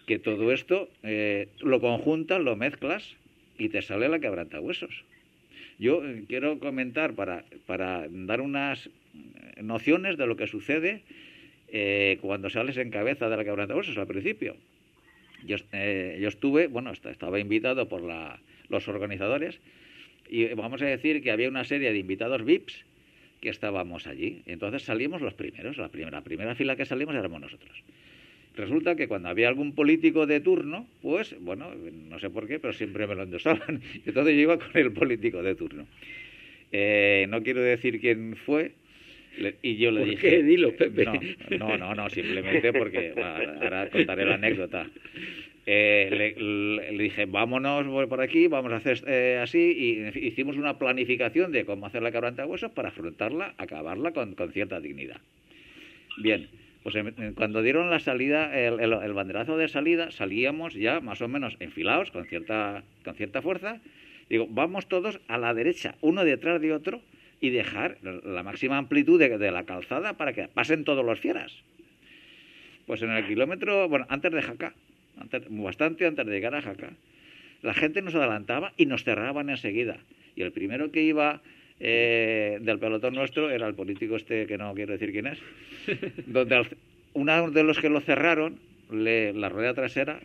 que 0.07 0.19
todo 0.19 0.51
esto 0.51 0.89
eh, 1.03 1.47
lo 1.59 1.79
conjuntas, 1.79 2.41
lo 2.41 2.55
mezclas 2.55 3.15
y 3.57 3.69
te 3.69 3.81
sale 3.81 4.09
la 4.09 4.19
quebrantahuesos. 4.19 5.03
Yo 5.79 6.03
eh, 6.05 6.23
quiero 6.27 6.59
comentar 6.59 7.13
para, 7.13 7.43
para 7.65 8.07
dar 8.09 8.41
unas 8.41 8.89
nociones 9.61 10.17
de 10.17 10.25
lo 10.25 10.35
que 10.35 10.47
sucede 10.47 11.03
cuando 12.19 12.49
sales 12.49 12.75
en 12.75 12.89
cabeza 12.89 13.29
de 13.29 13.37
la 13.37 13.45
quebrantahuesos 13.45 13.97
al 13.97 14.07
principio. 14.07 14.57
Yo, 15.45 15.57
eh, 15.73 16.17
yo 16.21 16.27
estuve, 16.27 16.67
bueno, 16.67 16.91
est- 16.91 17.05
estaba 17.05 17.39
invitado 17.39 17.87
por 17.89 18.01
la, 18.01 18.39
los 18.69 18.87
organizadores 18.87 19.59
y 20.29 20.45
vamos 20.53 20.81
a 20.81 20.85
decir 20.85 21.21
que 21.21 21.31
había 21.31 21.49
una 21.49 21.63
serie 21.65 21.91
de 21.91 21.99
invitados 21.99 22.43
VIPs 22.43 22.85
que 23.41 23.49
estábamos 23.49 24.07
allí. 24.07 24.41
Entonces 24.45 24.83
salimos 24.83 25.21
los 25.21 25.33
primeros, 25.33 25.77
la 25.77 25.89
primera, 25.89 26.19
la 26.19 26.23
primera 26.23 26.55
fila 26.55 26.75
que 26.75 26.85
salimos 26.85 27.15
éramos 27.15 27.41
nosotros. 27.41 27.83
Resulta 28.55 28.95
que 28.95 29.07
cuando 29.07 29.29
había 29.29 29.47
algún 29.47 29.73
político 29.73 30.27
de 30.27 30.41
turno, 30.41 30.85
pues, 31.01 31.35
bueno, 31.39 31.69
no 32.09 32.19
sé 32.19 32.29
por 32.29 32.47
qué, 32.47 32.59
pero 32.59 32.73
siempre 32.73 33.07
me 33.07 33.15
lo 33.15 33.23
endosaban. 33.23 33.81
Entonces 34.05 34.35
yo 34.35 34.41
iba 34.41 34.59
con 34.59 34.71
el 34.75 34.91
político 34.93 35.41
de 35.41 35.55
turno. 35.55 35.87
Eh, 36.71 37.25
no 37.29 37.43
quiero 37.43 37.61
decir 37.61 37.99
quién 37.99 38.35
fue, 38.35 38.73
le- 39.37 39.55
y 39.61 39.77
yo 39.77 39.91
le 39.91 40.01
¿Por 40.01 40.09
dije... 40.09 40.29
qué? 40.29 40.43
Dilo, 40.43 40.75
Pepe. 40.75 41.05
No, 41.05 41.19
no, 41.57 41.77
no, 41.77 41.95
no, 41.95 42.09
simplemente 42.09 42.73
porque, 42.73 43.11
bueno, 43.13 43.61
ahora 43.61 43.89
contaré 43.89 44.25
la 44.25 44.35
anécdota. 44.35 44.87
Eh, 45.65 46.35
le, 46.91 46.97
dije, 47.03 47.25
vámonos 47.25 47.85
por 48.07 48.21
aquí, 48.21 48.47
vamos 48.47 48.71
a 48.73 48.77
hacer 48.77 49.01
eh, 49.07 49.39
así, 49.41 49.59
y 50.15 50.25
hicimos 50.27 50.57
una 50.57 50.79
planificación 50.79 51.51
de 51.51 51.65
cómo 51.65 51.85
hacer 51.85 52.01
la 52.01 52.11
quebranta 52.11 52.41
de 52.43 52.47
huesos 52.49 52.71
para 52.71 52.89
afrontarla, 52.89 53.53
acabarla 53.57 54.11
con, 54.11 54.33
con 54.33 54.51
cierta 54.51 54.79
dignidad. 54.79 55.21
Bien, 56.17 56.47
pues 56.83 56.95
cuando 57.35 57.61
dieron 57.61 57.91
la 57.91 57.99
salida, 57.99 58.57
el, 58.59 58.79
el- 58.79 58.93
el 59.03 59.13
banderazo 59.13 59.55
de 59.55 59.67
salida, 59.67 60.09
salíamos 60.09 60.73
ya 60.73 60.99
más 60.99 61.21
o 61.21 61.27
menos 61.27 61.55
enfilados 61.59 62.09
con 62.09 62.25
cierta, 62.25 62.83
con 63.05 63.13
cierta 63.15 63.41
fuerza. 63.43 63.79
Digo, 64.29 64.47
vamos 64.49 64.87
todos 64.87 65.19
a 65.27 65.37
la 65.37 65.53
derecha, 65.53 65.95
uno 66.01 66.25
detrás 66.25 66.59
de 66.59 66.73
otro, 66.73 67.01
y 67.41 67.49
dejar 67.49 67.97
la 68.03 68.43
máxima 68.43 68.77
amplitud 68.77 69.19
de, 69.19 69.37
de 69.37 69.51
la 69.51 69.65
calzada 69.65 70.13
para 70.13 70.31
que 70.33 70.47
pasen 70.47 70.83
todos 70.85 71.03
los 71.03 71.19
fieras. 71.19 71.51
Pues 72.85 73.01
en 73.01 73.09
el 73.11 73.25
kilómetro, 73.27 73.89
bueno, 73.89 74.05
antes 74.09 74.31
de 74.31 74.41
Jaca, 74.41 74.73
antes- 75.19 75.43
bastante 75.49 76.05
antes 76.05 76.25
de 76.25 76.31
llegar 76.31 76.55
a 76.55 76.61
Jaca, 76.61 76.91
la 77.61 77.73
gente 77.73 78.01
nos 78.01 78.15
adelantaba 78.15 78.73
y 78.77 78.85
nos 78.85 79.03
cerraban 79.03 79.49
enseguida. 79.49 79.97
Y 80.35 80.43
el 80.43 80.51
primero 80.51 80.91
que 80.91 81.01
iba 81.03 81.41
eh, 81.79 82.59
del 82.61 82.79
pelotón 82.79 83.15
nuestro 83.15 83.49
era 83.49 83.67
el 83.67 83.73
político 83.73 84.15
este, 84.15 84.45
que 84.45 84.57
no 84.57 84.73
quiero 84.75 84.93
decir 84.93 85.11
quién 85.11 85.27
es, 85.27 85.39
donde 86.27 86.55
al- 86.55 86.67
uno 87.13 87.49
de 87.51 87.63
los 87.63 87.79
que 87.79 87.89
lo 87.89 88.01
cerraron, 88.01 88.59
le- 88.91 89.33
la 89.33 89.49
rueda 89.49 89.73
trasera, 89.73 90.19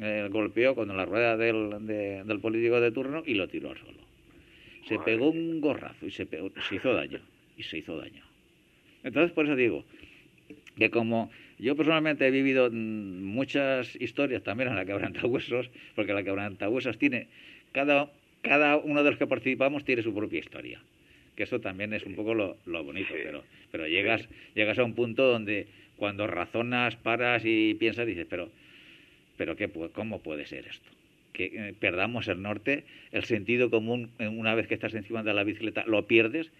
eh, 0.00 0.28
golpeó 0.30 0.74
con 0.76 0.94
la 0.96 1.04
rueda 1.04 1.36
del, 1.36 1.86
de- 1.86 2.22
del 2.24 2.38
político 2.40 2.80
de 2.80 2.92
turno 2.92 3.22
y 3.26 3.34
lo 3.34 3.48
tiró 3.48 3.70
al 3.70 3.78
suelo. 3.78 4.03
Se 4.86 4.98
Madre 4.98 5.12
pegó 5.12 5.30
un 5.30 5.60
gorrazo 5.60 6.06
y 6.06 6.10
se, 6.10 6.26
pegó- 6.26 6.52
se 6.68 6.76
hizo 6.76 6.92
daño. 6.94 7.20
Y 7.56 7.62
se 7.62 7.78
hizo 7.78 7.96
daño. 7.96 8.24
Entonces, 9.02 9.32
por 9.32 9.44
eso 9.46 9.54
digo, 9.56 9.84
que 10.76 10.90
como 10.90 11.30
yo 11.58 11.76
personalmente 11.76 12.26
he 12.26 12.30
vivido 12.30 12.70
mm, 12.70 13.22
muchas 13.22 13.94
historias 14.00 14.42
también 14.42 14.70
en 14.70 14.76
la 14.76 14.84
quebrantahuesos, 14.84 15.70
porque 15.94 16.12
la 16.12 16.22
quebrantahuesos 16.24 16.98
tiene, 16.98 17.28
cada, 17.72 18.10
cada 18.42 18.76
uno 18.78 19.02
de 19.02 19.10
los 19.10 19.18
que 19.18 19.26
participamos 19.26 19.84
tiene 19.84 20.02
su 20.02 20.14
propia 20.14 20.40
historia, 20.40 20.80
que 21.36 21.44
eso 21.44 21.60
también 21.60 21.92
es 21.92 22.04
un 22.04 22.14
poco 22.14 22.34
lo, 22.34 22.56
lo 22.66 22.82
bonito, 22.82 23.14
pero, 23.22 23.44
pero 23.70 23.86
llegas, 23.86 24.28
llegas 24.54 24.78
a 24.78 24.84
un 24.84 24.94
punto 24.94 25.24
donde 25.30 25.68
cuando 25.96 26.26
razonas, 26.26 26.96
paras 26.96 27.42
y 27.44 27.74
piensas, 27.74 28.06
dices, 28.06 28.26
pero, 28.28 28.50
pero 29.36 29.54
qué, 29.56 29.68
¿cómo 29.92 30.20
puede 30.22 30.44
ser 30.46 30.66
esto? 30.66 30.90
Que 31.34 31.46
eh, 31.52 31.74
perdamos 31.78 32.28
el 32.28 32.40
norte, 32.40 32.84
el 33.12 33.24
sentido 33.24 33.68
común, 33.68 34.12
una 34.18 34.54
vez 34.54 34.66
que 34.66 34.74
estás 34.74 34.94
encima 34.94 35.22
de 35.22 35.34
la 35.34 35.44
bicicleta, 35.44 35.84
lo 35.86 36.06
pierdes, 36.06 36.50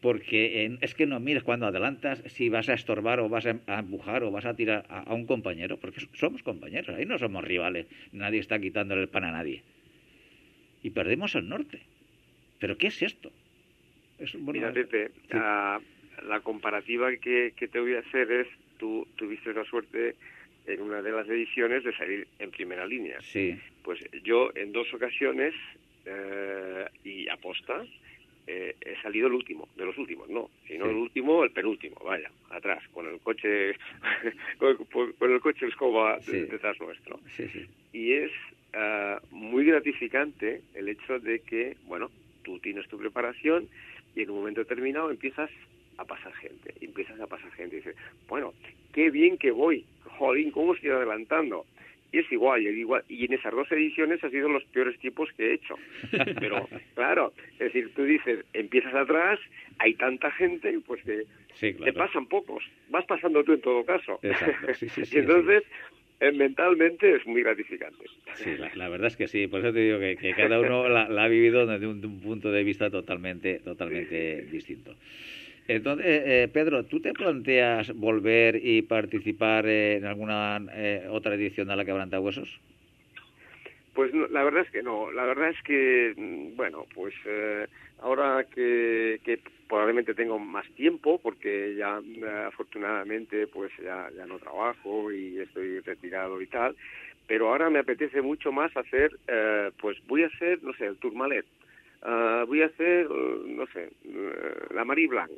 porque 0.00 0.78
es 0.80 0.94
que 0.94 1.06
no 1.06 1.18
mires 1.18 1.42
cuando 1.44 1.66
adelantas 1.66 2.22
si 2.26 2.48
vas 2.48 2.68
a 2.68 2.74
estorbar 2.74 3.20
o 3.20 3.28
vas 3.28 3.46
a, 3.46 3.56
empujar 3.78 4.22
o 4.22 4.30
vas 4.30 4.44
a 4.44 4.54
tirar 4.54 4.84
a, 4.88 5.14
un 5.14 5.26
compañero, 5.26 5.78
porque 5.78 6.00
somos 6.12 6.42
compañeros, 6.42 6.94
ahí 6.94 7.06
no 7.06 7.18
somos 7.18 7.42
rivales, 7.42 7.86
nadie 8.12 8.40
está 8.40 8.58
quitándole 8.58 9.02
el 9.02 9.08
pan 9.08 9.24
a 9.24 9.32
nadie. 9.32 9.62
Y 10.82 10.90
perdemos 10.90 11.34
el 11.34 11.48
norte. 11.48 11.80
¿Pero 12.58 12.76
qué 12.76 12.88
es 12.88 13.00
esto? 13.00 13.32
Mira, 14.38 14.72
Pepe, 14.72 15.10
la 15.30 16.40
comparativa 16.42 17.10
que, 17.16 17.54
que, 17.56 17.68
te 17.68 17.80
voy 17.80 17.94
a 17.94 18.00
hacer 18.00 18.30
es, 18.30 18.48
tú 18.78 19.06
tuviste 19.16 19.54
la 19.54 19.64
suerte 19.64 20.16
en 20.66 20.80
una 20.80 21.02
de 21.02 21.12
las 21.12 21.28
ediciones 21.28 21.84
de 21.84 21.94
salir 21.96 22.26
en 22.38 22.50
primera 22.50 22.86
línea. 22.86 23.20
Sí. 23.22 23.58
Pues 23.82 24.00
yo 24.22 24.50
en 24.54 24.72
dos 24.72 24.92
ocasiones, 24.94 25.54
eh, 26.04 26.86
y 27.04 27.28
aposta, 27.28 27.84
eh, 28.46 28.74
he 28.80 29.00
salido 29.02 29.28
el 29.28 29.34
último, 29.34 29.68
de 29.76 29.84
los 29.84 29.96
últimos, 29.98 30.28
no, 30.28 30.50
sino 30.66 30.86
el 30.86 30.96
último, 30.96 31.44
el 31.44 31.52
penúltimo, 31.52 31.96
vaya, 32.04 32.30
atrás, 32.50 32.82
con 32.92 33.06
el 33.06 33.20
coche, 33.20 33.76
con, 34.58 35.30
el 35.30 35.40
coche 35.40 35.66
escoba 35.66 36.18
detrás 36.26 36.80
nuestro. 36.80 37.20
Y 37.92 38.12
es 38.12 38.32
uh, 38.74 39.24
muy 39.34 39.64
gratificante 39.64 40.62
el 40.74 40.88
hecho 40.88 41.20
de 41.20 41.38
que, 41.40 41.76
bueno, 41.86 42.10
tú 42.42 42.58
tienes 42.58 42.88
tu 42.88 42.98
preparación 42.98 43.68
y 44.16 44.22
en 44.22 44.30
un 44.30 44.38
momento 44.38 44.60
determinado 44.60 45.10
empiezas 45.10 45.50
a 45.98 46.04
pasar 46.04 46.32
gente, 46.34 46.74
empiezas 46.80 47.20
a 47.20 47.26
pasar 47.28 47.50
gente 47.52 47.76
y 47.76 47.78
dices, 47.78 47.96
bueno, 48.28 48.54
qué 48.92 49.10
bien 49.10 49.38
que 49.38 49.52
voy, 49.52 49.84
jolín, 50.18 50.50
cómo 50.50 50.74
estoy 50.74 50.90
adelantando 50.90 51.64
y 52.12 52.18
es 52.18 52.30
igual, 52.30 52.62
y, 52.62 52.68
igual, 52.68 53.02
y 53.08 53.24
en 53.24 53.32
esas 53.32 53.52
dos 53.52 53.72
ediciones 53.72 54.22
ha 54.22 54.28
sido 54.28 54.48
los 54.48 54.62
peores 54.64 54.98
tipos 55.00 55.30
que 55.32 55.46
he 55.46 55.54
hecho. 55.54 55.76
Pero 56.10 56.68
claro, 56.94 57.32
es 57.52 57.72
decir, 57.72 57.90
tú 57.94 58.04
dices, 58.04 58.44
empiezas 58.52 58.94
atrás, 58.94 59.40
hay 59.78 59.94
tanta 59.94 60.30
gente, 60.32 60.78
pues 60.86 61.02
que 61.04 61.24
te 61.58 61.92
pasan 61.94 62.26
pocos, 62.26 62.62
vas 62.90 63.06
pasando 63.06 63.42
tú 63.42 63.54
en 63.54 63.62
todo 63.62 63.84
caso. 63.84 64.20
y 64.22 65.18
entonces, 65.18 65.62
eh, 66.20 66.32
mentalmente 66.32 67.16
es 67.16 67.26
muy 67.26 67.42
gratificante. 67.42 68.04
Sí, 68.34 68.50
la, 68.74 68.88
verdad 68.90 69.06
es 69.06 69.16
que 69.16 69.26
sí, 69.26 69.46
por 69.46 69.60
eso 69.60 69.72
te 69.72 69.80
digo 69.80 69.98
que, 69.98 70.34
cada 70.36 70.60
uno 70.60 70.88
la, 70.90 71.04
ha 71.04 71.28
vivido 71.28 71.66
desde 71.66 71.86
un, 71.86 72.20
punto 72.20 72.52
de 72.52 72.62
vista 72.62 72.90
totalmente, 72.90 73.60
totalmente 73.60 74.42
distinto. 74.52 74.94
Entonces, 75.68 76.06
eh, 76.06 76.42
eh, 76.42 76.48
Pedro, 76.48 76.84
¿tú 76.84 77.00
te 77.00 77.12
planteas 77.12 77.94
volver 77.94 78.56
y 78.56 78.82
participar 78.82 79.66
en 79.66 80.04
alguna 80.04 80.60
eh, 80.74 81.06
otra 81.08 81.34
edición 81.34 81.68
de 81.68 81.76
la 81.76 81.84
Quebrantahuesos? 81.84 82.60
Pues 83.94 84.12
la 84.14 84.42
verdad 84.42 84.62
es 84.62 84.70
que 84.70 84.82
no. 84.82 85.12
La 85.12 85.24
verdad 85.24 85.50
es 85.50 85.62
que, 85.62 86.14
mm, 86.16 86.56
bueno, 86.56 86.86
pues 86.94 87.14
ahora 88.00 88.44
que, 88.44 89.20
probablemente 89.68 90.14
tengo 90.14 90.38
más 90.38 90.68
tiempo, 90.74 91.18
porque 91.22 91.74
ya 91.76 92.00
afortunadamente 92.46 93.46
pues 93.46 93.70
ya, 93.82 94.10
ya 94.16 94.26
no 94.26 94.38
trabajo 94.38 95.10
y 95.12 95.38
estoy 95.38 95.80
retirado 95.80 96.42
y 96.42 96.46
tal, 96.46 96.76
pero 97.26 97.48
ahora 97.48 97.70
me 97.70 97.78
apetece 97.78 98.20
mucho 98.20 98.52
más 98.52 98.76
hacer, 98.76 99.12
pues 99.80 99.96
voy 100.08 100.24
a 100.24 100.26
hacer, 100.26 100.62
no 100.62 100.74
sé, 100.74 100.86
el 100.86 100.96
Tourmalet 100.96 101.46
Uh, 102.04 102.44
voy 102.46 102.62
a 102.62 102.66
hacer, 102.66 103.08
no 103.08 103.64
sé, 103.68 103.88
uh, 104.06 104.74
la 104.74 104.84
Marie 104.84 105.06
Blanc. 105.06 105.30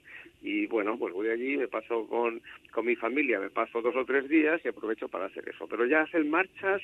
Y 0.42 0.66
bueno, 0.66 0.98
pues 0.98 1.12
voy 1.14 1.28
allí, 1.28 1.56
me 1.56 1.68
paso 1.68 2.06
con, 2.06 2.40
con 2.70 2.86
mi 2.86 2.96
familia, 2.96 3.38
me 3.40 3.50
paso 3.50 3.80
dos 3.80 3.96
o 3.96 4.04
tres 4.04 4.28
días 4.28 4.60
y 4.64 4.68
aprovecho 4.68 5.08
para 5.08 5.26
hacer 5.26 5.48
eso. 5.48 5.66
Pero 5.66 5.86
ya 5.86 6.02
hacer 6.02 6.24
marchas, 6.24 6.82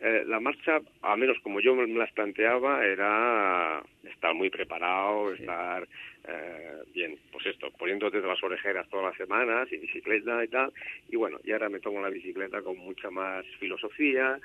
eh, 0.00 0.24
la 0.26 0.40
marcha, 0.40 0.80
a 1.02 1.16
menos 1.16 1.38
como 1.40 1.60
yo 1.60 1.74
me 1.74 1.86
las 1.86 2.12
planteaba, 2.12 2.84
era 2.84 3.82
estar 4.04 4.34
muy 4.34 4.50
preparado, 4.50 5.32
estar 5.32 5.88
eh, 6.28 6.82
bien, 6.94 7.18
pues 7.32 7.46
esto, 7.46 7.70
poniéndote 7.78 8.20
las 8.20 8.42
orejeras 8.42 8.88
todas 8.90 9.06
las 9.06 9.16
semanas 9.16 9.72
y 9.72 9.78
bicicleta 9.78 10.44
y 10.44 10.48
tal. 10.48 10.72
Y 11.10 11.16
bueno, 11.16 11.38
y 11.44 11.52
ahora 11.52 11.68
me 11.68 11.80
tomo 11.80 12.00
la 12.00 12.10
bicicleta 12.10 12.62
con 12.62 12.76
mucha 12.76 13.10
más 13.10 13.44
filosofía, 13.58 14.38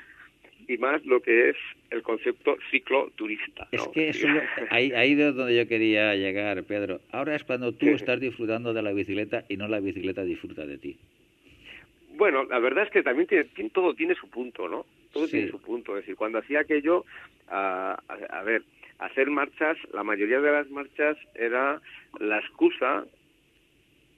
y 0.68 0.78
más 0.78 1.06
lo 1.06 1.22
que 1.22 1.50
es 1.50 1.56
el 1.90 2.02
concepto 2.02 2.58
cicloturista. 2.72 3.68
Es 3.72 3.88
que 3.90 4.10
eso 4.10 4.28
ahí, 4.70 4.92
ahí 4.92 5.20
es 5.20 5.36
donde 5.36 5.56
yo 5.56 5.68
quería 5.68 6.16
llegar, 6.16 6.64
Pedro. 6.64 7.02
Ahora 7.12 7.36
es 7.36 7.44
cuando 7.44 7.72
tú 7.74 7.88
estás 7.88 8.20
disfrutando 8.20 8.74
de 8.74 8.82
la 8.82 8.92
bicicleta 8.92 9.44
y 9.50 9.58
no 9.58 9.68
la 9.68 9.80
bicicleta 9.80 10.24
disfruta 10.24 10.66
de 10.66 10.78
ti. 10.78 10.98
Bueno, 12.16 12.44
la 12.44 12.60
verdad 12.60 12.86
es 12.86 12.92
que 12.92 13.04
también 13.04 13.28
tiene, 13.28 13.46
todo 13.72 13.94
tiene 13.96 14.16
su 14.16 14.30
punto, 14.30 14.68
¿no? 14.68 14.86
Todo 15.12 15.28
tiene 15.28 15.50
su 15.50 15.60
punto. 15.60 15.98
Es 15.98 16.04
decir, 16.04 16.16
cuando 16.16 16.40
hacía 16.40 16.62
aquello, 16.62 17.06
a, 17.50 18.00
a 18.30 18.44
ver, 18.44 18.64
hacer 19.00 19.30
marchas, 19.30 19.78
la 19.94 20.04
mayoría 20.04 20.40
de 20.40 20.52
las 20.52 20.70
marchas 20.70 21.18
era 21.36 21.82
la 22.20 22.40
excusa 22.40 23.06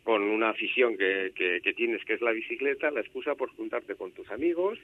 con 0.05 0.21
una 0.21 0.49
afición 0.49 0.97
que, 0.97 1.31
que, 1.35 1.73
tienes, 1.73 2.05
que 2.05 2.13
es 2.13 2.21
la 2.21 2.31
bicicleta, 2.31 2.91
la 2.91 3.01
excusa 3.01 3.33
por 3.33 3.49
juntarte 3.49 3.95
con 3.95 4.11
tus 4.11 4.29
amigos, 4.29 4.77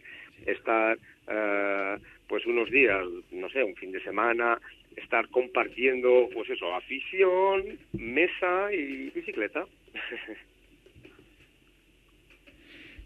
estar 0.47 0.97
eh, 1.27 1.97
pues 2.27 2.43
unos 2.47 2.71
días, 2.71 3.05
no 3.31 3.47
sé, 3.49 3.63
un 3.63 3.75
fin 3.75 3.91
de 3.91 4.01
semana, 4.01 4.59
estar 4.95 5.29
compartiendo, 5.29 6.27
pues 6.33 6.49
eso, 6.49 6.73
afición, 6.73 7.77
mesa 7.93 8.73
y 8.73 9.11
bicicleta. 9.11 9.67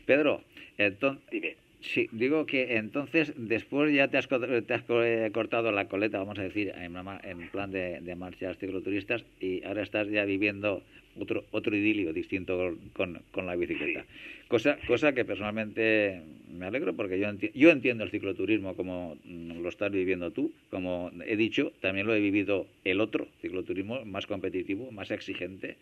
Pedro, 0.05 0.41
entonces, 0.77 1.57
Sí, 1.81 2.07
digo 2.11 2.47
que 2.47 2.77
entonces 2.77 3.31
después 3.35 3.93
ya 3.93 4.07
te 4.07 4.17
has, 4.17 4.27
te 4.27 4.73
has 4.73 4.83
eh, 4.89 5.29
cortado 5.31 5.71
la 5.71 5.87
coleta, 5.87 6.17
vamos 6.17 6.39
a 6.39 6.41
decir, 6.41 6.73
en, 6.75 6.95
en 6.95 7.49
plan 7.49 7.69
de, 7.69 8.01
de 8.01 8.15
marchas 8.15 8.57
cicloturistas 8.57 9.23
y 9.39 9.63
ahora 9.63 9.83
estás 9.83 10.09
ya 10.09 10.25
viviendo 10.25 10.81
otro 11.19 11.45
otro 11.51 11.75
idilio 11.75 12.13
distinto 12.13 12.77
con, 12.93 13.21
con 13.31 13.45
la 13.45 13.55
bicicleta. 13.55 14.05
Cosa, 14.47 14.77
cosa 14.87 15.13
que 15.13 15.25
personalmente 15.25 16.21
me 16.51 16.65
alegro 16.65 16.93
porque 16.93 17.19
yo, 17.19 17.27
yo 17.53 17.69
entiendo 17.71 18.03
el 18.03 18.11
cicloturismo 18.11 18.75
como 18.75 19.17
lo 19.25 19.69
estás 19.69 19.91
viviendo 19.91 20.31
tú. 20.31 20.51
Como 20.69 21.11
he 21.25 21.35
dicho, 21.35 21.73
también 21.81 22.07
lo 22.07 22.13
he 22.13 22.19
vivido 22.19 22.67
el 22.83 23.01
otro 23.01 23.27
cicloturismo, 23.41 24.05
más 24.05 24.27
competitivo, 24.27 24.91
más 24.91 25.11
exigente, 25.11 25.77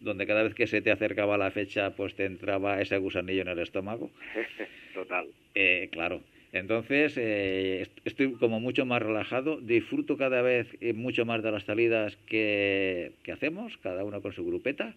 donde 0.00 0.26
cada 0.26 0.42
vez 0.42 0.54
que 0.54 0.66
se 0.66 0.82
te 0.82 0.90
acercaba 0.90 1.38
la 1.38 1.50
fecha, 1.50 1.90
pues 1.94 2.14
te 2.14 2.24
entraba 2.24 2.80
ese 2.80 2.98
gusanillo 2.98 3.42
en 3.42 3.48
el 3.48 3.58
estómago. 3.60 4.10
Total. 4.94 5.26
Eh, 5.54 5.88
claro. 5.92 6.20
Entonces, 6.54 7.14
eh, 7.16 7.84
estoy 8.04 8.34
como 8.34 8.60
mucho 8.60 8.86
más 8.86 9.02
relajado, 9.02 9.60
disfruto 9.60 10.16
cada 10.16 10.40
vez 10.40 10.68
eh, 10.80 10.92
mucho 10.92 11.26
más 11.26 11.42
de 11.42 11.50
las 11.50 11.64
salidas 11.64 12.16
que, 12.26 13.10
hacemos, 13.32 13.76
cada 13.78 14.04
uno 14.04 14.22
con 14.22 14.32
su 14.32 14.46
grupeta, 14.46 14.94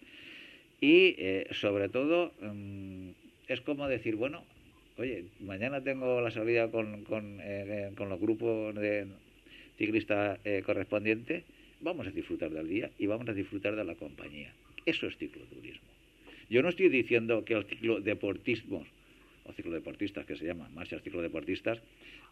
y 0.80 1.16
eh, 1.18 1.48
sobre 1.50 1.88
todo 1.88 2.32
mm, 2.40 3.08
es 3.48 3.60
como 3.62 3.88
decir, 3.88 4.14
bueno, 4.14 4.44
oye, 4.98 5.24
mañana 5.40 5.82
tengo 5.82 6.20
la 6.20 6.30
salida 6.30 6.70
con, 6.70 7.02
con, 7.02 7.40
con 7.96 8.08
los 8.08 8.20
grupos 8.20 8.76
de 8.76 9.08
ciclistas 9.78 10.38
correspondientes, 10.64 11.42
vamos 11.80 12.06
a 12.06 12.12
disfrutar 12.12 12.50
del 12.50 12.68
día 12.68 12.90
y 13.00 13.06
vamos 13.06 13.28
a 13.28 13.32
disfrutar 13.32 13.74
de 13.74 13.84
la 13.84 13.96
compañía. 13.96 14.52
Eso 14.86 15.08
es 15.08 15.16
cicloturismo. 15.16 15.88
Yo 16.50 16.62
no 16.62 16.68
estoy 16.68 16.88
diciendo 16.88 17.44
que 17.44 17.54
el 17.54 17.64
ciclodeportismo 17.64 18.86
o 19.48 19.52
ciclodeportistas 19.52 20.26
que 20.26 20.36
se 20.36 20.44
llaman, 20.44 20.74
marchas 20.74 21.02
ciclodeportistas, 21.02 21.80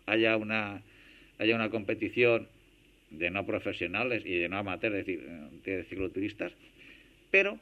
haya 0.07 0.37
una, 0.37 0.83
haya 1.39 1.55
una 1.55 1.71
competición 1.71 2.49
de 3.11 3.31
no 3.31 3.47
profesionales 3.47 4.25
y 4.25 4.37
de 4.37 4.49
no 4.49 4.59
amateurs, 4.59 5.07
de, 5.07 5.49
de 5.65 5.85
cicloturistas, 5.85 6.53
pero 7.31 7.59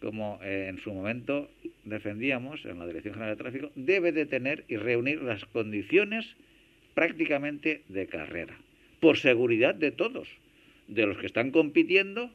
como 0.00 0.38
en 0.42 0.78
su 0.78 0.92
momento 0.92 1.50
defendíamos 1.84 2.64
en 2.66 2.78
la 2.78 2.86
Dirección 2.86 3.14
General 3.14 3.36
de 3.36 3.42
Tráfico, 3.42 3.70
debe 3.74 4.12
de 4.12 4.26
tener 4.26 4.64
y 4.68 4.76
reunir 4.76 5.22
las 5.22 5.44
condiciones 5.46 6.26
prácticamente 6.94 7.82
de 7.88 8.06
carrera, 8.06 8.56
por 9.00 9.18
seguridad 9.18 9.74
de 9.74 9.92
todos, 9.92 10.28
de 10.88 11.06
los 11.06 11.16
que 11.16 11.26
están 11.26 11.50
compitiendo 11.50 12.30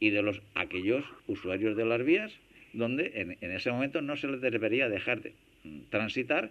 y 0.00 0.10
de 0.10 0.22
los 0.22 0.40
aquellos 0.54 1.04
usuarios 1.26 1.76
de 1.76 1.84
las 1.84 2.02
vías 2.04 2.32
donde 2.72 3.36
en, 3.40 3.50
ese 3.52 3.70
momento 3.70 4.00
no 4.00 4.16
se 4.16 4.28
les 4.28 4.40
debería 4.40 4.88
dejar 4.88 5.20
de 5.20 5.32
mm, 5.64 5.80
transitar 5.90 6.50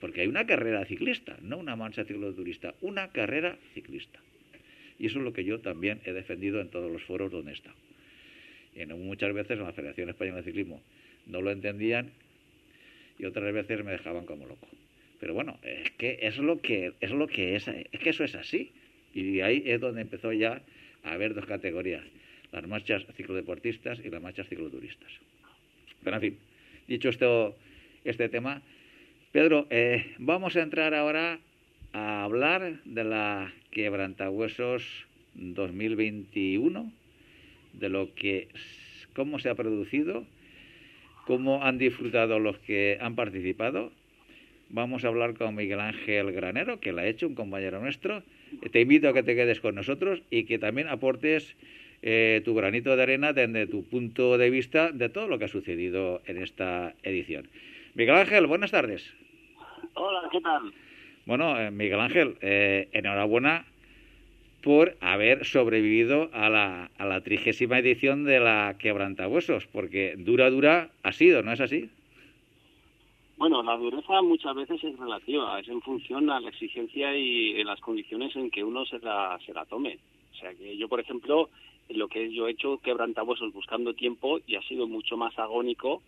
porque 0.00 0.20
hay 0.20 0.26
una 0.26 0.46
carrera 0.46 0.84
ciclista, 0.84 1.38
no 1.40 1.56
una 1.56 1.76
marcha 1.76 2.04
cicloturista, 2.04 2.74
una 2.82 3.08
carrera 3.12 3.56
ciclista. 3.72 4.20
Y 4.98 5.06
eso 5.06 5.18
es 5.18 5.24
lo 5.24 5.32
que 5.32 5.44
yo 5.44 5.60
también 5.60 6.00
he 6.04 6.12
defendido 6.12 6.60
en 6.60 6.68
todos 6.68 6.90
los 6.90 7.02
foros 7.02 7.32
donde 7.32 7.52
estado. 7.52 7.76
Y 8.74 8.84
muchas 8.86 9.32
veces 9.32 9.58
en 9.58 9.64
la 9.64 9.72
Federación 9.72 10.10
Española 10.10 10.38
de 10.38 10.44
Ciclismo, 10.44 10.82
no 11.26 11.40
lo 11.40 11.50
entendían 11.50 12.10
y 13.18 13.24
otras 13.24 13.52
veces 13.52 13.84
me 13.84 13.92
dejaban 13.92 14.26
como 14.26 14.46
loco. 14.46 14.68
Pero 15.18 15.32
bueno, 15.32 15.58
es 15.62 15.90
que 15.92 16.18
es 16.20 16.36
lo 16.38 16.60
que 16.60 16.92
es 17.00 17.10
lo 17.10 17.26
que 17.26 17.56
es, 17.56 17.66
es 17.68 18.00
que 18.00 18.10
eso 18.10 18.24
es 18.24 18.34
así. 18.34 18.72
Y 19.14 19.40
ahí 19.40 19.62
es 19.64 19.80
donde 19.80 20.02
empezó 20.02 20.32
ya 20.32 20.60
a 21.02 21.12
haber 21.12 21.34
dos 21.34 21.46
categorías, 21.46 22.04
las 22.52 22.66
marchas 22.68 23.06
ciclodeportistas 23.16 23.98
y 24.04 24.10
las 24.10 24.20
marchas 24.20 24.46
cicloturistas. 24.48 25.10
Pero 26.06 26.18
en 26.18 26.20
fin, 26.20 26.38
dicho 26.86 27.08
esto, 27.08 27.56
este 28.04 28.28
tema, 28.28 28.62
Pedro, 29.32 29.66
eh, 29.70 30.14
vamos 30.18 30.54
a 30.54 30.62
entrar 30.62 30.94
ahora 30.94 31.40
a 31.92 32.22
hablar 32.22 32.80
de 32.84 33.02
la 33.02 33.52
quebrantahuesos 33.72 34.84
2021, 35.34 36.92
de 37.72 37.88
lo 37.88 38.14
que 38.14 38.46
cómo 39.16 39.40
se 39.40 39.48
ha 39.48 39.56
producido, 39.56 40.24
cómo 41.26 41.64
han 41.64 41.76
disfrutado 41.76 42.38
los 42.38 42.56
que 42.60 42.98
han 43.00 43.16
participado. 43.16 43.90
Vamos 44.68 45.04
a 45.04 45.08
hablar 45.08 45.34
con 45.34 45.56
Miguel 45.56 45.80
Ángel 45.80 46.30
Granero, 46.30 46.78
que 46.78 46.92
lo 46.92 47.00
ha 47.00 47.06
hecho, 47.08 47.26
un 47.26 47.34
compañero 47.34 47.80
nuestro. 47.80 48.22
Te 48.70 48.82
invito 48.82 49.08
a 49.08 49.12
que 49.12 49.24
te 49.24 49.34
quedes 49.34 49.58
con 49.58 49.74
nosotros 49.74 50.22
y 50.30 50.44
que 50.44 50.60
también 50.60 50.86
aportes 50.86 51.56
eh, 52.02 52.42
tu 52.44 52.54
granito 52.54 52.96
de 52.96 53.02
arena 53.02 53.32
desde 53.32 53.66
tu 53.66 53.84
punto 53.84 54.38
de 54.38 54.50
vista 54.50 54.92
de 54.92 55.08
todo 55.08 55.28
lo 55.28 55.38
que 55.38 55.46
ha 55.46 55.48
sucedido 55.48 56.22
en 56.26 56.42
esta 56.42 56.94
edición. 57.02 57.48
Miguel 57.94 58.16
Ángel, 58.16 58.46
buenas 58.46 58.70
tardes. 58.70 59.14
Hola, 59.94 60.28
¿qué 60.30 60.40
tal? 60.40 60.72
Bueno, 61.24 61.58
eh, 61.58 61.70
Miguel 61.70 62.00
Ángel, 62.00 62.36
eh, 62.40 62.88
enhorabuena 62.92 63.64
por 64.62 64.96
haber 65.00 65.44
sobrevivido 65.44 66.28
a 66.32 66.48
la, 66.50 66.90
a 66.98 67.06
la 67.06 67.20
trigésima 67.20 67.78
edición 67.78 68.24
de 68.24 68.40
la 68.40 68.76
Quebrantahuesos, 68.78 69.66
porque 69.66 70.14
dura, 70.18 70.50
dura 70.50 70.90
ha 71.02 71.12
sido, 71.12 71.42
¿no 71.42 71.52
es 71.52 71.60
así? 71.60 71.88
Bueno, 73.36 73.62
la 73.62 73.76
dureza 73.76 74.22
muchas 74.22 74.54
veces 74.56 74.82
es 74.82 74.98
relativa, 74.98 75.60
es 75.60 75.68
en 75.68 75.82
función 75.82 76.30
a 76.30 76.40
la 76.40 76.48
exigencia 76.48 77.14
y 77.14 77.62
las 77.64 77.80
condiciones 77.80 78.34
en 78.34 78.50
que 78.50 78.64
uno 78.64 78.84
se 78.86 78.98
la, 79.00 79.38
se 79.44 79.52
la 79.52 79.66
tome. 79.66 79.98
O 80.32 80.34
sea 80.34 80.54
que 80.54 80.76
yo, 80.76 80.88
por 80.88 81.00
ejemplo, 81.00 81.50
lo 81.88 82.08
que 82.08 82.32
yo 82.32 82.48
he 82.48 82.52
hecho 82.52 82.78
quebrantahuesos 82.78 83.52
buscando 83.52 83.94
tiempo 83.94 84.40
y 84.46 84.56
ha 84.56 84.62
sido 84.62 84.86
mucho 84.86 85.16
más 85.16 85.38
agónico 85.38 86.02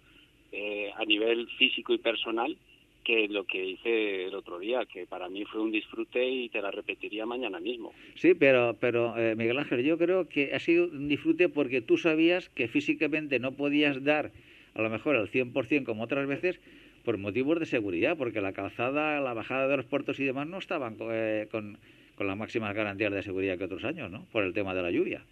eh, 0.52 0.90
a 0.96 1.04
nivel 1.04 1.46
físico 1.58 1.92
y 1.92 1.98
personal 1.98 2.56
que 3.04 3.26
lo 3.28 3.44
que 3.44 3.64
hice 3.64 4.26
el 4.26 4.34
otro 4.34 4.58
día, 4.58 4.84
que 4.84 5.06
para 5.06 5.30
mí 5.30 5.44
fue 5.46 5.62
un 5.62 5.72
disfrute 5.72 6.28
y 6.28 6.50
te 6.50 6.60
la 6.60 6.70
repetiría 6.70 7.24
mañana 7.24 7.58
mismo. 7.58 7.92
Sí, 8.16 8.34
pero, 8.34 8.76
pero 8.78 9.16
eh, 9.16 9.34
Miguel 9.34 9.58
Ángel, 9.58 9.82
yo 9.82 9.96
creo 9.96 10.28
que 10.28 10.54
ha 10.54 10.58
sido 10.58 10.86
un 10.88 11.08
disfrute 11.08 11.48
porque 11.48 11.80
tú 11.80 11.96
sabías 11.96 12.50
que 12.50 12.68
físicamente 12.68 13.38
no 13.38 13.52
podías 13.52 14.04
dar 14.04 14.30
a 14.74 14.82
lo 14.82 14.90
mejor 14.90 15.16
al 15.16 15.30
100% 15.30 15.84
como 15.84 16.04
otras 16.04 16.26
veces 16.26 16.60
por 17.02 17.16
motivos 17.16 17.58
de 17.58 17.64
seguridad, 17.64 18.18
porque 18.18 18.42
la 18.42 18.52
calzada, 18.52 19.20
la 19.20 19.32
bajada 19.32 19.68
de 19.68 19.78
los 19.78 19.86
puertos 19.86 20.20
y 20.20 20.24
demás 20.24 20.46
no 20.46 20.58
estaban 20.58 20.98
eh, 21.10 21.48
con, 21.50 21.78
con 22.14 22.26
las 22.26 22.36
máximas 22.36 22.74
garantías 22.74 23.10
de 23.10 23.22
seguridad 23.22 23.56
que 23.56 23.64
otros 23.64 23.84
años, 23.84 24.10
¿no? 24.10 24.26
Por 24.32 24.44
el 24.44 24.52
tema 24.52 24.74
de 24.74 24.82
la 24.82 24.90
lluvia. 24.90 25.24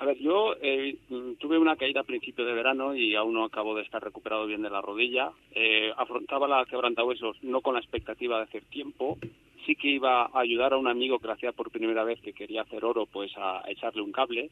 A 0.00 0.04
ver, 0.04 0.16
yo 0.18 0.54
eh, 0.62 0.96
tuve 1.40 1.58
una 1.58 1.74
caída 1.74 2.02
a 2.02 2.04
principio 2.04 2.44
de 2.44 2.52
verano 2.52 2.94
y 2.94 3.16
aún 3.16 3.34
no 3.34 3.44
acabo 3.44 3.74
de 3.74 3.82
estar 3.82 4.02
recuperado 4.02 4.46
bien 4.46 4.62
de 4.62 4.70
la 4.70 4.80
rodilla. 4.80 5.32
Eh, 5.52 5.92
afrontaba 5.96 6.46
la 6.46 6.64
quebrantahuesos 6.66 7.42
no 7.42 7.60
con 7.62 7.74
la 7.74 7.80
expectativa 7.80 8.36
de 8.36 8.44
hacer 8.44 8.62
tiempo. 8.66 9.18
Sí 9.66 9.74
que 9.74 9.88
iba 9.88 10.26
a 10.26 10.38
ayudar 10.38 10.72
a 10.72 10.78
un 10.78 10.86
amigo 10.86 11.18
que 11.18 11.26
lo 11.26 11.32
hacía 11.32 11.50
por 11.50 11.72
primera 11.72 12.04
vez 12.04 12.20
que 12.20 12.32
quería 12.32 12.62
hacer 12.62 12.84
oro, 12.84 13.06
pues 13.06 13.32
a, 13.36 13.62
echarle 13.66 14.02
un 14.02 14.12
cable. 14.12 14.50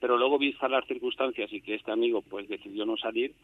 Pero 0.00 0.16
luego, 0.16 0.38
vistas 0.38 0.70
las 0.70 0.86
circunstancias 0.86 1.52
y 1.52 1.60
que 1.60 1.74
este 1.74 1.90
amigo 1.90 2.22
pues 2.22 2.48
decidió 2.48 2.86
no 2.86 2.96
salir, 2.96 3.34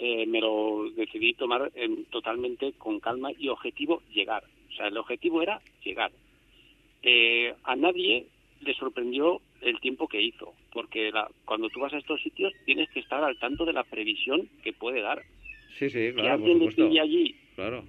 eh, 0.00 0.26
me 0.26 0.40
lo 0.40 0.90
decidí 0.96 1.34
tomar 1.34 1.70
totalmente 2.10 2.72
con 2.72 2.98
calma 2.98 3.30
y 3.38 3.48
objetivo 3.48 4.02
llegar. 4.12 4.42
O 4.70 4.72
sea, 4.74 4.88
el 4.88 4.98
objetivo 4.98 5.40
era 5.40 5.60
llegar. 5.84 6.10
a 7.62 7.76
nadie 7.76 8.26
le 8.60 8.74
sorprendió 8.74 9.40
el 9.66 9.80
tiempo 9.80 10.08
que 10.08 10.22
hizo, 10.22 10.54
porque 10.72 11.10
la, 11.10 11.28
cuando 11.44 11.68
tú 11.68 11.80
vas 11.80 11.92
a 11.92 11.98
estos 11.98 12.22
sitios 12.22 12.52
tienes 12.64 12.88
que 12.90 13.00
estar 13.00 13.22
al 13.22 13.38
tanto 13.38 13.64
de 13.64 13.72
la 13.72 13.84
previsión 13.84 14.48
que 14.62 14.72
puede 14.72 15.00
dar. 15.00 15.22
Sí, 15.78 15.90
sí, 15.90 16.12
claro. 16.12 16.44
Que 16.44 16.50
alguien 16.52 16.92
le 16.92 17.00
allí 17.00 17.36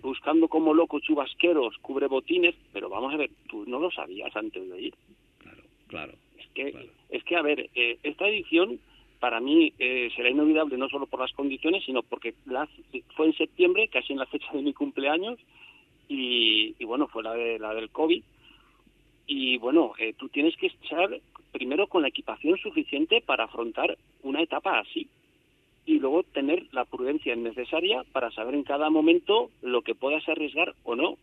buscando 0.01 0.47
como 0.47 0.73
loco 0.73 0.99
chubasqueros, 0.99 1.77
cubre 1.79 2.07
botines, 2.07 2.55
pero 2.71 2.89
vamos 2.89 3.13
a 3.13 3.17
ver, 3.17 3.29
tú 3.49 3.65
no 3.67 3.79
lo 3.79 3.91
sabías 3.91 4.35
antes 4.35 4.69
de 4.69 4.81
ir. 4.81 4.93
Claro, 5.39 5.63
claro. 5.87 6.13
Es 6.37 6.47
que, 6.53 6.89
es 7.09 7.23
que 7.23 7.35
a 7.35 7.41
ver, 7.41 7.69
eh, 7.75 7.97
esta 8.03 8.27
edición 8.27 8.79
para 9.19 9.39
mí 9.39 9.73
eh, 9.79 10.09
será 10.15 10.29
inolvidable 10.29 10.77
no 10.77 10.89
solo 10.89 11.07
por 11.07 11.19
las 11.19 11.33
condiciones, 11.33 11.83
sino 11.83 12.03
porque 12.03 12.33
la, 12.45 12.67
fue 13.15 13.27
en 13.27 13.33
septiembre, 13.33 13.87
casi 13.89 14.13
en 14.13 14.19
la 14.19 14.25
fecha 14.25 14.51
de 14.53 14.61
mi 14.61 14.73
cumpleaños, 14.73 15.39
y, 16.07 16.75
y 16.79 16.85
bueno, 16.85 17.07
fue 17.07 17.23
la, 17.23 17.33
de, 17.33 17.59
la 17.59 17.73
del 17.73 17.89
COVID, 17.89 18.23
y 19.27 19.57
bueno, 19.57 19.91
eh, 19.99 20.13
tú 20.17 20.29
tienes 20.29 20.55
que 20.55 20.67
estar 20.67 21.09
primero 21.51 21.87
con 21.87 22.01
la 22.01 22.07
equipación 22.07 22.57
suficiente 22.57 23.21
para 23.21 23.43
afrontar 23.43 23.97
una 24.23 24.41
etapa 24.41 24.79
así 24.79 25.07
y 25.85 25.99
luego 25.99 26.23
tener 26.23 26.63
la 26.71 26.85
prudencia 26.85 27.35
necesaria 27.35 28.03
para 28.11 28.31
saber 28.31 28.55
en 28.55 28.63
cada 28.63 28.89
momento 28.89 29.49
lo 29.61 29.81
que 29.81 29.95
puedas 29.95 30.27
arriesgar 30.27 30.73
o 30.83 30.95
no. 30.95 31.17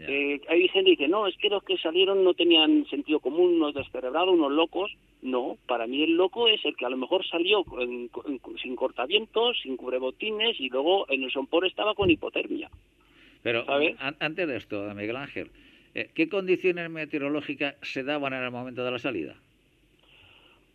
Eh, 0.00 0.40
hay 0.48 0.68
gente 0.68 0.90
que 0.90 1.04
dice, 1.04 1.08
no, 1.08 1.26
es 1.26 1.36
que 1.36 1.48
los 1.48 1.62
que 1.62 1.76
salieron 1.76 2.24
no 2.24 2.34
tenían 2.34 2.86
sentido 2.86 3.20
común, 3.20 3.56
unos 3.56 3.74
descerebrados, 3.74 4.34
unos 4.34 4.50
locos. 4.50 4.96
No, 5.22 5.56
para 5.66 5.86
mí 5.86 6.02
el 6.02 6.16
loco 6.16 6.48
es 6.48 6.64
el 6.64 6.74
que 6.76 6.86
a 6.86 6.90
lo 6.90 6.96
mejor 6.96 7.24
salió 7.26 7.64
sin 8.62 8.76
cortavientos, 8.76 9.58
sin 9.62 9.76
cubrebotines 9.76 10.58
y 10.58 10.68
luego 10.68 11.08
en 11.10 11.22
el 11.22 11.30
sompor 11.30 11.66
estaba 11.66 11.94
con 11.94 12.10
hipotermia. 12.10 12.70
Pero 13.42 13.64
antes 13.98 14.48
de 14.48 14.56
esto, 14.56 14.92
Miguel 14.94 15.16
Ángel, 15.16 15.50
¿Qué 15.94 16.28
condiciones 16.28 16.90
meteorológicas 16.90 17.76
se 17.82 18.02
daban 18.02 18.32
en 18.32 18.42
el 18.42 18.50
momento 18.50 18.84
de 18.84 18.90
la 18.90 18.98
salida? 18.98 19.36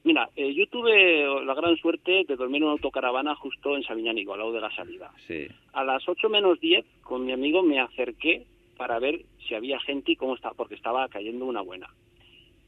Mira, 0.03 0.29
eh, 0.35 0.53
yo 0.53 0.65
tuve 0.67 1.25
la 1.45 1.53
gran 1.53 1.75
suerte 1.75 2.23
de 2.25 2.35
dormir 2.35 2.61
en 2.61 2.63
una 2.63 2.71
autocaravana 2.73 3.35
justo 3.35 3.75
en 3.75 3.83
Sabiñánigo, 3.83 4.33
al 4.33 4.39
lado 4.39 4.53
de 4.53 4.61
la 4.61 4.73
salida. 4.73 5.11
Sí. 5.27 5.47
A 5.73 5.83
las 5.83 6.07
8 6.07 6.29
menos 6.29 6.59
10, 6.59 6.85
con 7.01 7.25
mi 7.25 7.33
amigo 7.33 7.61
me 7.63 7.79
acerqué 7.79 8.45
para 8.77 8.97
ver 8.99 9.21
si 9.45 9.55
había 9.55 9.79
gente 9.81 10.13
y 10.13 10.15
cómo 10.15 10.35
estaba, 10.35 10.53
porque 10.53 10.75
estaba 10.75 11.07
cayendo 11.09 11.45
una 11.45 11.61
buena. 11.61 11.89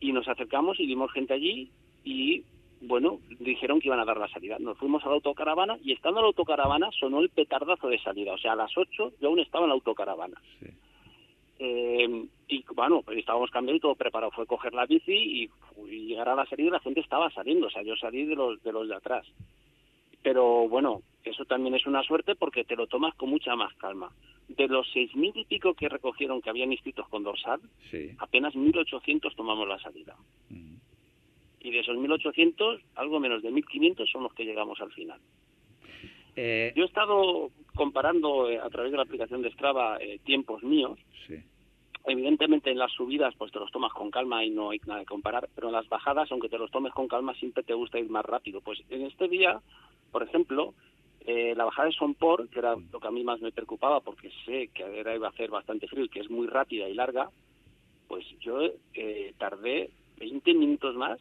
Y 0.02 0.12
nos 0.12 0.28
acercamos 0.28 0.78
y 0.80 0.86
vimos 0.86 1.12
gente 1.14 1.34
allí 1.34 1.70
y, 2.04 2.44
bueno, 2.82 3.20
dijeron 3.40 3.80
que 3.80 3.88
iban 3.88 4.02
a 4.02 4.06
dar 4.06 4.18
la 4.18 4.28
salida. 4.28 4.58
Nos 4.60 4.78
fuimos 4.78 5.04
a 5.06 5.08
la 5.08 5.16
autocaravana 5.16 5.78
y 5.84 5.94
estando 5.94 6.20
en 6.20 6.24
la 6.24 6.28
autocaravana 6.28 6.90
sonó 7.00 7.22
el 7.22 7.30
petardazo 7.30 7.88
de 7.88 8.00
salida. 8.00 8.34
O 8.34 8.38
sea, 8.40 8.54
a 8.54 8.58
las 8.58 8.78
8 8.78 9.14
yo 9.22 9.30
aún 9.30 9.40
estaba 9.40 9.64
en 9.64 9.70
la 9.70 9.76
autocaravana. 9.76 10.36
Sí. 10.60 10.68
Eh, 11.64 12.26
y 12.48 12.66
bueno, 12.74 13.04
pues 13.04 13.20
estábamos 13.20 13.52
cambiando 13.52 13.78
y 13.78 13.82
todo 13.82 13.94
preparado. 13.94 14.32
Fue 14.32 14.48
coger 14.48 14.74
la 14.74 14.88
bici 14.88 15.14
y, 15.14 15.50
llegar 16.08 16.28
a 16.30 16.36
la 16.36 16.48
salida 16.48 16.70
y 16.70 16.72
la 16.72 16.80
gente 16.80 17.02
estaba 17.02 17.30
saliendo. 17.30 17.68
O 17.68 17.70
sea, 17.70 17.84
yo 17.84 17.96
salí 17.96 18.26
de 18.26 18.36
los, 18.36 18.62
de 18.64 18.72
los 18.72 18.88
de 18.88 18.96
atrás. 18.96 19.28
Pero 20.24 20.68
bueno, 20.68 21.04
eso 21.24 21.46
también 21.46 21.76
es 21.76 21.86
una 21.86 22.02
suerte 22.02 22.34
porque 22.34 22.64
te 22.64 22.76
lo 22.76 22.88
tomas 22.88 23.14
con 23.14 23.30
mucha 23.30 23.56
más 23.56 23.74
calma. 23.76 24.12
De 24.48 24.68
los 24.68 24.88
seis 24.92 25.16
mil 25.16 25.32
y 25.36 25.46
pico 25.46 25.76
que 25.76 25.88
recogieron 25.88 26.42
que 26.42 26.50
habían 26.50 26.72
inscritos 26.72 27.08
con 27.10 27.24
dorsal, 27.24 27.62
sí. 27.92 28.10
apenas 28.18 28.56
1.800 28.56 29.36
tomamos 29.36 29.68
la 29.68 29.80
salida. 29.80 30.16
Mm. 30.50 30.76
Y 31.62 31.72
de 31.72 31.80
esos 31.80 31.96
1.800, 31.96 32.82
algo 32.96 33.20
menos 33.20 33.44
de 33.44 33.52
1.500 33.52 34.12
son 34.12 34.24
los 34.24 34.34
que 34.34 34.46
llegamos 34.46 34.82
al 34.82 34.92
final. 34.92 35.20
Eh... 36.36 36.74
Yo 36.76 36.84
he 36.84 36.88
estado 36.88 37.52
comparando 37.76 38.50
eh, 38.50 38.60
a 38.60 38.70
través 38.70 38.92
de 38.92 38.98
la 38.98 39.04
aplicación 39.04 39.44
de 39.44 39.52
Strava 39.52 39.98
eh, 40.02 40.20
tiempos 40.26 40.64
míos. 40.64 41.00
Sí. 41.28 41.36
Evidentemente 42.06 42.72
en 42.72 42.80
las 42.80 42.92
subidas 42.92 43.36
pues 43.38 43.52
te 43.52 43.60
los 43.60 43.72
tomas 43.72 43.94
con 43.94 44.10
calma 44.10 44.44
y 44.44 44.50
no 44.50 44.72
hay 44.72 44.82
nada 44.86 45.02
que 45.02 45.06
comparar, 45.06 45.48
pero 45.54 45.68
en 45.68 45.74
las 45.74 45.88
bajadas, 45.88 46.32
aunque 46.32 46.50
te 46.50 46.58
los 46.58 46.72
tomes 46.72 46.94
con 46.94 47.08
calma, 47.08 47.34
siempre 47.36 47.64
te 47.64 47.74
gusta 47.74 48.00
ir 48.00 48.10
más 48.10 48.26
rápido. 48.26 48.62
Pues 48.62 48.82
en 48.90 49.04
este 49.04 49.28
día, 49.28 49.62
por 50.12 50.24
ejemplo, 50.24 50.74
eh, 51.26 51.54
la 51.56 51.66
bajada 51.66 51.90
de 51.90 51.94
Sonpor, 51.94 52.50
que 52.50 52.60
era 52.60 52.76
lo 52.76 53.00
que 53.00 53.08
a 53.08 53.12
mí 53.12 53.24
más 53.24 53.40
me 53.42 53.52
preocupaba 53.52 54.00
porque 54.02 54.32
sé 54.46 54.70
que 54.74 54.84
era, 55.00 55.16
iba 55.16 55.28
a 55.28 55.32
hacer 55.32 55.52
bastante 55.52 55.88
frío 55.88 56.06
y 56.06 56.10
que 56.10 56.22
es 56.22 56.30
muy 56.30 56.48
rápida 56.48 56.90
y 56.90 56.96
larga, 56.96 57.30
pues 58.08 58.26
yo 58.40 58.60
eh, 58.96 59.34
tardé 59.38 59.92
20 60.18 60.54
minutos 60.56 60.96
más 60.96 61.20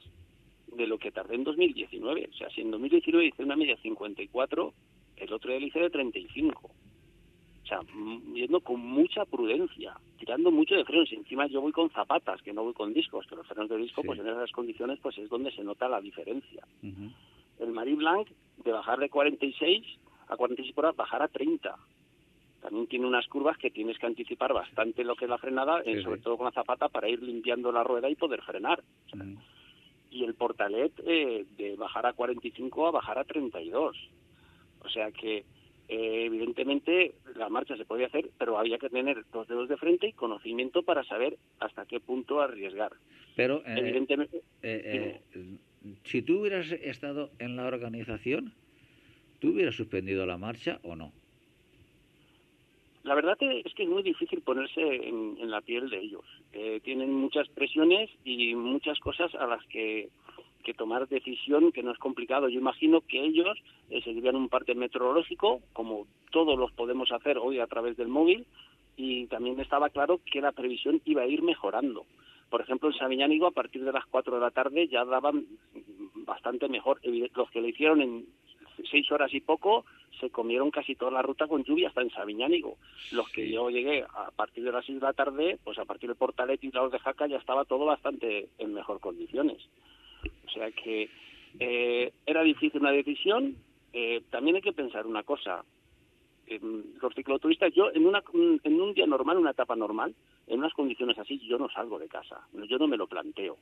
de 0.69 0.87
lo 0.87 0.99
que 0.99 1.11
tardé 1.11 1.35
en 1.35 1.45
2019. 1.45 2.31
O 2.33 2.37
sea, 2.37 2.49
si 2.51 2.63
en 2.63 2.71
2019 2.71 3.27
hice 3.27 3.45
una 3.45 3.57
media 3.57 3.77
54, 3.77 4.73
el 5.17 5.33
otro 5.33 5.51
día 5.51 5.67
hice 5.67 5.81
de 5.81 5.91
35 5.91 6.71
sea, 7.71 7.81
yendo 8.35 8.61
con 8.61 8.81
mucha 8.81 9.25
prudencia, 9.25 9.97
tirando 10.19 10.51
mucho 10.51 10.75
de 10.75 10.85
frenos. 10.85 11.11
Y 11.13 11.17
encima 11.17 11.47
yo 11.47 11.61
voy 11.61 11.73
con 11.73 11.91
zapatas, 11.91 12.43
que 12.43 12.53
no 12.53 12.65
voy 12.65 12.75
con 12.75 12.93
discos, 12.93 13.27
que 13.27 13.37
los 13.37 13.47
frenos 13.47 13.69
de 13.69 13.77
disco, 13.77 14.03
pues 14.03 14.19
en 14.19 14.29
esas 14.29 14.51
condiciones, 14.53 14.99
pues 15.01 15.17
es 15.19 15.29
donde 15.29 15.53
se 15.53 15.63
nota 15.63 15.89
la 15.89 16.01
diferencia. 16.01 16.67
El 17.59 17.73
Marie 17.73 17.95
Blanc, 17.95 18.29
de 18.65 18.73
bajar 18.73 18.99
de 18.99 19.09
46 19.09 19.85
a 20.29 20.37
46 20.37 20.75
por 20.75 20.85
hora, 20.87 20.95
bajar 20.97 21.23
a 21.23 21.29
30. 21.29 21.77
También 22.61 22.87
tiene 22.89 23.07
unas 23.07 23.27
curvas 23.27 23.57
que 23.57 23.71
tienes 23.71 23.99
que 23.99 24.07
anticipar 24.07 24.53
bastante 24.53 25.03
lo 25.03 25.17
que 25.17 25.25
es 25.25 25.31
la 25.31 25.39
frenada, 25.39 25.81
eh, 25.85 26.03
sobre 26.03 26.21
todo 26.21 26.37
con 26.37 26.47
la 26.47 26.53
zapata, 26.53 26.89
para 26.89 27.09
ir 27.09 27.23
limpiando 27.23 27.73
la 27.73 27.85
rueda 27.85 28.11
y 28.11 28.17
poder 28.17 28.43
frenar. 28.43 28.83
Y 30.11 30.25
el 30.25 30.35
portalet, 30.35 30.93
eh, 31.07 31.47
de 31.57 31.77
bajar 31.77 32.07
a 32.07 32.13
45 32.13 32.89
a 32.89 32.91
bajar 32.91 33.19
a 33.19 33.25
32 33.25 33.97
O 34.85 34.89
sea 34.89 35.13
que 35.13 35.45
eh, 35.93 36.27
evidentemente 36.27 37.15
la 37.35 37.49
marcha 37.49 37.77
se 37.77 37.85
podía 37.85 38.07
hacer, 38.07 38.31
pero 38.39 38.57
había 38.57 38.79
que 38.79 38.89
tener 38.89 39.25
dos 39.33 39.49
dedos 39.49 39.69
de 39.69 39.77
frente 39.77 40.07
y 40.07 40.13
conocimiento 40.13 40.85
para 40.85 41.03
saber 41.03 41.37
hasta 41.59 41.85
qué 41.85 41.99
punto 41.99 42.41
arriesgar. 42.41 42.93
Pero, 43.35 43.57
eh, 43.67 43.75
evidentemente, 43.77 44.41
eh, 44.63 45.21
si 46.05 46.23
tú 46.23 46.43
hubieras 46.43 46.71
estado 46.71 47.31
en 47.41 47.57
la 47.57 47.67
organización, 47.67 48.53
¿tú 49.41 49.49
hubieras 49.49 49.75
suspendido 49.75 50.25
la 50.27 50.39
marcha 50.39 50.79
o 50.85 50.95
no? 50.95 51.13
La 53.03 53.17
verdad 53.17 53.37
es 53.41 53.75
que 53.75 53.83
es 53.83 53.89
muy 53.89 54.05
difícil 54.05 54.43
ponerse 54.43 54.81
en, 54.81 55.51
la 55.51 55.61
piel 55.61 55.91
de 55.91 55.99
ellos. 55.99 56.25
tienen 56.85 57.13
muchas 57.13 57.49
presiones 57.49 58.11
y 58.25 58.55
muchas 58.55 59.01
cosas 59.01 59.35
a 59.35 59.47
las 59.49 59.67
que 59.67 60.09
que 60.61 60.75
tomar 60.75 61.09
decisión 61.09 61.73
que 61.73 61.83
no 61.83 61.93
es 61.93 61.99
complicado. 61.99 62.49
Yo 62.49 62.61
imagino 62.61 63.01
que 63.01 63.25
ellos 63.25 63.59
eh, 63.91 64.01
seguirían 64.03 64.37
un 64.37 64.49
parte 64.49 64.75
meteorológico, 64.75 65.61
como 65.73 66.07
todos 66.31 66.59
los 66.59 66.73
podemos 66.73 67.11
hacer 67.13 67.39
hoy 67.39 67.59
a 67.59 67.67
través 67.67 67.97
del 67.97 68.09
móvil, 68.09 68.47
y 68.97 69.27
también 69.27 69.59
estaba 69.61 69.89
claro 69.89 70.21
que 70.31 70.41
la 70.41 70.53
previsión 70.53 71.01
iba 71.05 71.23
a 71.23 71.27
ir 71.27 71.43
mejorando. 71.43 72.05
Por 72.51 72.61
ejemplo, 72.61 72.91
en 72.91 72.99
Sabiñánigo, 72.99 73.47
a 73.47 73.53
partir 73.53 73.85
de 73.85 73.93
las 73.93 74.05
4 74.07 74.35
de 74.35 74.41
la 74.41 74.51
tarde, 74.51 74.89
ya 74.89 75.05
daban 75.05 75.47
bastante 76.15 76.69
mejor. 76.69 77.01
Los 77.05 77.51
que 77.51 77.61
lo 77.61 77.69
hicieron 77.69 78.03
en 78.03 78.27
seis 78.91 79.11
horas 79.13 79.33
y 79.35 79.41
poco 79.41 79.85
se 80.21 80.31
comieron 80.31 80.71
casi 80.71 80.95
toda 80.95 81.11
la 81.11 81.23
ruta 81.23 81.47
con 81.47 81.65
lluvia 81.65 81.89
hasta 81.89 82.03
en 82.03 82.11
Sabiñánigo. 82.11 82.77
Los 83.13 83.29
que 83.31 83.51
yo 83.51 83.71
llegué 83.71 84.03
a 84.03 84.31
partir 84.31 84.65
de 84.65 84.73
las 84.73 84.85
6 84.85 85.01
de 85.01 85.07
la 85.07 85.13
tarde, 85.13 85.59
pues 85.65 85.79
a 85.79 85.85
partir 85.85 86.09
de 86.09 86.15
Portalet 86.15 86.63
y 86.63 86.71
Laos 86.71 86.93
de 86.93 86.99
Jaca 86.99 87.27
ya 87.27 87.39
estaba 87.39 87.65
todo 87.65 87.87
bastante 87.87 88.49
en 88.59 88.75
mejor 88.75 89.01
condiciones. 89.01 89.59
O 90.47 90.51
sea 90.51 90.71
que 90.71 91.09
eh, 91.59 92.13
era 92.27 92.43
difícil 92.43 92.81
una 92.81 92.93
decisión. 92.93 93.57
Eh, 93.93 94.23
también 94.31 94.57
hay 94.57 94.63
que 94.63 94.73
pensar 94.73 95.07
una 95.07 95.23
cosa. 95.23 95.65
los 97.01 97.15
cicloturistas, 97.15 97.73
yo 97.75 97.91
en, 97.93 98.07
una, 98.07 98.23
en 98.65 98.81
un 98.81 98.95
día 98.95 99.07
normal, 99.07 99.39
una 99.39 99.53
etapa 99.53 99.77
normal, 99.77 100.15
en 100.47 100.59
unas 100.59 100.75
condiciones 100.75 101.19
así, 101.19 101.39
yo 101.47 101.59
no 101.59 101.69
salgo 101.69 101.99
de 101.99 102.09
casa. 102.09 102.47
Yo 102.69 102.79
no 102.79 102.89
me 102.89 102.97
lo 102.97 103.07
planteo. 103.07 103.59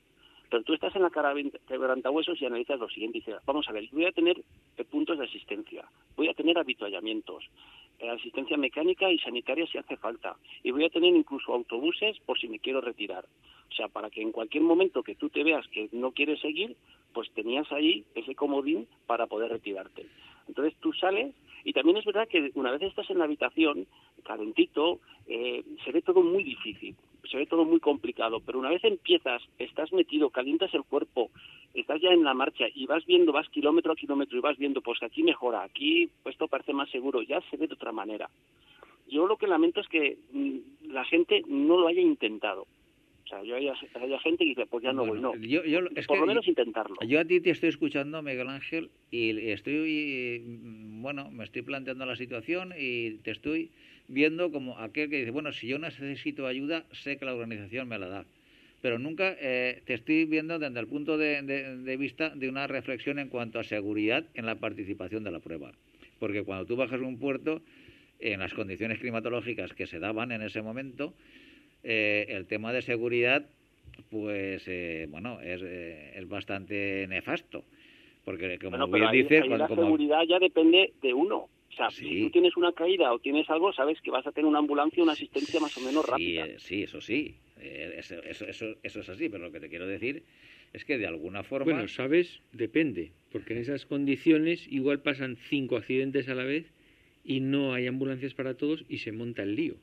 Pero 0.51 0.63
tú 0.63 0.73
estás 0.73 0.95
en 0.97 1.03
la 1.03 1.11
cara 1.11 1.35
quebrantahuesos 1.67 2.41
y 2.41 2.47
analizas 2.47 2.81
lo 2.81 2.89
siguiente 2.89 3.19
y 3.19 3.21
dices, 3.21 3.37
vamos 3.45 3.69
a 3.69 3.73
ver, 3.73 3.87
voy 3.93 4.07
a 4.07 4.13
tener 4.13 4.43
eh, 4.77 4.85
puntos 4.85 5.19
de 5.19 5.27
asistencia, 5.27 5.85
voy 6.17 6.29
a 6.29 6.35
tener 6.35 6.59
habituallamientos, 6.59 7.45
asistencia 8.07 8.57
mecánica 8.57 9.11
y 9.11 9.19
sanitaria 9.19 9.67
si 9.67 9.79
hace 9.79 9.97
falta, 9.97 10.37
y 10.63 10.71
voy 10.71 10.85
a 10.85 10.91
tener 10.91 11.15
incluso 11.15 11.53
autobuses 11.53 12.19
por 12.21 12.39
si 12.39 12.49
me 12.49 12.59
quiero 12.59 12.81
retirar. 12.81 13.25
O 13.71 13.75
sea, 13.75 13.89
para 13.89 14.11
que 14.11 14.23
en 14.23 14.33
cualquier 14.33 14.63
momento 14.63 15.03
que 15.03 15.15
tú 15.15 15.29
te 15.29 15.45
veas 15.45 15.67
que 15.69 15.89
no 15.93 16.13
quieres 16.13 16.41
seguir, 16.41 16.77
pues 17.13 17.31
tenías 17.33 17.71
ahí 17.73 18.05
ese 18.15 18.35
comodín 18.35 18.87
para 19.07 19.27
poder 19.27 19.51
retirarte. 19.51 20.07
Entonces 20.47 20.75
tú 20.81 20.93
sales 20.93 21.35
y 21.65 21.73
también 21.73 21.99
es 21.99 22.05
verdad 22.05 22.29
que 22.29 22.51
una 22.55 22.71
vez 22.71 22.83
estás 22.83 23.11
en 23.11 23.19
la 23.19 23.25
habitación, 23.25 23.87
calentito, 24.25 25.01
eh, 25.27 25.63
se 25.85 25.93
ve 25.93 26.03
todo 26.03 26.23
muy 26.23 26.45
difícil, 26.45 26.97
se 27.31 27.37
ve 27.37 27.47
todo 27.47 27.65
muy 27.65 27.81
complicado, 27.81 28.41
pero 28.45 28.59
una 28.59 28.71
vez 28.71 28.85
empiezas, 28.85 29.43
estás 29.59 29.93
metido, 29.93 30.31
calientas 30.31 30.73
el 30.75 30.85
cuerpo, 30.85 31.31
estás 31.75 32.01
ya 32.01 32.11
en 32.11 32.25
la 32.25 32.35
marcha 32.35 32.67
y 32.75 32.87
vas 32.87 33.05
viendo, 33.07 33.33
vas 33.33 33.49
kilómetro 33.49 33.93
a 33.93 33.97
kilómetro 33.97 34.39
y 34.39 34.41
vas 34.41 34.57
viendo, 34.57 34.81
pues 34.81 35.03
aquí 35.03 35.23
mejora, 35.23 35.63
aquí 35.63 36.09
esto 36.25 36.49
parece 36.49 36.73
más 36.73 36.91
seguro, 36.91 37.23
ya 37.23 37.41
se 37.51 37.57
ve 37.57 37.67
de 37.67 37.75
otra 37.75 37.93
manera. 37.93 38.29
Yo 39.09 39.27
lo 39.27 39.37
que 39.37 39.47
lamento 39.47 39.81
es 39.81 39.89
que 39.89 40.19
mm, 40.33 40.93
la 40.93 41.05
gente 41.05 41.43
no 41.47 41.79
lo 41.79 41.89
haya 41.89 42.03
intentado. 42.03 42.67
O 43.29 43.31
sea, 43.31 43.43
yo 43.43 43.57
haya, 43.57 43.75
gente 44.21 44.39
que 44.39 44.45
dice, 44.45 44.65
pues 44.65 44.83
ya 44.83 44.93
no 44.95 45.05
voy, 45.05 45.21
no. 45.21 45.33
Por 45.33 46.19
lo 46.19 46.27
menos 46.27 46.49
intentarlo. 46.49 46.97
Yo 47.07 47.21
a 47.21 47.27
ti 47.27 47.41
te 47.41 47.51
estoy 47.51 47.69
escuchando, 47.69 48.23
Miguel 48.23 48.49
Ángel, 48.49 48.89
y 49.11 49.51
estoy, 49.51 50.43
mm, 50.47 51.03
bueno, 51.03 51.31
me 51.31 51.45
estoy 51.45 51.61
planteando 51.61 52.07
la 52.07 52.17
situación 52.17 52.73
y 52.79 53.19
te 53.19 53.33
estoy 53.33 53.71
viendo 54.09 54.51
como 54.51 54.79
aquel 54.79 55.11
que 55.11 55.19
dice, 55.19 55.31
bueno, 55.31 55.53
si 55.53 55.69
yo 55.69 55.79
necesito 55.79 56.47
ayuda, 56.47 56.87
sé 56.93 57.19
que 57.19 57.27
la 57.27 57.35
organización 57.35 57.87
me 57.87 57.99
la 57.99 58.09
da. 58.09 58.25
Pero 58.81 58.99
nunca 58.99 59.37
eh, 59.39 59.83
te 59.85 59.93
estoy 59.93 60.25
viendo 60.25 60.59
desde 60.59 60.81
el 60.81 60.87
punto 60.87 61.19
de, 61.19 61.43
de 61.43 61.97
vista 61.99 62.31
de 62.31 62.49
una 62.49 62.67
reflexión 62.67 63.19
en 63.19 63.29
cuanto 63.29 63.59
a 63.59 63.65
seguridad 63.65 64.25
en 64.33 64.47
la 64.47 64.55
participación 64.55 65.23
de 65.23 65.33
la 65.33 65.41
prueba. 65.41 65.73
Porque 66.19 66.45
cuando 66.45 66.65
tú 66.65 66.77
bajas 66.77 67.01
un 67.01 67.19
puerto, 67.19 67.61
en 68.21 68.41
las 68.41 68.55
condiciones 68.55 68.99
climatológicas 68.99 69.73
que 69.75 69.87
se 69.87 69.99
daban 69.99 70.33
en 70.33 70.43
ese 70.43 70.63
momento, 70.63 71.15
eh, 71.91 72.27
el 72.37 72.47
tema 72.47 72.71
de 72.71 72.83
seguridad, 72.83 73.47
pues 74.11 74.63
eh, 74.67 75.07
bueno, 75.09 75.41
es, 75.41 75.63
eh, 75.65 76.13
es 76.17 76.29
bastante 76.29 77.07
nefasto. 77.09 77.65
Porque 78.27 78.59
como 78.59 78.87
bien 78.89 79.11
dices... 79.11 79.49
la 79.49 79.67
seguridad 79.67 80.21
ya 80.29 80.39
depende 80.39 80.93
de 81.01 81.15
uno. 81.15 81.37
O 81.71 81.73
sea, 81.75 81.91
si 81.91 82.25
tú 82.25 82.31
tienes 82.31 82.59
una 82.59 82.73
caída 82.73 83.11
o 83.11 83.19
tienes 83.19 83.49
algo, 83.49 83.73
sabes 83.73 84.03
que 84.03 84.11
vas 84.11 84.27
a 84.27 84.33
tener 84.33 84.45
una 84.45 84.59
ambulancia, 84.59 85.03
una 85.03 85.13
asistencia 85.13 85.61
más 85.61 85.79
o 85.79 85.81
menos 85.81 86.05
rápida. 86.05 86.47
Sí, 86.59 86.83
eso 86.83 87.01
sí. 87.01 87.37
Eso, 87.59 88.23
eso, 88.23 88.45
eso, 88.47 88.67
eso, 88.83 89.01
es 89.01 89.09
así, 89.09 89.31
pero 89.31 89.45
lo 89.45 89.53
que 89.53 89.61
te 89.61 89.71
quiero 89.71 89.87
decir 89.87 90.25
es 90.75 90.85
que 90.85 90.99
de 90.99 91.07
alguna 91.07 91.43
forma... 91.43 91.73
Bueno, 91.73 91.89
sabes, 91.89 92.43
depende, 92.53 93.13
porque 93.33 93.55
en 93.55 93.61
esas 93.61 93.87
condiciones 93.87 94.71
igual 94.71 95.01
pasan 95.01 95.37
cinco 95.49 95.77
accidentes 95.79 96.29
a 96.29 96.35
la 96.35 96.45
vez 96.45 96.71
y 97.25 97.41
no 97.41 97.73
hay 97.73 97.87
ambulancias 97.87 98.35
para 98.35 98.59
todos 98.59 98.85
y 98.91 98.99
se 98.99 99.13
monta 99.13 99.43
el 99.43 99.57
lío 99.57 99.77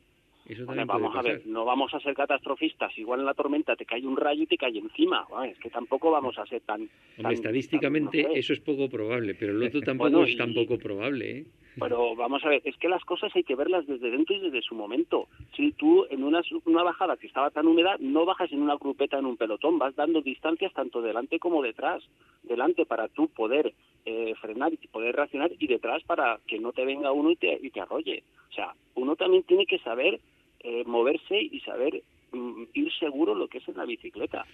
vamos 0.86 1.16
a 1.16 1.22
ver, 1.22 1.46
no 1.46 1.66
vamos 1.66 1.94
a 1.94 2.00
ser 2.00 2.14
catastrofistas. 2.14 2.98
Igual 2.98 3.22
en 3.22 3.26
la 3.26 3.34
tormenta 3.34 3.76
te 3.76 3.86
cae 3.86 4.06
un 4.06 4.18
rayo 4.18 4.44
y 4.44 4.48
te 4.48 4.58
cae 4.58 4.78
encima. 4.78 5.26
es 5.50 5.58
que 5.60 5.70
tampoco 5.70 6.12
vamos 6.12 6.38
a 6.38 6.46
ser 6.46 6.62
tan. 6.62 6.90
estadísticamente 7.18 8.28
eso 8.34 8.54
es 8.54 8.60
poco 8.60 8.90
probable, 8.90 9.36
pero 9.36 9.54
lo 9.54 9.66
otro 9.66 9.82
tampoco 9.86 10.24
es 10.24 10.38
tan 10.38 10.54
poco 10.54 10.78
probable. 10.78 11.40
¿eh? 11.40 11.46
Pero 11.80 12.16
vamos 12.16 12.44
a 12.46 12.50
ver, 12.50 12.62
es 12.64 12.78
que 12.78 12.88
las 12.88 13.04
cosas 13.04 13.36
hay 13.36 13.44
que 13.44 13.56
verlas 13.56 13.86
desde 13.86 14.10
dentro 14.10 14.36
y 14.36 14.40
desde 14.40 14.62
su 14.62 14.76
momento. 14.76 15.28
Si 15.56 15.74
tú 15.74 16.06
en 16.10 16.24
una, 16.24 16.42
una 16.66 16.84
bajada 16.84 17.18
que 17.18 17.28
estaba 17.28 17.50
tan 17.50 17.68
húmeda, 17.68 17.98
no 18.00 18.26
bajas 18.26 18.52
en 18.52 18.62
una 18.62 18.76
grupeta, 18.76 19.20
en 19.20 19.26
un 19.26 19.36
pelotón, 19.36 19.78
vas 19.78 19.96
dando 19.96 20.22
distancias 20.22 20.74
tanto 20.74 21.02
delante 21.02 21.40
como 21.40 21.62
detrás. 21.62 22.04
Delante 22.44 22.86
para 22.86 23.08
tú 23.08 23.28
poder 23.28 23.74
eh, 24.06 24.36
frenar 24.40 24.72
y 24.74 24.88
poder 24.88 25.16
reaccionar 25.16 25.52
y 25.58 25.68
detrás 25.68 26.04
para 26.04 26.40
que 26.48 26.60
no 26.60 26.72
te 26.72 26.86
venga 26.86 27.12
uno 27.12 27.32
y 27.32 27.36
te, 27.36 27.60
y 27.62 27.72
te 27.72 27.82
arrolle. 27.82 28.24
O 28.52 28.54
sea, 28.54 28.74
uno 28.94 29.16
también 29.16 29.44
tiene 29.44 29.66
que 29.66 29.80
saber 29.80 30.20
eh, 30.68 30.84
moverse 30.86 31.40
y 31.40 31.60
saber 31.60 32.02
mm, 32.32 32.64
ir 32.74 32.92
seguro 32.94 33.36
lo 33.36 33.48
que 33.48 33.60
es 33.60 33.68
en 33.68 33.78
la 33.78 33.86
bicicleta. 33.86 34.46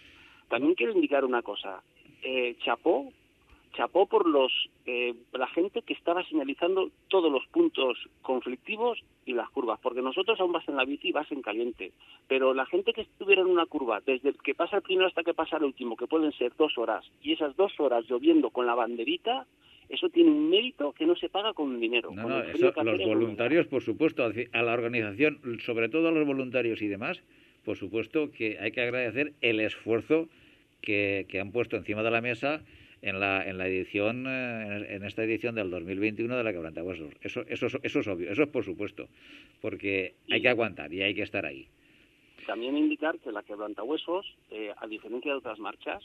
También 0.50 0.76
quiero 0.76 0.92
indicar 0.92 1.24
una 1.24 1.42
cosa. 1.42 1.82
Eh, 2.22 2.58
chapó, 2.66 3.14
chapó 3.74 4.08
por 4.08 4.28
los 4.28 4.52
eh, 4.86 5.16
la 5.32 5.48
gente 5.48 5.82
que 5.84 5.94
estaba 5.94 6.22
señalizando 6.26 6.92
todos 7.08 7.32
los 7.32 7.48
puntos 7.48 7.98
conflictivos 8.22 9.00
y 9.26 9.32
las 9.32 9.50
curvas, 9.52 9.80
porque 9.80 10.02
nosotros 10.02 10.38
aún 10.42 10.52
vas 10.52 10.68
en 10.68 10.76
la 10.76 10.84
bici 10.84 11.08
y 11.08 11.14
vas 11.14 11.32
en 11.32 11.42
caliente, 11.42 11.94
pero 12.28 12.54
la 12.54 12.66
gente 12.66 12.92
que 12.92 13.02
estuviera 13.02 13.42
en 13.42 13.48
una 13.48 13.66
curva, 13.66 14.02
desde 14.06 14.34
que 14.34 14.54
pasa 14.54 14.76
el 14.76 14.82
primero 14.82 15.08
hasta 15.08 15.24
que 15.24 15.34
pasa 15.34 15.56
el 15.58 15.64
último, 15.64 15.96
que 15.96 16.08
pueden 16.08 16.34
ser 16.34 16.54
dos 16.58 16.78
horas, 16.78 17.10
y 17.22 17.32
esas 17.32 17.56
dos 17.56 17.72
horas 17.80 18.04
lloviendo 18.10 18.50
con 18.50 18.66
la 18.66 18.76
banderita, 18.76 19.46
eso 19.92 20.10
tiene 20.10 20.32
un 20.32 20.50
mérito 20.50 20.94
que 20.94 21.06
no 21.06 21.16
se 21.16 21.28
paga 21.28 21.54
con 21.54 21.80
dinero. 21.80 22.12
No, 22.14 22.28
no, 22.28 22.42
eso, 22.44 22.72
los 22.84 23.00
voluntarios, 23.04 23.68
por 23.68 23.84
supuesto, 23.84 24.24
a 24.24 24.62
la 24.62 24.74
organización, 24.74 25.60
sobre 25.60 25.90
todo 25.90 26.08
a 26.08 26.12
los 26.12 26.26
voluntarios 26.26 26.82
y 26.82 26.88
demás, 26.88 27.22
por 27.66 27.76
supuesto 27.76 28.32
que 28.32 28.58
hay 28.60 28.72
que 28.72 28.82
agradecer 28.82 29.34
el 29.42 29.60
esfuerzo 29.60 30.30
que, 30.82 31.28
han 31.40 31.52
puesto 31.52 31.76
encima 31.76 32.04
de 32.04 32.12
la 32.12 32.22
mesa 32.22 32.62
en 33.02 33.20
la, 33.20 33.46
en 33.46 33.58
la 33.58 33.68
edición, 33.68 34.26
eh, 34.28 34.96
en 34.96 35.04
esta 35.04 35.24
edición 35.24 35.56
del 35.56 35.70
2021 35.70 36.38
de 36.38 36.44
la 36.44 36.54
Quebrantahuesos. 36.54 37.14
Eso, 37.22 37.42
eso, 37.48 37.68
eso 37.84 38.00
es 38.00 38.08
obvio, 38.08 38.32
eso 38.32 38.44
es 38.44 38.50
por 38.50 38.64
supuesto, 38.64 39.10
porque 39.60 40.16
hay 40.30 40.42
que 40.42 40.50
aguantar 40.50 40.94
y 40.94 41.02
hay 41.02 41.14
que 41.14 41.24
estar 41.24 41.46
ahí. 41.46 41.68
También 42.48 42.78
indicar 42.78 43.20
que 43.20 43.32
la 43.32 43.44
Quebrantahuesos, 43.44 44.26
eh, 44.52 44.74
a 44.78 44.88
diferencia 44.88 45.34
de 45.34 45.38
otras 45.38 45.60
marchas, 45.60 46.02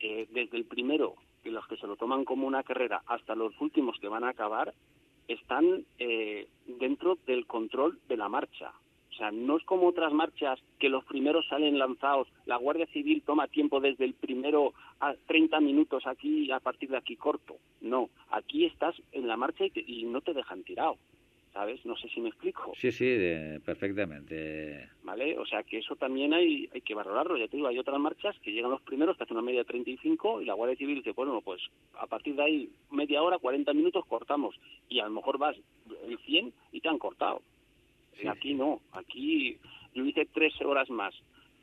eh, 0.00 0.26
desde 0.32 0.56
el 0.56 0.64
primero 0.64 1.16
y 1.48 1.50
los 1.50 1.66
que 1.66 1.76
se 1.76 1.86
lo 1.86 1.96
toman 1.96 2.24
como 2.24 2.46
una 2.46 2.62
carrera 2.62 3.02
hasta 3.06 3.34
los 3.34 3.58
últimos 3.60 3.98
que 3.98 4.08
van 4.08 4.24
a 4.24 4.30
acabar 4.30 4.72
están 5.26 5.84
eh, 5.98 6.48
dentro 6.66 7.18
del 7.26 7.46
control 7.46 7.98
de 8.08 8.16
la 8.16 8.28
marcha. 8.28 8.72
O 9.10 9.14
sea, 9.18 9.30
no 9.32 9.56
es 9.56 9.64
como 9.64 9.88
otras 9.88 10.12
marchas 10.12 10.60
que 10.78 10.88
los 10.88 11.04
primeros 11.04 11.46
salen 11.48 11.78
lanzados, 11.78 12.28
la 12.46 12.56
Guardia 12.56 12.86
Civil 12.86 13.22
toma 13.26 13.48
tiempo 13.48 13.80
desde 13.80 14.04
el 14.04 14.14
primero 14.14 14.74
a 15.00 15.14
30 15.26 15.58
minutos 15.60 16.06
aquí, 16.06 16.50
a 16.52 16.60
partir 16.60 16.90
de 16.90 16.98
aquí 16.98 17.16
corto. 17.16 17.56
No, 17.80 18.10
aquí 18.30 18.64
estás 18.64 18.94
en 19.12 19.26
la 19.26 19.36
marcha 19.36 19.64
y 19.74 20.04
no 20.04 20.20
te 20.20 20.34
dejan 20.34 20.62
tirado. 20.62 20.96
¿Sabes? 21.58 21.84
No 21.84 21.96
sé 21.96 22.08
si 22.10 22.20
me 22.20 22.28
explico. 22.28 22.72
Sí, 22.76 22.92
sí, 22.92 23.04
perfectamente. 23.64 24.90
¿Vale? 25.02 25.36
O 25.38 25.44
sea 25.44 25.64
que 25.64 25.78
eso 25.78 25.96
también 25.96 26.32
hay, 26.32 26.68
hay 26.72 26.82
que 26.82 26.94
valorarlo. 26.94 27.36
Ya 27.36 27.48
te 27.48 27.56
digo, 27.56 27.66
hay 27.66 27.80
otras 27.80 27.98
marchas 27.98 28.38
que 28.44 28.52
llegan 28.52 28.70
los 28.70 28.80
primeros, 28.82 29.16
que 29.16 29.24
hacen 29.24 29.36
una 29.36 29.44
media 29.44 29.60
de 29.60 29.64
35 29.64 30.40
y 30.40 30.44
la 30.44 30.54
Guardia 30.54 30.76
Civil 30.76 30.98
dice, 30.98 31.10
bueno, 31.10 31.40
pues 31.40 31.60
a 31.98 32.06
partir 32.06 32.36
de 32.36 32.44
ahí 32.44 32.70
media 32.92 33.24
hora, 33.24 33.38
40 33.38 33.72
minutos 33.74 34.06
cortamos 34.06 34.54
y 34.88 35.00
a 35.00 35.04
lo 35.06 35.10
mejor 35.10 35.38
vas 35.38 35.56
el 36.06 36.16
100 36.18 36.52
y 36.70 36.80
te 36.80 36.88
han 36.88 36.98
cortado. 36.98 37.42
Y 38.22 38.28
aquí 38.28 38.54
no, 38.54 38.80
aquí 38.92 39.58
yo 39.94 40.04
hice 40.04 40.26
tres 40.26 40.54
horas 40.60 40.88
más 40.90 41.12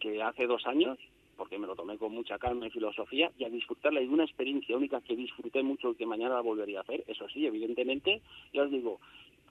que 0.01 0.21
hace 0.21 0.45
dos 0.45 0.67
años 0.67 0.99
porque 1.37 1.57
me 1.57 1.67
lo 1.67 1.75
tomé 1.75 1.97
con 1.97 2.13
mucha 2.13 2.37
calma 2.37 2.67
y 2.67 2.69
filosofía, 2.69 3.29
y 3.37 3.43
a 3.43 3.49
disfrutarla 3.49 3.99
de 3.99 4.07
una 4.07 4.23
experiencia 4.23 4.77
única 4.77 5.01
que 5.01 5.17
disfruté 5.17 5.63
mucho 5.63 5.91
y 5.91 5.95
que 5.95 6.05
mañana 6.05 6.35
la 6.35 6.41
volvería 6.41 6.79
a 6.79 6.83
hacer. 6.83 7.03
Eso 7.07 7.27
sí, 7.27 7.45
evidentemente, 7.45 8.21
ya 8.53 8.63
os 8.63 8.71
digo, 8.71 9.01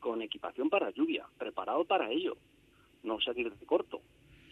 con 0.05 0.21
equipación 0.21 0.69
para 0.69 0.91
lluvia, 0.91 1.25
preparado 1.39 1.83
para 1.87 2.11
ello, 2.11 2.37
no 3.05 3.19
salir 3.23 3.51
de 3.51 3.65
corto, 3.65 4.03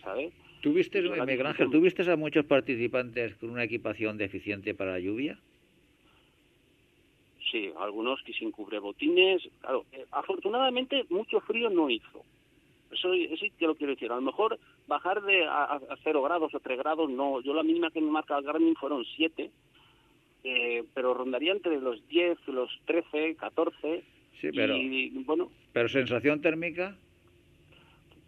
¿sabes? 0.03 0.33
¿Tuviste, 0.63 1.03
Miguel 1.03 1.45
Ángel, 1.45 1.71
¿tuviste 1.71 2.11
a 2.11 2.17
muchos 2.17 2.47
participantes 2.47 3.37
con 3.37 3.51
una 3.51 3.65
equipación 3.65 4.17
deficiente 4.17 4.75
para 4.75 4.93
la 4.93 5.01
lluvia? 5.01 5.39
Sí, 7.51 7.71
algunos 7.79 8.23
que 8.23 8.33
sin 8.33 8.51
cubrebotines. 8.51 9.43
Claro, 9.61 9.85
eh, 9.93 10.07
afortunadamente 10.11 11.05
mucho 11.11 11.41
frío 11.41 11.69
no 11.69 11.91
hizo. 11.91 12.25
Eso, 12.91 13.13
sí 13.13 13.53
que 13.59 13.67
lo 13.67 13.75
quiero 13.75 13.93
decir. 13.93 14.11
A 14.11 14.17
lo 14.17 14.23
mejor 14.23 14.59
bajar 14.87 15.21
de 15.23 15.45
a, 15.45 15.79
cero 16.03 16.23
grados 16.23 16.55
o 16.55 16.61
tres 16.61 16.79
grados, 16.79 17.11
no. 17.11 17.43
Yo 17.43 17.53
la 17.53 17.63
mínima 17.63 17.91
que 17.91 18.01
me 18.01 18.11
marca 18.11 18.39
el 18.39 18.45
Garmin 18.45 18.75
fueron 18.77 19.05
siete, 19.17 19.51
eh, 20.45 20.83
pero 20.95 21.13
rondaría 21.13 21.53
entre 21.53 21.79
los 21.79 22.09
10, 22.09 22.39
los 22.49 22.71
13, 22.87 23.37
14. 23.37 24.03
Sí, 24.43 24.51
pero. 24.53 24.75
bueno. 25.25 25.51
Pero 25.73 25.89
sensación 25.89 26.41
térmica. 26.41 26.97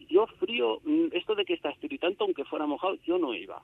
Yo 0.09 0.27
frío, 0.39 0.81
mm, 0.85 1.07
esto 1.11 1.35
de 1.35 1.45
que 1.45 1.55
está 1.55 1.75
tanto 2.01 2.25
aunque 2.25 2.45
fuera 2.45 2.67
mojado, 2.67 2.97
yo 3.05 3.19
no 3.19 3.35
iba. 3.35 3.61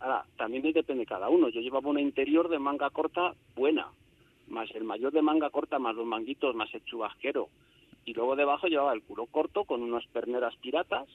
Ahora, 0.00 0.24
también 0.36 0.64
depende 0.64 1.02
de 1.02 1.06
cada 1.06 1.28
uno. 1.28 1.48
Yo 1.50 1.60
llevaba 1.60 1.88
una 1.88 2.00
interior 2.00 2.48
de 2.48 2.58
manga 2.58 2.90
corta 2.90 3.34
buena, 3.54 3.86
más 4.48 4.68
el 4.74 4.82
mayor 4.82 5.12
de 5.12 5.22
manga 5.22 5.48
corta, 5.50 5.78
más 5.78 5.94
los 5.94 6.04
manguitos, 6.04 6.56
más 6.56 6.74
el 6.74 6.84
chubasquero. 6.84 7.48
Y 8.04 8.14
luego 8.14 8.34
debajo 8.34 8.66
llevaba 8.66 8.92
el 8.92 9.02
culo 9.02 9.26
corto 9.26 9.64
con 9.64 9.80
unas 9.80 10.04
perneras 10.08 10.56
piratas 10.56 11.06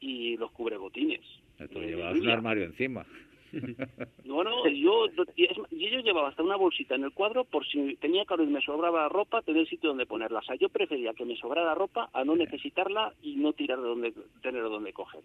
y 0.00 0.36
los 0.38 0.50
cubrebotines. 0.50 1.24
Esto 1.60 1.78
llevabas 1.80 2.18
un 2.18 2.28
armario 2.28 2.64
encima. 2.64 3.06
Bueno, 4.24 4.66
yo, 4.68 5.06
yo 5.08 6.00
llevaba 6.00 6.28
hasta 6.28 6.42
una 6.42 6.56
bolsita 6.56 6.94
en 6.94 7.04
el 7.04 7.12
cuadro 7.12 7.44
por 7.44 7.66
si 7.66 7.96
tenía 7.96 8.24
calor 8.24 8.48
y 8.48 8.50
me 8.50 8.62
sobraba 8.62 9.08
ropa, 9.08 9.42
tener 9.42 9.68
sitio 9.68 9.90
donde 9.90 10.06
ponerla. 10.06 10.38
O 10.38 10.42
sea, 10.42 10.56
yo 10.56 10.68
prefería 10.68 11.12
que 11.12 11.24
me 11.24 11.36
sobrara 11.36 11.74
ropa 11.74 12.08
a 12.12 12.24
no 12.24 12.34
necesitarla 12.34 13.12
y 13.22 13.36
no 13.36 13.52
tirar 13.52 13.80
de 13.80 13.88
donde, 13.88 14.12
tener 14.40 14.62
donde 14.62 14.92
coger. 14.92 15.22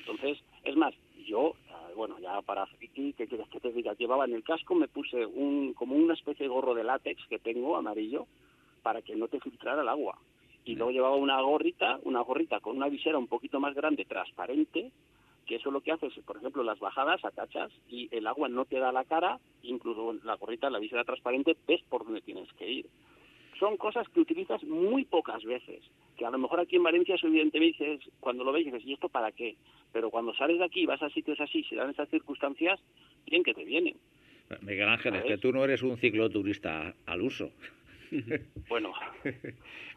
Entonces, 0.00 0.38
es 0.64 0.76
más, 0.76 0.94
yo, 1.26 1.54
ah, 1.70 1.88
bueno, 1.96 2.18
ya 2.20 2.40
para 2.42 2.66
¿qué 2.80 2.88
quieres 3.14 3.48
que 3.48 3.60
te 3.60 3.72
diga? 3.72 3.94
Llevaba 3.94 4.24
en 4.24 4.34
el 4.34 4.44
casco, 4.44 4.74
me 4.74 4.88
puse 4.88 5.26
un 5.26 5.72
como 5.74 5.94
una 5.94 6.14
especie 6.14 6.44
de 6.44 6.52
gorro 6.52 6.74
de 6.74 6.84
látex 6.84 7.26
que 7.28 7.38
tengo, 7.38 7.76
amarillo, 7.76 8.26
para 8.82 9.02
que 9.02 9.16
no 9.16 9.28
te 9.28 9.40
filtrara 9.40 9.82
el 9.82 9.88
agua. 9.88 10.18
Y 10.64 10.74
luego 10.74 10.92
llevaba 10.92 11.16
una 11.16 11.40
gorrita, 11.40 11.98
una 12.04 12.20
gorrita 12.22 12.60
con 12.60 12.76
una 12.76 12.88
visera 12.88 13.18
un 13.18 13.28
poquito 13.28 13.60
más 13.60 13.74
grande, 13.74 14.04
transparente, 14.04 14.90
que 15.46 15.56
eso 15.56 15.70
lo 15.70 15.80
que 15.80 15.92
hace 15.92 16.06
es, 16.06 16.14
por 16.24 16.36
ejemplo, 16.36 16.62
las 16.62 16.78
bajadas, 16.78 17.24
acachas 17.24 17.72
y 17.88 18.08
el 18.14 18.26
agua 18.26 18.48
no 18.48 18.64
te 18.64 18.78
da 18.78 18.92
la 18.92 19.04
cara, 19.04 19.38
incluso 19.62 20.14
la 20.24 20.34
gorrita, 20.34 20.70
la 20.70 20.78
visera 20.78 21.04
transparente, 21.04 21.56
ves 21.66 21.82
por 21.88 22.04
dónde 22.04 22.20
tienes 22.20 22.52
que 22.54 22.68
ir. 22.68 22.86
Son 23.58 23.76
cosas 23.78 24.06
que 24.10 24.20
utilizas 24.20 24.62
muy 24.64 25.04
pocas 25.04 25.42
veces, 25.44 25.82
que 26.18 26.26
a 26.26 26.30
lo 26.30 26.38
mejor 26.38 26.60
aquí 26.60 26.76
en 26.76 26.82
Valencia 26.82 27.14
eso 27.14 27.26
evidentemente 27.28 27.84
dices, 27.84 28.12
cuando 28.20 28.44
lo 28.44 28.52
ves 28.52 28.66
dices, 28.66 28.84
¿y 28.84 28.92
esto 28.92 29.08
para 29.08 29.32
qué? 29.32 29.56
Pero 29.92 30.10
cuando 30.10 30.34
sales 30.34 30.58
de 30.58 30.64
aquí 30.64 30.82
y 30.82 30.86
vas 30.86 31.02
a 31.02 31.08
sitios 31.08 31.40
así, 31.40 31.62
se 31.64 31.76
dan 31.76 31.90
esas 31.90 32.10
circunstancias, 32.10 32.78
bien 33.24 33.42
que 33.42 33.54
te 33.54 33.64
vienen. 33.64 33.96
Miguel 34.60 34.88
Ángel, 34.88 35.14
es 35.16 35.24
que 35.24 35.38
tú 35.38 35.52
no 35.52 35.64
eres 35.64 35.82
un 35.82 35.96
cicloturista 35.96 36.94
al 37.06 37.22
uso. 37.22 37.50
Bueno. 38.68 38.92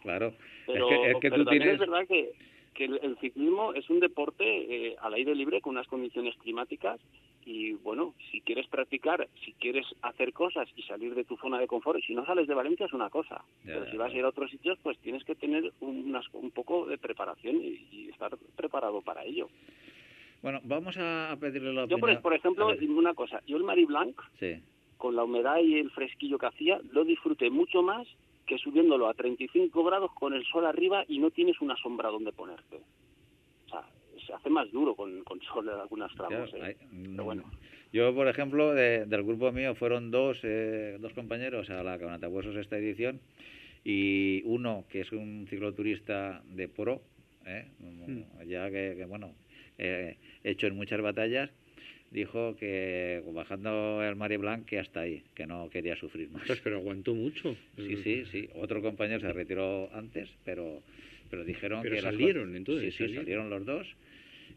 claro. 0.01 0.33
Pero, 0.65 1.05
es 1.05 1.17
que, 1.19 1.29
tú 1.29 1.45
tienes... 1.45 1.73
es 1.73 1.79
verdad 1.79 2.07
que 2.07 2.31
que 2.80 2.86
el, 2.86 3.17
ciclismo 3.19 3.73
es 3.73 3.89
un 3.89 3.99
deporte 3.99 4.45
eh, 4.45 4.95
al 5.01 5.13
aire 5.13 5.36
libre 5.36 5.59
con 5.59 5.71
unas 5.71 5.88
condiciones 5.88 6.34
climáticas 6.38 6.97
y 7.45 7.73
bueno, 7.73 8.15
si 8.32 8.39
quieres 8.39 8.67
practicar, 8.67 9.27
si 9.43 9.51
quieres 9.51 9.86
hacer 10.01 10.32
cosas 10.32 10.69
y 10.77 10.84
salir 10.84 11.13
de 11.13 11.25
tu 11.25 11.36
zona 11.36 11.59
de 11.59 11.67
confort, 11.67 11.99
y 11.99 12.03
si 12.03 12.15
no 12.15 12.25
sales 12.25 12.47
de 12.47 12.53
Valencia 12.53 12.86
es 12.86 12.93
una 12.93 13.09
cosa, 13.09 13.43
pero 13.65 13.86
si 13.91 13.97
vas 13.97 14.13
a 14.13 14.15
ir 14.15 14.23
a 14.23 14.30
otros 14.30 14.49
sitios 14.49 14.80
pues 14.82 14.97
tienes 14.99 15.25
que 15.25 15.36
tener 15.36 15.73
unas, 15.82 16.25
un 16.32 16.51
poco 16.51 16.86
de 16.86 16.97
preparación 16.97 17.57
y, 17.57 18.07
estar 18.09 18.38
preparado 18.55 19.01
para 19.01 19.25
ello. 19.25 19.49
Bueno, 20.41 20.61
vamos 20.63 20.95
a 20.97 21.36
pedirle 21.39 21.73
la 21.73 21.84
opinión. 21.84 21.99
Yo, 21.99 22.21
por, 22.21 22.34
ejemplo, 22.34 22.69
una 22.95 23.13
cosa, 23.13 23.41
yo 23.45 23.57
el 23.57 23.63
Marie 23.63 23.88
Blanc, 23.88 24.15
con 24.97 25.17
la 25.17 25.25
humedad 25.25 25.59
y 25.59 25.80
el 25.80 25.91
fresquillo 25.91 26.38
que 26.38 26.45
hacía, 26.45 26.80
lo 26.91 27.03
disfruté 27.03 27.49
mucho 27.49 27.82
más 27.82 28.07
que 28.49 28.57
subiéndolo 28.57 29.07
a 29.07 29.13
35 29.13 29.83
grados 29.83 30.11
con 30.13 30.33
el 30.33 30.43
sol 30.43 30.65
arriba 30.65 31.05
y 31.07 31.19
no 31.19 31.29
tienes 31.29 31.61
una 31.61 31.75
sombra 31.77 32.09
donde 32.09 32.31
ponerte. 32.31 32.77
O 33.67 33.69
sea, 33.69 33.83
se 34.25 34.33
hace 34.33 34.49
más 34.49 34.71
duro 34.71 34.95
con, 34.95 35.23
con 35.23 35.39
sol 35.41 35.69
en 35.69 35.79
algunas 35.79 36.11
tramos. 36.15 36.51
¿eh? 36.55 36.75
Pero 36.89 37.23
bueno. 37.23 37.43
Yo, 37.93 38.13
por 38.15 38.27
ejemplo, 38.27 38.73
del 38.73 39.23
grupo 39.23 39.51
mío 39.51 39.75
fueron 39.75 40.09
dos, 40.09 40.39
eh, 40.41 40.97
dos 40.99 41.13
compañeros 41.13 41.69
a 41.69 41.83
la 41.83 41.97
Huesos 42.27 42.55
esta 42.55 42.77
edición 42.77 43.19
y 43.83 44.41
uno 44.45 44.85
que 44.89 45.01
es 45.01 45.11
un 45.11 45.45
cicloturista 45.47 46.41
de 46.45 46.67
pro, 46.67 47.03
¿eh? 47.45 47.67
hmm. 47.79 48.47
ya 48.47 48.71
que, 48.71 48.95
que 48.97 49.05
bueno, 49.05 49.35
hecho 50.43 50.65
en 50.65 50.75
muchas 50.75 51.01
batallas 51.01 51.51
dijo 52.12 52.55
que 52.55 53.24
bajando 53.34 54.03
el 54.03 54.16
Marie 54.16 54.38
Blanc 54.38 54.66
que 54.66 54.80
hasta 54.80 55.01
ahí, 55.01 55.24
que 55.36 55.45
no 55.45 55.70
quería 55.70 55.95
sufrir 55.95 56.30
más. 56.30 56.43
Pues, 56.47 56.60
pero 56.62 56.78
aguantó 56.78 57.14
mucho. 57.14 57.55
Sí, 57.78 57.97
sí, 58.03 58.26
sí. 58.26 58.49
Otro 58.55 58.82
compañero 58.82 59.20
se 59.20 59.32
retiró 59.34 59.89
antes, 59.93 60.30
pero 60.43 60.82
pero 61.30 61.43
dijeron 61.43 61.84
que 61.84 62.01
salieron 62.01 62.55
entonces. 62.55 62.95
Sí, 62.95 63.07
sí, 63.07 63.16
salieron 63.16 63.49
los 63.49 63.66
dos. 63.66 63.88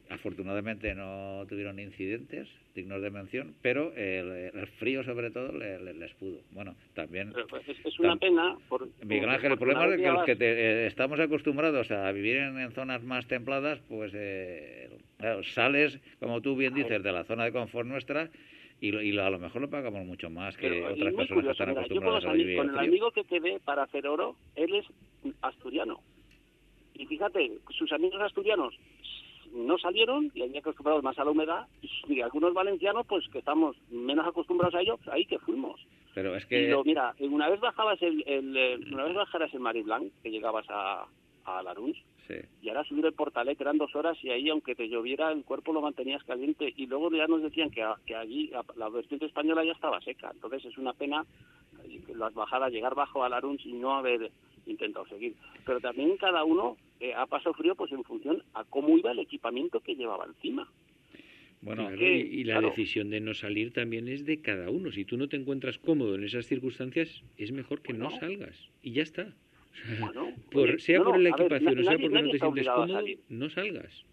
Afortunadamente 0.08 0.94
no 0.94 1.44
tuvieron 1.48 1.78
incidentes 1.78 2.48
dignos 2.74 3.02
de 3.02 3.10
mención, 3.10 3.54
pero 3.62 3.92
el, 3.94 4.66
frío 4.78 5.04
sobre 5.04 5.30
todo 5.30 5.52
les 5.52 6.12
pudo. 6.14 6.40
Bueno, 6.52 6.74
también... 6.94 7.32
Pues, 7.48 7.62
es, 7.68 7.98
una 7.98 8.16
pena... 8.16 8.56
Por, 8.68 8.88
Miguel 9.04 9.28
Ángel, 9.28 9.52
el 9.52 9.58
problema 9.58 9.86
es 9.86 10.00
que 10.00 10.08
los 10.08 10.24
que 10.24 10.36
eh, 10.40 10.86
estamos 10.86 11.20
acostumbrados 11.20 11.90
a 11.90 12.10
vivir 12.12 12.36
en, 12.36 12.72
zonas 12.72 13.02
más 13.02 13.26
templadas, 13.26 13.78
pues 13.88 14.12
eh, 14.14 14.88
sales, 15.54 16.00
como 16.20 16.40
tú 16.40 16.56
bien 16.56 16.74
dices, 16.74 17.02
de 17.02 17.12
la 17.12 17.24
zona 17.24 17.44
de 17.44 17.52
confort 17.52 17.86
nuestra 17.86 18.30
y, 18.80 18.96
y 18.96 19.16
a 19.18 19.30
lo 19.30 19.38
mejor 19.38 19.62
lo 19.62 19.70
pagamos 19.70 20.04
mucho 20.04 20.28
más 20.28 20.56
que 20.56 20.84
otras 20.84 21.14
personas 21.14 21.44
que 21.44 21.50
están 21.52 21.70
acostumbradas 21.70 22.24
a 22.24 22.32
vivir 22.32 22.56
Con 22.56 22.70
el 22.70 22.78
amigo 22.78 23.10
que 23.12 23.22
te 23.24 23.38
ve 23.38 23.60
para 23.64 23.84
hacer 23.84 24.06
oro, 24.08 24.36
él 24.56 24.74
es 24.74 24.86
asturiano. 25.40 26.00
Y 26.94 27.06
fíjate, 27.06 27.52
sus 27.70 27.92
amigos 27.92 28.20
asturianos 28.20 28.74
no 29.52 29.78
salieron 29.78 30.30
y 30.34 30.42
había 30.42 30.60
acostumbrados 30.60 31.02
más 31.02 31.18
a 31.18 31.24
la 31.24 31.30
humedad 31.30 31.66
y 32.08 32.20
algunos 32.20 32.54
valencianos 32.54 33.06
pues 33.06 33.28
que 33.28 33.38
estamos 33.38 33.76
menos 33.90 34.26
acostumbrados 34.26 34.74
a 34.74 34.80
ello 34.80 34.96
pues, 34.96 35.08
ahí 35.08 35.26
que 35.26 35.38
fuimos. 35.38 35.80
Pero 36.14 36.34
es 36.34 36.44
que 36.46 36.74
mira 36.84 37.14
una 37.20 37.48
vez 37.48 37.60
bajabas 37.60 38.00
el, 38.02 38.22
el, 38.26 38.92
una 38.92 39.04
vez 39.04 39.14
bajaras 39.14 39.52
el 39.54 39.60
Marie 39.60 39.82
Blanc 39.82 40.12
que 40.22 40.30
llegabas 40.30 40.66
a, 40.68 41.06
a 41.44 41.62
Laruns 41.62 41.96
y 42.62 42.68
ahora 42.68 42.84
subir 42.84 43.06
el 43.06 43.12
Portalet 43.12 43.60
eran 43.60 43.78
dos 43.78 43.94
horas 43.94 44.16
y 44.22 44.30
ahí 44.30 44.48
aunque 44.48 44.74
te 44.74 44.88
lloviera 44.88 45.32
el 45.32 45.44
cuerpo 45.44 45.72
lo 45.72 45.80
mantenías 45.80 46.22
caliente 46.24 46.72
y 46.76 46.86
luego 46.86 47.10
ya 47.10 47.26
nos 47.26 47.42
decían 47.42 47.70
que, 47.70 47.84
que 48.06 48.14
allí 48.14 48.50
la 48.76 48.88
vertiente 48.88 49.26
española 49.26 49.64
ya 49.64 49.72
estaba 49.72 50.00
seca 50.00 50.30
entonces 50.32 50.64
es 50.64 50.78
una 50.78 50.92
pena 50.92 51.24
las 52.14 52.34
bajadas 52.34 52.72
llegar 52.72 52.94
bajo 52.94 53.24
a 53.24 53.28
Laruns 53.28 53.64
y 53.66 53.72
no 53.72 53.94
haber 53.94 54.30
intentado 54.66 55.06
seguir 55.06 55.34
pero 55.64 55.80
también 55.80 56.16
cada 56.16 56.44
uno 56.44 56.76
eh, 57.02 57.14
ha 57.14 57.26
pasado 57.26 57.52
frío 57.54 57.74
pues 57.74 57.90
en 57.90 58.04
función 58.04 58.44
a 58.54 58.62
cómo 58.62 58.96
iba 58.96 59.10
el 59.10 59.18
equipamiento 59.18 59.80
que 59.80 59.96
llevaba 59.96 60.24
encima. 60.24 60.70
Bueno, 61.60 61.92
y, 61.94 62.44
la 62.44 62.60
decisión 62.60 63.10
de 63.10 63.20
no 63.20 63.34
salir 63.34 63.72
también 63.72 64.06
es 64.06 64.24
de 64.24 64.40
cada 64.40 64.70
uno. 64.70 64.92
Si 64.92 65.04
tú 65.04 65.16
no 65.16 65.28
te 65.28 65.36
encuentras 65.36 65.78
cómodo 65.78 66.14
en 66.14 66.22
esas 66.22 66.46
circunstancias, 66.46 67.22
es 67.36 67.50
mejor 67.50 67.82
que 67.82 67.92
no 67.92 68.10
salgas. 68.10 68.70
Y 68.82 68.92
ya 68.92 69.02
está. 69.02 69.34
Sea 70.78 71.02
por 71.02 71.18
la 71.18 71.28
equipación 71.30 71.78
o 71.78 71.82
sea 71.82 71.98
porque 71.98 72.22
no 72.22 72.30
te 72.30 72.38
sientes 72.38 72.68
cómodo, 72.68 73.04
no 73.28 73.50
salgas 73.50 74.04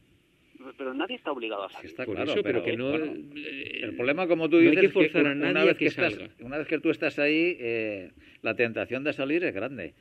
pero 0.77 0.93
nadie 0.93 1.15
está 1.15 1.31
obligado 1.31 1.63
a 1.63 1.69
salir. 1.69 1.89
Está 1.89 2.05
claro, 2.05 2.33
pero, 2.43 2.63
que 2.63 2.75
no. 2.75 2.95
Eh, 2.95 3.79
el 3.81 3.95
problema, 3.95 4.27
como 4.27 4.49
tú 4.49 4.57
dices, 4.57 4.77
hay 4.77 4.83
que 4.83 4.89
forzar 4.89 5.27
a 5.27 5.35
nadie 5.35 5.51
una 5.51 5.63
vez 5.65 5.77
que, 5.77 5.85
estás, 5.85 6.17
una 6.41 6.57
vez 6.57 6.67
que 6.67 6.79
tú 6.79 6.89
estás 6.89 7.17
ahí, 7.19 7.57
eh, 7.59 8.11
la 8.41 8.55
tentación 8.55 9.03
de 9.03 9.13
salir 9.13 9.43
es 9.43 9.53
grande. 9.53 9.93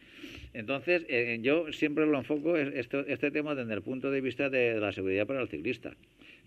Entonces, 0.54 1.04
eh, 1.08 1.38
yo 1.42 1.72
siempre 1.72 2.06
lo 2.06 2.18
enfoco 2.18 2.56
esto, 2.56 3.00
este 3.06 3.30
tema 3.30 3.54
desde 3.54 3.72
el 3.74 3.82
punto 3.82 4.10
de 4.10 4.20
vista 4.20 4.50
de 4.50 4.80
la 4.80 4.92
seguridad 4.92 5.26
para 5.26 5.40
el 5.40 5.48
ciclista, 5.48 5.94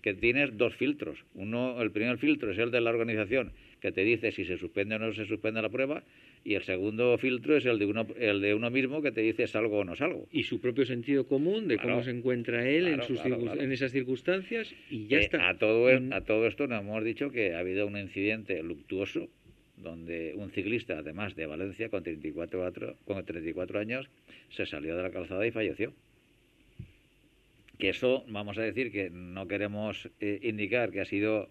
que 0.02 0.12
tienes 0.12 0.56
dos 0.56 0.74
filtros. 0.74 1.24
Uno, 1.34 1.80
el 1.80 1.90
primer 1.90 2.18
filtro 2.18 2.50
es 2.50 2.58
el 2.58 2.70
de 2.70 2.80
la 2.80 2.90
organización, 2.90 3.52
que 3.80 3.92
te 3.92 4.02
dice 4.02 4.32
si 4.32 4.44
se 4.44 4.58
suspende 4.58 4.96
o 4.96 4.98
no 4.98 5.12
se 5.12 5.24
suspende 5.24 5.62
la 5.62 5.70
prueba, 5.70 6.02
y 6.44 6.54
el 6.54 6.62
segundo 6.62 7.16
filtro 7.18 7.56
es 7.56 7.66
el 7.66 7.78
de 7.78 7.86
uno, 7.86 8.06
el 8.18 8.40
de 8.40 8.54
uno 8.54 8.70
mismo 8.70 9.00
que 9.02 9.12
te 9.12 9.20
dice 9.20 9.46
salgo 9.46 9.78
o 9.78 9.84
no 9.84 9.94
salgo. 9.94 10.26
Y 10.32 10.44
su 10.44 10.60
propio 10.60 10.84
sentido 10.84 11.26
común 11.26 11.68
de 11.68 11.78
cómo 11.78 12.02
se 12.02 12.10
encuentra 12.10 12.68
él 12.68 12.88
en, 12.88 13.02
sus 13.02 13.20
en 13.24 13.72
esas 13.72 13.92
circunstancias 13.92 14.74
y 14.90 15.06
ya 15.06 15.18
eh, 15.18 15.24
está. 15.24 15.48
A 15.48 15.58
todo, 15.58 15.88
mm. 16.00 16.12
a 16.12 16.22
todo 16.22 16.46
esto 16.46 16.66
nos 16.66 16.80
hemos 16.80 17.04
dicho 17.04 17.30
que 17.30 17.54
ha 17.54 17.60
habido 17.60 17.86
un 17.86 17.96
incidente 17.96 18.62
luctuoso 18.62 19.28
donde 19.76 20.34
un 20.36 20.50
ciclista, 20.50 20.98
además 20.98 21.34
de 21.34 21.46
Valencia, 21.46 21.88
con 21.88 22.02
34, 22.02 22.96
con 23.04 23.24
34 23.24 23.80
años, 23.80 24.08
se 24.50 24.66
salió 24.66 24.96
de 24.96 25.02
la 25.02 25.10
calzada 25.10 25.46
y 25.46 25.50
falleció. 25.50 25.92
que 27.78 27.88
eso, 27.88 28.24
vamos 28.28 28.58
a 28.58 28.62
decir 28.62 28.92
que 28.92 29.10
no 29.10 29.48
queremos 29.48 30.08
eh, 30.20 30.38
indicar 30.42 30.92
que 30.92 31.00
ha 31.00 31.04
sido 31.04 31.48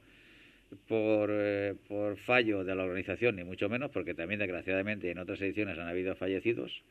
por, 0.87 1.29
eh, 1.31 1.75
por 1.87 2.17
fallo 2.17 2.63
de 2.63 2.75
la 2.75 2.83
organización, 2.83 3.35
ni 3.35 3.43
mucho 3.43 3.69
menos, 3.69 3.91
porque 3.91 4.13
también 4.13 4.39
desgraciadamente 4.39 5.11
en 5.11 5.19
otras 5.19 5.41
ediciones 5.41 5.77
han 5.77 5.87
habido 5.87 6.15
fallecidos, 6.15 6.83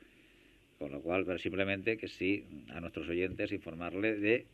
con 0.79 0.93
lo 0.93 1.01
cual, 1.01 1.25
pero 1.25 1.39
simplemente 1.39 1.97
que 1.97 2.09
sí, 2.09 2.45
a 2.71 2.81
nuestros 2.81 3.09
oyentes 3.09 3.53
informarle 3.53 4.17
de 4.17 4.47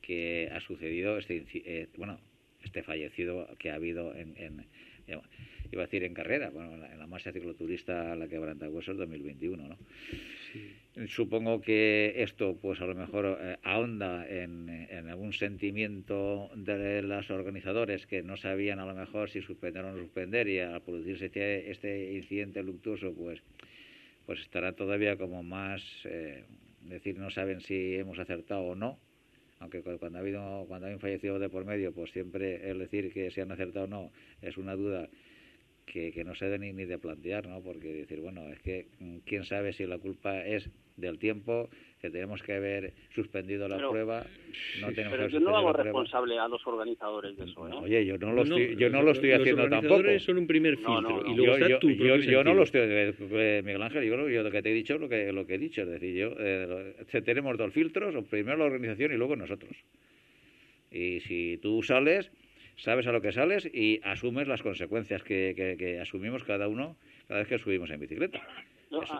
que 0.00 0.50
ha 0.52 0.60
sucedido 0.60 1.18
este, 1.18 1.44
eh, 1.54 1.88
bueno, 1.96 2.18
este 2.62 2.82
fallecido 2.82 3.48
que 3.58 3.70
ha 3.70 3.76
habido 3.76 4.14
en, 4.14 4.34
en, 4.36 4.66
iba 5.06 5.82
a 5.82 5.86
decir 5.86 6.04
en 6.04 6.14
carrera, 6.14 6.50
bueno, 6.50 6.74
en 6.74 6.98
la, 6.98 7.06
marcha 7.06 7.32
cicloturista 7.32 8.14
la 8.16 8.28
quebrantahuesos 8.28 8.96
2021, 8.96 9.68
¿no? 9.68 9.78
Supongo 11.06 11.62
que 11.62 12.14
esto, 12.16 12.58
pues 12.60 12.80
a 12.82 12.86
lo 12.86 12.94
mejor 12.94 13.38
eh, 13.40 13.56
ahonda 13.62 14.28
en, 14.28 14.68
en, 14.68 15.08
algún 15.08 15.32
sentimiento 15.32 16.50
de 16.54 17.00
los 17.00 17.30
organizadores 17.30 18.06
que 18.06 18.22
no 18.22 18.36
sabían 18.36 18.78
a 18.78 18.84
lo 18.84 18.94
mejor 18.94 19.30
si 19.30 19.40
suspender 19.40 19.84
o 19.84 19.92
no 19.92 19.98
suspender 19.98 20.48
y 20.48 20.58
al 20.58 20.82
producirse 20.82 21.26
este, 21.26 21.70
este 21.70 22.12
incidente 22.12 22.62
luctuoso, 22.62 23.14
pues 23.14 23.42
pues 24.26 24.40
estará 24.40 24.72
todavía 24.72 25.16
como 25.16 25.42
más, 25.42 25.82
eh, 26.04 26.44
decir, 26.82 27.18
no 27.18 27.30
saben 27.30 27.60
si 27.60 27.96
hemos 27.96 28.18
acertado 28.18 28.62
o 28.62 28.74
no, 28.74 28.98
aunque 29.62 29.80
cuando 29.82 30.18
ha 30.18 30.20
habido 30.20 30.64
cuando 30.66 30.88
hay 30.88 30.94
un 30.94 31.00
fallecido 31.00 31.38
de 31.38 31.48
por 31.48 31.64
medio, 31.64 31.92
pues 31.92 32.10
siempre 32.10 32.68
el 32.68 32.80
decir 32.80 33.12
que 33.12 33.30
se 33.30 33.42
han 33.42 33.52
acertado 33.52 33.84
o 33.84 33.88
no 33.88 34.12
es 34.42 34.56
una 34.56 34.74
duda 34.74 35.08
que, 35.86 36.12
que 36.12 36.24
no 36.24 36.34
se 36.34 36.46
debe 36.46 36.58
ni, 36.58 36.72
ni 36.72 36.84
de 36.84 36.98
plantear, 36.98 37.46
¿no? 37.46 37.60
Porque 37.60 37.92
decir, 37.92 38.20
bueno, 38.20 38.48
es 38.48 38.60
que 38.60 38.88
mm, 38.98 39.18
quién 39.24 39.44
sabe 39.44 39.72
si 39.72 39.86
la 39.86 39.98
culpa 39.98 40.44
es 40.44 40.68
del 40.96 41.18
tiempo, 41.18 41.70
que 42.02 42.10
tenemos 42.10 42.42
que 42.42 42.54
haber 42.54 42.92
suspendido 43.14 43.68
la 43.68 43.76
prueba. 43.76 44.26
No 44.80 44.88
tenemos 44.88 45.12
pero 45.12 45.28
yo 45.28 45.38
no 45.38 45.56
hago 45.56 45.72
responsable 45.72 46.36
a 46.36 46.48
los 46.48 46.66
organizadores 46.66 47.36
de 47.36 47.44
eso. 47.44 47.68
¿eh? 47.68 47.72
Oye, 47.80 48.04
yo 48.04 48.18
no 48.18 48.32
lo 48.32 48.42
estoy, 48.42 48.74
yo 48.74 48.90
no 48.90 49.02
lo 49.02 49.12
estoy 49.12 49.30
haciendo 49.30 49.68
tampoco. 49.68 50.02
Los 50.02 50.24
son 50.24 50.38
un 50.38 50.48
primer 50.48 50.78
filtro. 50.78 51.22
y 51.24 51.36
luego 51.36 51.58
yo, 51.58 51.76
está 51.76 51.86
yo, 51.86 52.16
yo, 52.16 52.42
no 52.42 52.54
lo 52.54 52.64
estoy, 52.64 52.80
eh, 52.80 53.14
eh, 53.20 53.62
Miguel 53.64 53.82
Ángel, 53.82 54.02
yo, 54.02 54.28
yo, 54.28 54.42
lo 54.42 54.50
que 54.50 54.62
te 54.62 54.70
he 54.72 54.74
dicho 54.74 54.98
lo 54.98 55.08
que, 55.08 55.32
lo 55.32 55.46
que 55.46 55.54
he 55.54 55.58
dicho. 55.58 55.82
Es 55.82 55.90
decir, 55.90 56.16
yo 56.16 56.32
eh, 56.40 57.22
tenemos 57.24 57.56
dos 57.56 57.72
filtros, 57.72 58.16
primero 58.28 58.56
la 58.56 58.64
organización 58.64 59.12
y 59.12 59.16
luego 59.16 59.36
nosotros. 59.36 59.76
Y 60.90 61.20
si 61.20 61.60
tú 61.62 61.84
sales, 61.84 62.32
sabes 62.78 63.06
a 63.06 63.12
lo 63.12 63.22
que 63.22 63.30
sales 63.30 63.70
y 63.72 64.00
asumes 64.02 64.48
las 64.48 64.60
consecuencias 64.60 65.22
que, 65.22 65.54
que, 65.54 65.76
que 65.76 66.00
asumimos 66.00 66.42
cada 66.42 66.66
uno 66.66 66.96
cada 67.28 67.38
vez 67.38 67.48
que 67.48 67.58
subimos 67.58 67.90
en 67.90 68.00
bicicleta 68.00 68.42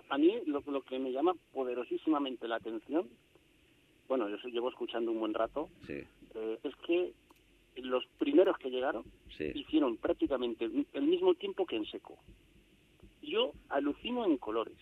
a, 0.09 0.19
mí 0.19 0.35
lo, 0.47 0.83
que 0.83 0.99
me 0.99 1.13
llama 1.13 1.35
poderosísimamente 1.53 2.49
la 2.49 2.57
atención, 2.57 3.09
bueno, 4.09 4.29
yo 4.29 4.37
llevo 4.49 4.69
escuchando 4.69 5.11
un 5.11 5.21
buen 5.21 5.35
rato, 5.35 5.69
eh, 5.89 6.07
es 6.63 6.77
que 6.87 7.13
los 7.77 8.05
primeros 8.19 8.59
que 8.59 8.71
llegaron 8.71 9.05
hicieron 9.55 9.97
prácticamente 9.97 10.65
el 10.65 11.03
mismo 11.03 11.35
tiempo 11.35 11.67
que 11.67 11.77
en 11.77 11.87
seco. 11.87 12.19
Yo 13.23 13.53
alucino 13.69 14.25
en 14.25 14.37
colores. 14.37 14.77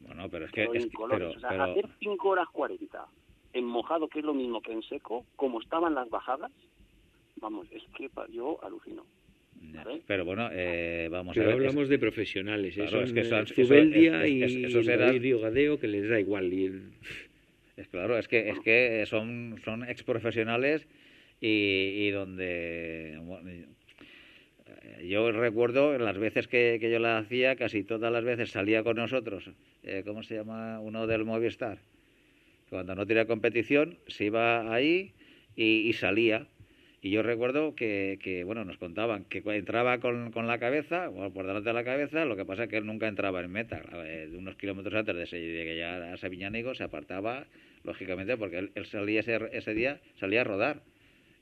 Bueno, 0.00 0.28
pero 0.30 0.46
es 0.46 0.52
que... 0.52 0.64
en 0.64 0.90
colores. 0.90 1.36
o 1.36 1.40
sea, 1.40 1.64
hacer 1.64 1.88
5 1.98 2.28
horas 2.28 2.48
40 2.52 3.06
en 3.54 3.64
mojado, 3.64 4.08
que 4.08 4.20
es 4.20 4.24
lo 4.24 4.34
mismo 4.34 4.60
que 4.60 4.72
en 4.72 4.82
seco, 4.82 5.24
como 5.36 5.60
estaban 5.60 5.94
las 5.94 6.08
bajadas, 6.10 6.52
vamos, 7.36 7.66
es 7.70 7.82
que 7.96 8.10
yo 8.30 8.62
alucino. 8.62 9.04
Pero 10.06 10.24
bueno, 10.24 10.48
eh, 10.52 11.08
vamos 11.10 11.36
a 11.36 11.40
ver. 11.40 11.52
hablamos 11.52 11.88
de 11.88 11.98
profesionales, 11.98 12.76
eso 12.76 13.02
es 13.02 13.12
que 13.12 13.24
son, 13.24 13.46
Zubeldia 13.46 14.26
y, 14.26 14.42
eso 14.42 14.82
Gadeo, 14.82 15.78
que 15.78 15.88
les 15.88 16.08
da 16.08 16.20
igual. 16.20 16.52
Es 17.76 17.88
claro, 17.88 18.18
es 18.18 18.28
que, 18.28 18.50
es 18.50 18.58
que 18.60 19.04
son, 19.06 19.56
son 19.64 19.88
ex 19.88 20.02
profesionales 20.02 20.86
y, 21.40 22.10
donde. 22.10 23.18
yo 25.04 25.30
recuerdo 25.32 25.96
las 25.98 26.18
veces 26.18 26.48
que, 26.48 26.78
yo 26.80 26.98
la 26.98 27.18
hacía, 27.18 27.56
casi 27.56 27.84
todas 27.84 28.12
las 28.12 28.24
veces 28.24 28.50
salía 28.50 28.82
con 28.82 28.96
nosotros. 28.96 29.50
Eh, 29.82 30.02
¿Cómo 30.04 30.22
se 30.22 30.36
llama? 30.36 30.80
Uno 30.80 31.06
del 31.06 31.24
Movistar. 31.24 31.78
Cuando 32.68 32.94
no 32.94 33.06
tenía 33.06 33.26
competición, 33.26 33.98
se 34.08 34.26
iba 34.26 34.72
ahí 34.72 35.12
y 35.56 35.92
salía 35.94 36.46
y 37.00 37.10
yo 37.10 37.22
recuerdo 37.22 37.76
que, 37.76 38.18
que, 38.20 38.42
bueno, 38.42 38.64
nos 38.64 38.76
contaban 38.76 39.24
que 39.24 39.42
entraba 39.46 39.98
con, 39.98 40.32
con 40.32 40.48
la 40.48 40.58
cabeza, 40.58 41.08
o 41.10 41.30
por 41.32 41.46
delante 41.46 41.70
de 41.70 41.74
la 41.74 41.84
cabeza, 41.84 42.24
lo 42.24 42.34
que 42.34 42.44
pasa 42.44 42.64
es 42.64 42.68
que 42.68 42.76
él 42.76 42.86
nunca 42.86 43.06
entraba 43.06 43.40
en 43.40 43.52
meta. 43.52 43.80
De 43.80 44.36
unos 44.36 44.56
kilómetros 44.56 44.94
antes 44.94 45.14
de, 45.14 45.22
ese, 45.22 45.36
que 45.38 45.76
ya 45.78 46.12
a 46.12 46.16
Sabiñánigo 46.16 46.74
se 46.74 46.82
apartaba, 46.82 47.46
lógicamente, 47.84 48.36
porque 48.36 48.70
él, 48.74 48.86
salía 48.86 49.20
ese, 49.20 49.38
ese, 49.52 49.74
día, 49.74 50.00
salía 50.18 50.40
a 50.40 50.44
rodar 50.44 50.82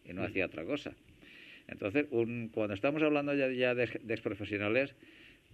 y 0.04 0.12
no 0.12 0.24
hacía 0.24 0.44
otra 0.44 0.64
cosa. 0.64 0.92
Entonces, 1.68 2.06
un, 2.10 2.50
cuando 2.52 2.74
estamos 2.74 3.02
hablando 3.02 3.34
ya, 3.34 3.48
ya 3.48 3.74
de, 3.74 3.86
de 3.86 4.14
exprofesionales, 4.14 4.94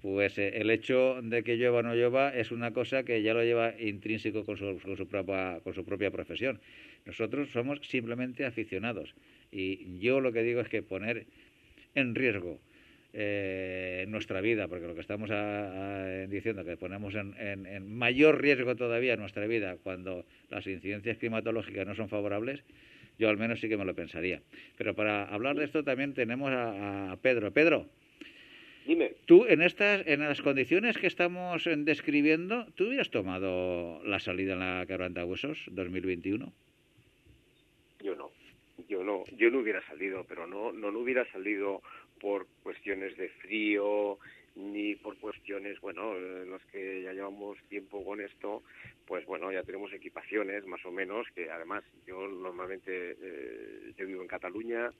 pues 0.02 0.36
eh, 0.36 0.60
el 0.60 0.68
hecho 0.70 1.20
de 1.22 1.44
que 1.44 1.56
llueva 1.56 1.78
o 1.78 1.82
no 1.82 1.94
llueva 1.94 2.34
es 2.34 2.50
una 2.50 2.72
cosa 2.72 3.04
que 3.04 3.22
ya 3.22 3.34
lo 3.34 3.44
lleva 3.44 3.80
intrínseco 3.80 4.44
con 4.44 4.56
su, 4.56 4.80
con 4.82 4.96
su, 4.96 5.06
propia, 5.06 5.60
con 5.62 5.74
su 5.74 5.84
propia 5.84 6.10
profesión. 6.10 6.60
Nosotros 7.06 7.50
somos 7.50 7.78
simplemente 7.86 8.44
aficionados 8.44 9.14
y 9.52 9.98
yo 10.00 10.20
lo 10.20 10.32
que 10.32 10.42
digo 10.42 10.60
es 10.60 10.68
que 10.68 10.82
poner 10.82 11.26
en 11.94 12.14
riesgo 12.14 12.58
eh, 13.14 14.06
nuestra 14.08 14.40
vida, 14.40 14.68
porque 14.68 14.86
lo 14.86 14.94
que 14.94 15.02
estamos 15.02 15.28
diciendo 16.30 16.64
que 16.64 16.78
ponemos 16.78 17.14
en, 17.14 17.34
en, 17.38 17.94
mayor 17.94 18.40
riesgo 18.40 18.74
todavía 18.74 19.16
nuestra 19.16 19.46
vida 19.46 19.76
cuando 19.82 20.24
las 20.48 20.66
incidencias 20.66 21.18
climatológicas 21.18 21.86
no 21.86 21.94
son 21.94 22.08
favorables, 22.08 22.64
yo 23.18 23.28
al 23.28 23.36
menos 23.36 23.60
sí 23.60 23.68
que 23.68 23.76
me 23.76 23.84
lo 23.84 23.94
pensaría. 23.94 24.40
Pero 24.78 24.94
para 24.94 25.24
hablar 25.24 25.56
de 25.56 25.64
esto 25.64 25.84
también 25.84 26.14
tenemos 26.14 26.50
a, 26.52 27.12
a 27.12 27.16
Pedro. 27.18 27.52
Pedro. 27.52 27.86
Dime. 28.86 29.12
Tú, 29.26 29.44
en 29.46 29.60
estas, 29.60 30.06
en 30.06 30.20
las 30.20 30.40
condiciones 30.40 30.96
que 30.96 31.06
estamos 31.06 31.68
describiendo, 31.76 32.66
¿tú 32.74 32.86
hubieras 32.86 33.10
tomado 33.10 34.02
la 34.04 34.20
salida 34.20 34.54
en 34.54 34.60
la 34.60 34.86
Quebranta 34.86 35.24
Huesos 35.24 35.66
2021? 35.70 36.50
No. 39.02 39.24
Yo 39.36 39.50
no, 39.50 39.58
hubiera 39.58 39.84
salido, 39.86 40.24
pero 40.28 40.46
no, 40.46 40.72
no, 40.72 40.90
no 40.90 40.98
hubiera 40.98 41.30
salido 41.32 41.82
por 42.20 42.46
cuestiones 42.62 43.16
de 43.16 43.28
frío, 43.28 44.18
ni 44.54 44.94
por 44.96 45.16
cuestiones, 45.18 45.80
bueno, 45.80 46.16
en 46.16 46.50
las 46.50 46.64
que 46.66 47.02
ya 47.02 47.12
llevamos 47.12 47.58
tiempo 47.68 48.04
con 48.04 48.20
esto, 48.20 48.62
pues 49.06 49.24
bueno, 49.24 49.50
ya 49.50 49.62
tenemos 49.62 49.92
equipaciones 49.92 50.66
más 50.66 50.84
o 50.84 50.90
menos, 50.90 51.26
que 51.34 51.50
además 51.50 51.82
yo 52.06 52.28
normalmente, 52.28 53.16
eh, 53.20 53.92
yo 53.96 54.06
vivo 54.06 54.22
en 54.22 54.28
Cataluña, 54.28 54.90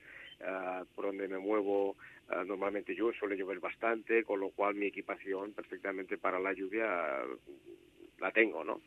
uh, 0.40 0.84
por 0.94 1.06
donde 1.06 1.28
me 1.28 1.38
muevo 1.38 1.90
uh, 1.90 2.44
normalmente 2.46 2.94
yo 2.94 3.12
suele 3.12 3.36
llover 3.36 3.60
bastante, 3.60 4.24
con 4.24 4.40
lo 4.40 4.50
cual 4.50 4.74
mi 4.74 4.86
equipación 4.86 5.52
perfectamente 5.52 6.16
para 6.16 6.40
la 6.40 6.52
lluvia 6.52 7.22
la 8.18 8.30
tengo, 8.30 8.64
¿no? 8.64 8.80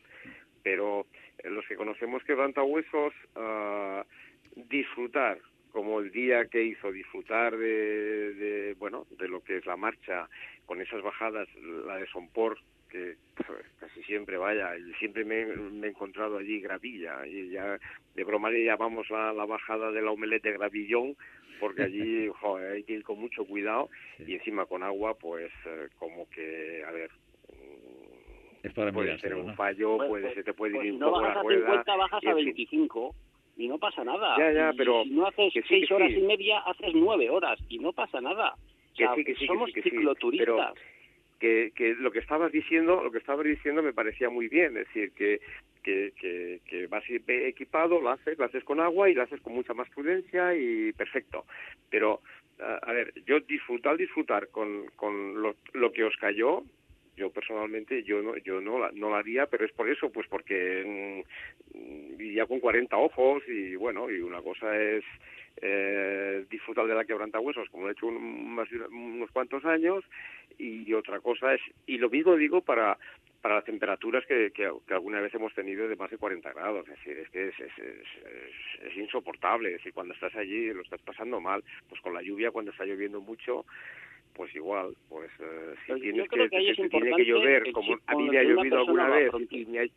Pero 0.63 1.05
eh, 1.37 1.49
los 1.49 1.65
que 1.67 1.75
conocemos 1.75 2.23
quebrantahuesos, 2.23 3.13
uh, 3.35 4.03
disfrutar 4.55 5.39
como 5.71 5.99
el 5.99 6.09
día 6.11 6.45
que 6.45 6.63
hizo 6.63 6.89
disfrutar 6.91 7.57
de, 7.57 8.33
de, 8.33 8.73
bueno 8.75 9.05
de 9.19 9.27
lo 9.27 9.43
que 9.43 9.57
es 9.57 9.65
la 9.65 9.75
marcha 9.75 10.29
con 10.65 10.81
esas 10.81 11.01
bajadas 11.01 11.49
la 11.85 11.97
de 11.97 12.07
Sompor 12.07 12.57
que 12.89 13.15
casi 13.77 14.01
siempre 14.03 14.37
vaya 14.37 14.71
siempre 14.99 15.25
me, 15.25 15.45
me, 15.45 15.87
he 15.87 15.89
encontrado 15.89 16.37
allí 16.37 16.61
gravilla 16.61 17.27
y 17.27 17.49
ya 17.49 17.77
de 18.15 18.23
broma 18.23 18.49
le 18.49 18.63
llamamos 18.63 19.09
la, 19.09 19.33
la 19.33 19.45
bajada 19.45 19.91
de 19.91 20.01
la 20.01 20.11
omelette 20.11 20.53
gravillón 20.53 21.17
porque 21.59 21.83
allí 21.83 22.29
joder, 22.39 22.71
hay 22.71 22.83
que 22.83 22.93
ir 22.93 23.03
con 23.03 23.19
mucho 23.19 23.45
cuidado 23.45 23.89
sí. 24.17 24.23
y 24.27 24.33
encima 24.35 24.65
con 24.65 24.81
agua 24.81 25.17
pues 25.17 25.51
eh, 25.65 25.89
como 25.97 26.29
que 26.29 26.85
a 26.87 26.91
ver 26.91 27.11
es 28.63 28.73
para 28.73 28.93
puede 28.93 29.19
ser 29.19 29.35
un 29.35 29.53
fallo 29.55 29.97
pues, 29.97 30.09
puede 30.09 30.23
pues, 30.23 30.35
se 30.35 30.43
te 30.43 30.53
puede 30.53 30.75
pues 30.75 30.85
ir 30.85 30.91
si 30.91 30.95
un 30.95 30.99
no 31.01 31.07
poco 31.07 31.21
bajas 31.21 31.35
la 31.35 31.39
a 31.39 31.43
rueda 31.43 31.67
50 31.67 31.95
bajas 31.97 32.23
a 32.23 32.29
en 32.29 32.35
fin, 32.37 32.45
25 32.45 33.15
y 33.57 33.67
no 33.67 33.77
pasa 33.77 34.03
nada 34.03 34.37
Ya, 34.37 34.51
ya, 34.51 34.71
Y 34.73 34.77
pero 34.77 35.03
si 35.03 35.09
no 35.11 35.25
haces 35.27 35.53
que 35.53 35.61
sí, 35.63 35.67
seis 35.69 35.87
que 35.87 35.93
horas 35.93 36.09
sí. 36.11 36.19
y 36.19 36.21
media 36.23 36.59
haces 36.59 36.93
nueve 36.93 37.29
horas 37.29 37.59
y 37.69 37.79
no 37.79 37.93
pasa 37.93 38.21
nada 38.21 38.53
O 38.53 38.95
Que 38.97 39.03
sea, 39.05 39.15
sí, 39.15 39.23
que 39.23 39.33
sí, 39.33 39.39
que 39.41 39.47
somos 39.47 39.71
que 39.71 39.81
cicloturistas 39.81 40.73
pero 40.73 40.73
que, 41.39 41.71
que 41.75 41.95
lo 41.95 42.11
que 42.11 42.19
estabas 42.19 42.51
diciendo 42.51 43.03
lo 43.03 43.11
que 43.11 43.17
estabas 43.17 43.45
diciendo 43.45 43.83
me 43.83 43.93
parecía 43.93 44.29
muy 44.29 44.47
bien 44.47 44.77
es 44.77 44.87
decir 44.87 45.11
que 45.13 45.39
que, 45.85 46.13
que, 46.19 46.61
que 46.67 46.87
vas 46.87 47.03
equipado, 47.07 48.01
lo 48.01 48.09
haces, 48.09 48.39
lo 48.39 48.45
haces 48.45 48.63
con 48.63 48.79
agua 48.79 49.07
y 49.07 49.13
lo 49.13 49.21
haces 49.21 49.39
con 49.41 49.53
mucha 49.53 49.75
más 49.75 49.87
prudencia 49.91 50.55
y 50.55 50.91
perfecto. 50.93 51.45
Pero, 51.91 52.21
a, 52.59 52.79
a 52.89 52.91
ver, 52.91 53.13
yo 53.27 53.39
disfrutar, 53.41 53.95
disfrutar 53.95 54.47
con, 54.47 54.87
con 54.95 55.39
lo, 55.39 55.55
lo 55.73 55.91
que 55.91 56.03
os 56.03 56.15
cayó, 56.17 56.63
yo 57.15 57.31
personalmente 57.31 58.03
yo 58.03 58.21
no 58.21 58.37
yo 58.37 58.61
no 58.61 58.79
la, 58.79 58.91
no 58.93 59.09
la 59.09 59.19
haría 59.19 59.45
pero 59.47 59.65
es 59.65 59.71
por 59.71 59.89
eso 59.89 60.11
pues 60.11 60.27
porque 60.27 61.23
mm, 61.73 62.21
iría 62.21 62.45
con 62.45 62.59
40 62.59 62.95
ojos 62.97 63.43
y 63.47 63.75
bueno 63.75 64.09
y 64.09 64.19
una 64.19 64.41
cosa 64.41 64.77
es 64.77 65.03
eh, 65.61 66.45
disfrutar 66.49 66.85
de 66.87 66.95
la 66.95 67.05
quebrantahuesos 67.05 67.69
como 67.69 67.83
lo 67.83 67.89
he 67.89 67.93
hecho 67.93 68.07
un, 68.07 68.55
más 68.55 68.69
unos 68.71 69.31
cuantos 69.31 69.63
años 69.65 70.03
y 70.57 70.91
otra 70.93 71.19
cosa 71.19 71.53
es 71.53 71.61
y 71.85 71.97
lo 71.97 72.09
mismo 72.09 72.35
digo 72.35 72.61
para 72.61 72.97
para 73.45 73.57
las 73.57 73.65
temperaturas 73.65 74.25
que, 74.25 74.51
que, 74.51 74.65
alguna 74.91 75.21
vez 75.21 75.31
hemos 75.35 75.53
tenido 75.53 75.87
de 75.87 75.95
más 75.95 76.09
de 76.09 76.17
40 76.17 76.51
grados. 76.51 76.87
Es 76.87 76.97
decir, 76.97 77.19
es 77.19 77.29
que 77.29 77.49
es, 77.49 77.59
es, 77.59 77.71
es, 78.87 78.97
insoportable. 78.97 79.69
Es 79.69 79.75
decir, 79.75 79.93
cuando 79.93 80.15
estás 80.15 80.33
allí 80.35 80.73
lo 80.73 80.81
estás 80.81 80.99
pasando 81.03 81.39
mal. 81.39 81.63
Pues 81.87 82.01
con 82.01 82.15
la 82.15 82.23
lluvia, 82.23 82.49
cuando 82.49 82.71
está 82.71 82.85
lloviendo 82.85 83.21
mucho, 83.21 83.63
pues 84.35 84.53
igual, 84.55 84.95
pues 85.09 85.31
eh, 85.39 85.75
si 85.85 86.01
tienes 86.01 86.29
que, 86.29 86.49
que, 86.49 86.89
tiene 86.89 87.15
que 87.15 87.25
llover, 87.25 87.71
como 87.71 87.97
a 88.05 88.15
mí 88.15 88.29
me 88.29 88.37
ha 88.37 88.43
llovido 88.43 88.79
alguna 88.79 89.09
vez, 89.09 89.31
y 89.49 89.65
me 89.65 89.89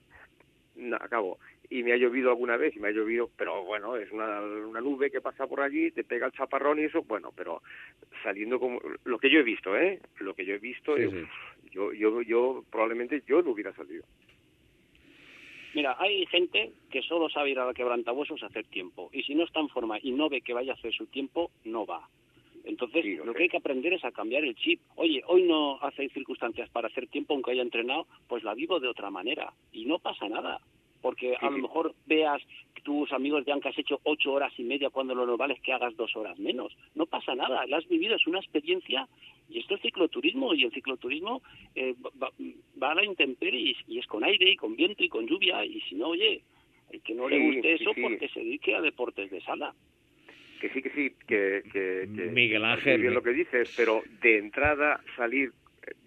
no, 0.76 0.96
acabo, 0.96 1.38
y 1.70 1.82
me 1.82 1.92
ha 1.92 1.96
llovido 1.96 2.30
alguna 2.30 2.56
vez 2.56 2.74
y 2.76 2.80
me 2.80 2.88
ha 2.88 2.92
llovido, 2.92 3.30
pero 3.36 3.64
bueno, 3.64 3.96
es 3.96 4.10
una, 4.12 4.40
una 4.40 4.80
nube 4.80 5.10
que 5.10 5.20
pasa 5.20 5.46
por 5.46 5.60
allí, 5.60 5.90
te 5.90 6.04
pega 6.04 6.26
el 6.26 6.32
chaparrón 6.32 6.78
y 6.78 6.84
eso, 6.84 7.02
bueno, 7.02 7.32
pero 7.36 7.62
saliendo 8.22 8.60
como 8.60 8.80
lo 9.04 9.18
que 9.18 9.28
yo 9.28 9.40
he 9.40 9.42
visto, 9.42 9.76
¿eh? 9.76 10.00
Lo 10.20 10.34
que 10.34 10.46
yo 10.46 10.54
he 10.54 10.58
visto, 10.58 10.96
yo, 11.70 11.92
yo, 11.92 12.22
yo 12.22 12.64
probablemente 12.70 13.22
yo 13.26 13.42
no 13.42 13.50
hubiera 13.50 13.74
salido. 13.74 14.04
Mira, 15.74 15.96
hay 15.98 16.24
gente 16.26 16.72
que 16.90 17.02
solo 17.02 17.28
sabe 17.28 17.50
ir 17.50 17.58
a 17.58 17.66
la 17.66 17.74
quebrantahuesos 17.74 18.42
a 18.42 18.46
hacer 18.46 18.66
tiempo, 18.66 19.10
y 19.12 19.22
si 19.24 19.34
no 19.34 19.44
está 19.44 19.60
en 19.60 19.68
forma 19.68 19.98
y 20.00 20.12
no 20.12 20.28
ve 20.28 20.40
que 20.40 20.54
vaya 20.54 20.72
a 20.72 20.76
hacer 20.76 20.92
su 20.92 21.06
tiempo, 21.06 21.50
no 21.64 21.84
va. 21.84 22.08
Entonces, 22.64 23.04
lo 23.24 23.34
que 23.34 23.44
hay 23.44 23.48
que 23.48 23.56
aprender 23.56 23.92
es 23.92 24.04
a 24.04 24.12
cambiar 24.12 24.44
el 24.44 24.54
chip. 24.54 24.80
Oye, 24.96 25.22
hoy 25.26 25.42
no 25.42 25.78
hace 25.80 26.08
circunstancias 26.10 26.68
para 26.70 26.88
hacer 26.88 27.08
tiempo, 27.08 27.34
aunque 27.34 27.52
haya 27.52 27.62
entrenado, 27.62 28.06
pues 28.28 28.42
la 28.44 28.54
vivo 28.54 28.80
de 28.80 28.88
otra 28.88 29.10
manera. 29.10 29.52
Y 29.72 29.86
no 29.86 29.98
pasa 29.98 30.28
nada 30.28 30.60
porque 31.00 31.36
a 31.40 31.50
lo 31.50 31.58
mejor 31.58 31.94
veas 32.06 32.42
que 32.74 32.82
tus 32.82 33.12
amigos 33.12 33.44
ya 33.46 33.58
que 33.60 33.68
has 33.68 33.78
hecho 33.78 34.00
ocho 34.04 34.32
horas 34.32 34.52
y 34.58 34.64
media 34.64 34.90
cuando 34.90 35.14
lo 35.14 35.26
normal 35.26 35.50
es 35.52 35.60
que 35.60 35.72
hagas 35.72 35.96
dos 35.96 36.14
horas 36.16 36.38
menos. 36.38 36.76
No 36.94 37.06
pasa 37.06 37.34
nada, 37.34 37.66
la 37.66 37.78
has 37.78 37.88
vivido, 37.88 38.16
es 38.16 38.26
una 38.26 38.40
experiencia 38.40 39.08
y 39.48 39.60
esto 39.60 39.74
es 39.74 39.82
cicloturismo 39.82 40.54
y 40.54 40.64
el 40.64 40.72
cicloturismo 40.72 41.42
eh, 41.74 41.94
va, 42.22 42.90
a 42.90 42.94
la 42.94 43.04
intemperie 43.04 43.74
y, 43.86 43.98
es 43.98 44.06
con 44.06 44.24
aire 44.24 44.50
y 44.50 44.56
con 44.56 44.76
viento 44.76 45.02
y 45.02 45.08
con 45.08 45.26
lluvia 45.26 45.64
y 45.64 45.80
si 45.82 45.94
no, 45.94 46.08
oye, 46.08 46.42
el 46.90 47.02
que 47.02 47.14
no 47.14 47.28
le 47.28 47.38
guste 47.38 47.74
eso 47.74 47.90
porque 48.00 48.28
se 48.28 48.40
dedique 48.40 48.74
a 48.74 48.80
deportes 48.80 49.30
de 49.30 49.40
sala. 49.42 49.74
Que 50.60 50.70
sí, 50.70 50.82
que 50.82 50.90
sí, 50.90 51.14
que, 51.26 51.62
que, 51.72 52.06
Miguel 52.32 52.64
Ángel. 52.64 53.00
Bien 53.00 53.14
lo 53.14 53.22
que 53.22 53.30
dices, 53.30 53.72
pero 53.76 54.02
de 54.22 54.38
entrada 54.38 55.00
salir 55.16 55.52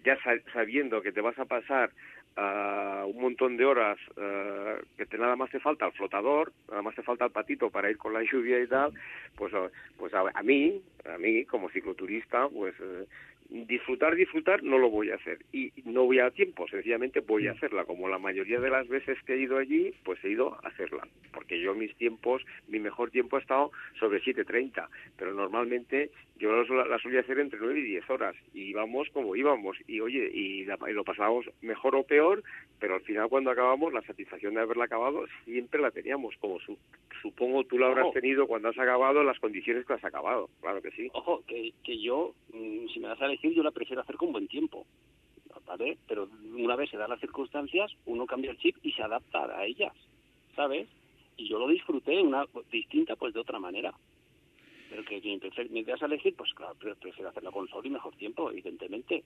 ya 0.04 0.18
sabiendo 0.52 1.02
que 1.02 1.12
te 1.12 1.20
vas 1.20 1.38
a 1.38 1.44
pasar 1.44 1.90
uh, 2.36 3.06
un 3.06 3.20
montón 3.20 3.56
de 3.56 3.64
horas 3.64 3.98
uh, 4.16 4.84
que 4.96 5.06
te 5.06 5.18
nada 5.18 5.36
más 5.36 5.50
te 5.50 5.60
falta 5.60 5.86
el 5.86 5.92
flotador, 5.92 6.52
nada 6.68 6.82
más 6.82 6.94
te 6.94 7.02
falta 7.02 7.24
el 7.24 7.30
patito 7.32 7.70
para 7.70 7.90
ir 7.90 7.96
con 7.96 8.12
la 8.12 8.22
lluvia 8.22 8.60
y 8.60 8.66
tal, 8.66 8.92
pues, 9.36 9.52
pues 9.98 10.12
a, 10.14 10.24
a 10.34 10.42
mí, 10.42 10.80
a 11.04 11.18
mí 11.18 11.44
como 11.44 11.70
cicloturista, 11.70 12.48
pues 12.48 12.78
uh, 12.80 13.06
disfrutar, 13.52 14.16
disfrutar 14.16 14.62
no 14.62 14.78
lo 14.78 14.90
voy 14.90 15.10
a 15.10 15.16
hacer. 15.16 15.38
Y 15.52 15.72
no 15.84 16.04
voy 16.04 16.18
a 16.18 16.30
tiempo, 16.30 16.66
sencillamente 16.68 17.20
voy 17.20 17.46
a 17.46 17.52
mm. 17.52 17.56
hacerla. 17.56 17.84
Como 17.84 18.08
la 18.08 18.18
mayoría 18.18 18.60
de 18.60 18.70
las 18.70 18.88
veces 18.88 19.18
que 19.24 19.34
he 19.34 19.40
ido 19.40 19.58
allí, 19.58 19.92
pues 20.04 20.22
he 20.24 20.30
ido 20.30 20.54
a 20.54 20.68
hacerla, 20.68 21.06
porque 21.32 21.60
yo 21.60 21.74
mis 21.74 21.94
tiempos, 21.96 22.42
mi 22.68 22.78
mejor 22.78 23.10
tiempo 23.10 23.36
ha 23.36 23.40
estado 23.40 23.70
sobre 23.98 24.22
7.30, 24.22 24.88
pero 25.16 25.34
normalmente 25.34 26.10
yo 26.42 26.50
la, 26.64 26.98
solía 26.98 27.20
hacer 27.20 27.38
entre 27.38 27.60
9 27.60 27.78
y 27.78 27.82
10 27.82 28.10
horas. 28.10 28.34
Y 28.54 28.62
íbamos 28.70 29.08
como 29.10 29.36
íbamos. 29.36 29.76
Y 29.86 30.00
oye, 30.00 30.30
y, 30.32 30.64
lo 30.64 31.04
pasábamos 31.04 31.48
mejor 31.60 31.94
o 31.94 32.02
peor, 32.02 32.42
pero 32.80 32.94
al 32.94 33.02
final 33.02 33.28
cuando 33.28 33.50
acabamos 33.50 33.92
la 33.92 34.02
satisfacción 34.02 34.54
de 34.54 34.60
haberla 34.60 34.84
acabado 34.84 35.24
siempre 35.44 35.80
la 35.80 35.90
teníamos, 35.90 36.34
como 36.38 36.58
supongo 37.22 37.64
tú 37.64 37.78
la 37.78 37.86
habrás 37.86 38.12
tenido 38.12 38.46
cuando 38.48 38.68
has 38.68 38.78
acabado 38.78 39.22
las 39.22 39.38
condiciones 39.38 39.86
que 39.86 39.92
has 39.92 40.04
acabado, 40.04 40.48
claro 40.60 40.82
que 40.82 40.90
sí. 40.90 41.08
Ojo, 41.12 41.44
que, 41.46 41.72
que 41.84 42.00
yo, 42.02 42.34
mm, 42.52 42.88
si 42.92 42.98
me 42.98 43.08
das 43.08 43.22
a 43.22 43.26
elegir, 43.26 43.41
yo 43.50 43.62
la 43.62 43.70
prefiero 43.70 44.02
hacer 44.02 44.16
con 44.16 44.32
buen 44.32 44.48
tiempo. 44.48 44.86
¿Vale? 45.66 45.96
Pero 46.06 46.28
una 46.54 46.76
vez 46.76 46.90
se 46.90 46.96
dan 46.96 47.10
las 47.10 47.20
circunstancias, 47.20 47.92
uno 48.06 48.26
cambia 48.26 48.50
el 48.50 48.58
chip 48.58 48.76
y 48.82 48.92
se 48.92 49.02
adapta 49.02 49.44
a 49.44 49.64
ellas, 49.64 49.92
¿sabes? 50.56 50.88
Y 51.36 51.48
yo 51.48 51.58
lo 51.58 51.68
disfruté 51.68 52.20
una 52.20 52.46
distinta, 52.70 53.16
pues 53.16 53.32
de 53.32 53.40
otra 53.40 53.58
manera 53.58 53.94
pero 54.92 55.04
que 55.04 55.68
me 55.70 55.84
das 55.84 56.02
a 56.02 56.06
elegir, 56.06 56.34
pues 56.36 56.52
claro, 56.52 56.74
prefiero 56.74 57.30
hacerlo 57.30 57.50
con 57.50 57.66
sol 57.68 57.86
y 57.86 57.90
mejor 57.90 58.14
tiempo, 58.16 58.50
evidentemente. 58.50 59.24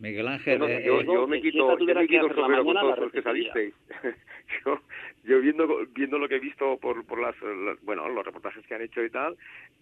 Miguel 0.00 0.26
Ángel, 0.26 0.60
eh, 0.64 0.82
yo, 0.84 1.02
yo, 1.02 1.26
me 1.28 1.40
quito, 1.40 1.78
yo 1.78 1.94
me 1.94 2.06
quito 2.08 2.34
sombrero 2.34 2.64
con 2.64 2.74
todos 2.74 2.98
los 2.98 3.12
que 3.12 3.22
salisteis. 3.22 3.74
yo, 4.64 4.80
yo 5.22 5.40
viendo, 5.40 5.86
viendo 5.94 6.18
lo 6.18 6.28
que 6.28 6.36
he 6.36 6.40
visto 6.40 6.76
por, 6.78 7.06
por 7.06 7.20
las, 7.20 7.36
bueno, 7.82 8.08
los 8.08 8.26
reportajes 8.26 8.66
que 8.66 8.74
han 8.74 8.82
hecho 8.82 9.04
y 9.04 9.10
tal, 9.10 9.36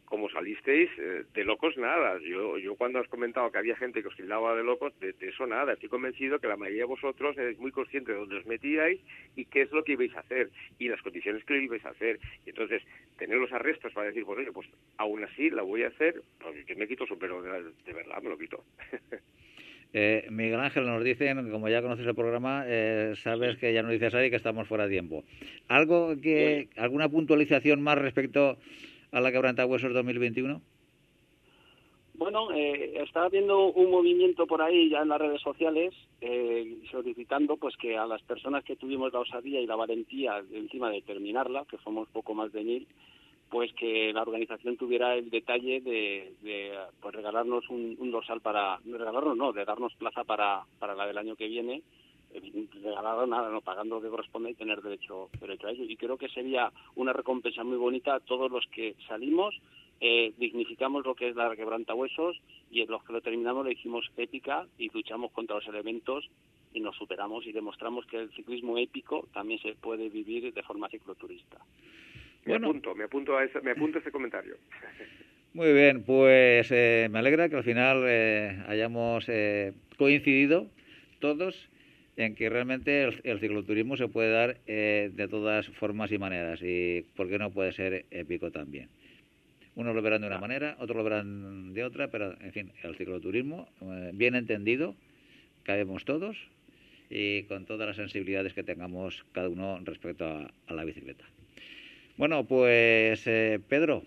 como 0.05 0.28
salisteis, 0.28 0.91
eh, 0.99 1.24
de 1.33 1.45
locos 1.45 1.78
nada. 1.78 2.18
Yo, 2.20 2.59
yo 2.59 2.76
cuando 2.76 2.99
has 2.99 3.09
comentado 3.09 3.51
que 3.51 3.57
había 3.57 3.74
gente 3.76 4.03
que 4.03 4.09
os 4.09 4.16
tildaba 4.16 4.55
de 4.55 4.62
locos, 4.62 4.93
de, 5.01 5.14
eso 5.20 5.47
nada. 5.47 5.72
Estoy 5.72 5.89
convencido 5.89 6.39
que 6.39 6.49
la 6.49 6.59
mayoría 6.59 6.83
de 6.83 6.89
vosotros 6.89 7.39
eres 7.39 7.59
muy 7.59 7.70
consciente 7.72 8.12
de 8.12 8.18
dónde 8.18 8.37
os 8.37 8.45
metíais 8.45 9.01
y 9.35 9.47
qué 9.47 9.62
es 9.62 9.72
lo 9.72 9.83
que 9.83 9.93
ibais 9.93 10.14
a 10.14 10.20
hacer 10.20 10.51
y 10.78 10.89
las 10.89 11.01
condiciones 11.01 11.43
que 11.45 11.57
ibais 11.57 11.87
a 11.87 11.91
hacer. 11.91 12.20
Y 12.45 12.51
entonces, 12.51 12.83
tener 13.16 13.39
los 13.39 13.53
arrestos 13.53 13.95
para 13.95 14.09
decir, 14.09 14.26
pues 14.26 14.41
oye, 14.41 14.53
pues 14.53 14.68
aún 14.99 15.22
así 15.25 15.51
la 15.51 15.62
voy 15.62 15.83
a 15.83 15.89
hacer, 15.89 16.23
pues 16.41 16.64
que 16.64 16.75
me 16.75 16.87
quito 16.87 17.05
pero 17.18 17.43
de, 17.43 17.51
de 17.85 17.93
verdad 17.93 18.23
me 18.23 18.31
lo 18.31 18.39
quito. 18.39 18.64
Eh, 19.95 20.27
Miguel 20.31 20.59
Ángel 20.59 20.87
nos 20.87 21.05
dicen, 21.05 21.51
como 21.51 21.68
ya 21.68 21.83
conoces 21.83 22.07
el 22.07 22.14
programa, 22.14 22.64
eh, 22.66 23.12
sabes 23.14 23.59
que 23.59 23.75
ya 23.75 23.83
nos 23.83 23.93
dices 23.93 24.14
ahí 24.14 24.31
que 24.31 24.37
estamos 24.37 24.66
fuera 24.66 24.85
de 24.85 24.91
tiempo. 24.91 25.23
¿Algo 25.68 26.18
que, 26.18 26.70
¿Alguna 26.79 27.11
puntualización 27.11 27.83
más 27.83 27.99
respecto 27.99 28.57
a 29.11 29.20
la 29.20 29.66
Huesos 29.66 29.93
2021? 29.93 30.62
Bueno, 32.14 32.53
eh, 32.53 33.03
estaba 33.03 33.29
viendo 33.29 33.73
un 33.73 33.91
movimiento 33.91 34.47
por 34.47 34.62
ahí 34.62 34.91
ya 34.91 35.03
en 35.03 35.09
las 35.09 35.20
redes 35.20 35.41
sociales 35.41 35.93
eh, 36.20 36.79
solicitando 36.91 37.57
pues 37.57 37.77
que 37.77 37.97
a 37.97 38.07
las 38.07 38.23
personas 38.23 38.62
que 38.64 38.77
tuvimos 38.77 39.12
la 39.12 39.20
osadía 39.20 39.61
y 39.61 39.66
la 39.66 39.77
valentía 39.77 40.43
encima 40.53 40.91
de 40.91 41.03
terminarla, 41.03 41.64
que 41.68 41.79
somos 41.79 42.09
poco 42.11 42.35
más 42.35 42.53
de 42.53 42.62
mil, 42.62 42.87
pues 43.53 43.71
que 43.75 44.15
la 44.15 44.23
organización 44.23 44.79
tuviera 44.79 45.15
el 45.15 45.29
detalle 45.29 45.83
de, 45.83 46.73
pues 47.03 47.15
regalarnos 47.15 47.69
un, 47.69 48.11
dorsal 48.11 48.41
para 48.41 48.79
regalarnos 48.79 49.37
no 49.37 49.53
de 49.53 49.67
darnos 49.67 49.95
plaza 49.97 50.25
para, 50.25 50.63
para 50.79 50.95
la 50.95 51.07
del 51.07 51.19
año 51.19 51.37
que 51.37 51.49
viene 51.49 51.83
eh, 52.33 52.67
regalar 52.83 53.29
nada 53.29 53.51
no 53.51 53.61
pagando 53.61 54.01
de 54.01 54.07
que 54.07 54.11
corresponde 54.11 54.53
y 54.53 54.55
tener 54.55 54.81
derecho 54.81 55.29
derecho 55.39 55.67
a 55.67 55.73
ello 55.73 55.85
y 55.85 55.97
creo 55.99 56.17
que 56.17 56.31
sería 56.31 56.73
una 56.95 57.13
recompensa 57.13 57.63
muy 57.63 57.77
bonita 57.77 58.15
a 58.15 58.21
todos 58.21 58.51
los 58.51 58.67
que 58.69 58.97
salimos 59.07 59.55
eh, 60.01 60.33
dignificamos 60.39 61.05
lo 61.05 61.15
que 61.15 61.29
es 61.29 61.37
la 61.37 61.55
quebrantahuesos 61.55 62.41
y 62.71 62.87
los 62.87 63.05
que 63.05 63.13
lo 63.13 63.21
terminamos 63.21 63.67
lo 63.67 63.71
hicimos 63.71 64.11
épica 64.17 64.67
y 64.79 64.89
luchamos 64.89 65.31
contra 65.31 65.57
los 65.57 65.69
elementos 65.69 66.27
y 66.73 66.81
nos 66.81 66.97
superamos 66.97 67.47
y 67.47 67.53
demostramos 67.53 68.07
que 68.07 68.17
el 68.17 68.31
ciclismo 68.33 68.79
épico 68.79 69.29
también 69.35 69.61
se 69.61 69.75
puede 69.75 70.09
vivir 70.09 70.55
de 70.55 70.63
forma 70.63 70.89
cicloturista. 70.89 71.59
Me 72.45 72.57
apunto, 72.57 72.95
me 72.95 73.05
apunto 73.05 73.36
a 73.36 73.45
ese, 73.45 73.61
me 73.61 73.70
apunto 73.70 73.99
ese 73.99 74.11
comentario. 74.11 74.57
Muy 75.55 75.74
bien, 75.74 76.03
pues 76.03 76.68
eh, 76.70 77.09
me 77.11 77.18
alegra 77.18 77.51
que 77.51 77.57
al 77.57 77.62
final 77.62 78.05
eh, 78.07 78.59
hayamos 78.68 79.28
eh, 79.28 79.74
coincidido 79.99 80.66
todos 81.18 81.68
en 82.16 82.34
que 82.34 82.49
realmente 82.49 83.05
el, 83.05 83.38
cicloturismo 83.38 83.99
se 83.99 84.09
puede 84.09 84.30
dar 84.30 84.61
de 84.64 85.28
todas 85.30 85.68
formas 85.68 86.11
y 86.11 86.18
maneras 86.18 86.61
y 86.62 87.05
por 87.16 87.28
qué 87.28 87.38
no 87.38 87.51
puede 87.51 87.72
ser 87.72 88.07
épico 88.11 88.51
también. 88.51 88.88
Unos 89.74 89.95
lo 89.95 90.03
verán 90.03 90.20
de 90.20 90.26
una 90.26 90.38
manera, 90.38 90.76
otros 90.78 90.97
lo 90.97 91.05
verán 91.05 91.72
de 91.72 91.84
otra, 91.84 92.09
pero 92.09 92.34
en 92.40 92.53
fin, 92.53 92.72
el 92.82 92.97
cicloturismo, 92.97 93.68
bien 94.12 94.34
entendido, 94.34 94.95
cabemos 95.62 96.05
todos 96.05 96.36
y 97.09 97.45
con 97.45 97.64
todas 97.64 97.86
las 97.86 97.97
sensibilidades 97.97 98.53
que 98.53 98.62
tengamos 98.62 99.24
cada 99.32 99.49
uno 99.49 99.80
respecto 99.84 100.26
a 100.26 100.74
la 100.74 100.84
bicicleta. 100.84 101.24
Bueno, 102.17 102.45
pues 102.45 103.27
eh, 103.27 103.59
Pedro, 103.69 104.03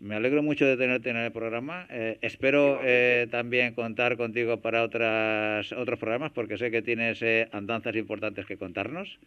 me 0.00 0.16
alegro 0.16 0.42
mucho 0.42 0.66
de 0.66 0.76
tenerte 0.76 1.10
en 1.10 1.16
el 1.16 1.32
programa. 1.32 1.86
Eh, 1.90 2.18
espero 2.20 2.80
eh, 2.82 3.28
también 3.30 3.74
contar 3.74 4.16
contigo 4.16 4.60
para 4.60 4.82
otras, 4.82 5.72
otros 5.72 5.98
programas 5.98 6.32
porque 6.32 6.58
sé 6.58 6.70
que 6.70 6.82
tienes 6.82 7.22
andanzas 7.52 7.94
importantes 7.96 8.46
que 8.46 8.58
contarnos. 8.58 9.18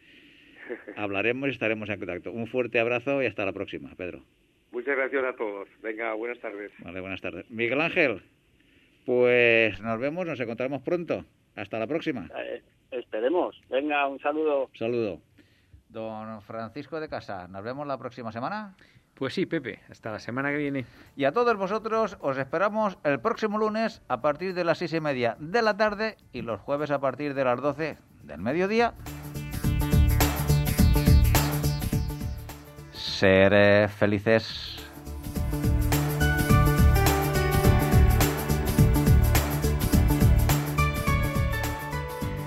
Hablaremos 0.97 1.49
y 1.49 1.51
estaremos 1.53 1.89
en 1.89 1.97
contacto. 1.99 2.31
Un 2.31 2.47
fuerte 2.47 2.79
abrazo 2.79 3.23
y 3.23 3.25
hasta 3.25 3.45
la 3.45 3.53
próxima, 3.53 3.91
Pedro. 3.95 4.21
Muchas 4.71 4.95
gracias 4.95 5.23
a 5.23 5.33
todos. 5.35 5.67
Venga, 5.81 6.13
buenas 6.13 6.39
tardes. 6.39 6.71
Vale, 6.79 6.99
buenas 6.99 7.21
tardes. 7.21 7.49
Miguel 7.49 7.81
Ángel, 7.81 8.21
pues 9.05 9.79
nos 9.81 9.99
vemos, 9.99 10.27
nos 10.27 10.39
encontraremos 10.39 10.83
pronto. 10.83 11.25
Hasta 11.55 11.79
la 11.79 11.87
próxima. 11.87 12.29
esperemos. 12.91 13.59
Venga, 13.69 14.07
un 14.07 14.19
saludo. 14.19 14.69
saludo. 14.75 15.19
Don 15.89 16.41
Francisco 16.41 16.99
de 16.99 17.09
Casa, 17.09 17.47
nos 17.47 17.63
vemos 17.63 17.85
la 17.87 17.97
próxima 17.97 18.31
semana. 18.31 18.75
Pues 19.15 19.33
sí, 19.33 19.45
Pepe, 19.45 19.81
hasta 19.89 20.11
la 20.11 20.19
semana 20.19 20.49
que 20.49 20.57
viene. 20.57 20.85
Y 21.17 21.25
a 21.25 21.33
todos 21.33 21.57
vosotros 21.57 22.17
os 22.21 22.37
esperamos 22.37 22.97
el 23.03 23.19
próximo 23.19 23.57
lunes 23.57 24.01
a 24.07 24.21
partir 24.21 24.53
de 24.53 24.63
las 24.63 24.77
seis 24.77 24.93
y 24.93 25.01
media 25.01 25.35
de 25.39 25.61
la 25.61 25.75
tarde 25.75 26.15
y 26.31 26.41
los 26.41 26.61
jueves 26.61 26.91
a 26.91 26.99
partir 26.99 27.33
de 27.33 27.43
las 27.43 27.59
doce 27.59 27.97
del 28.23 28.39
mediodía. 28.39 28.93
Ser 32.93 33.89
felices. 33.89 34.78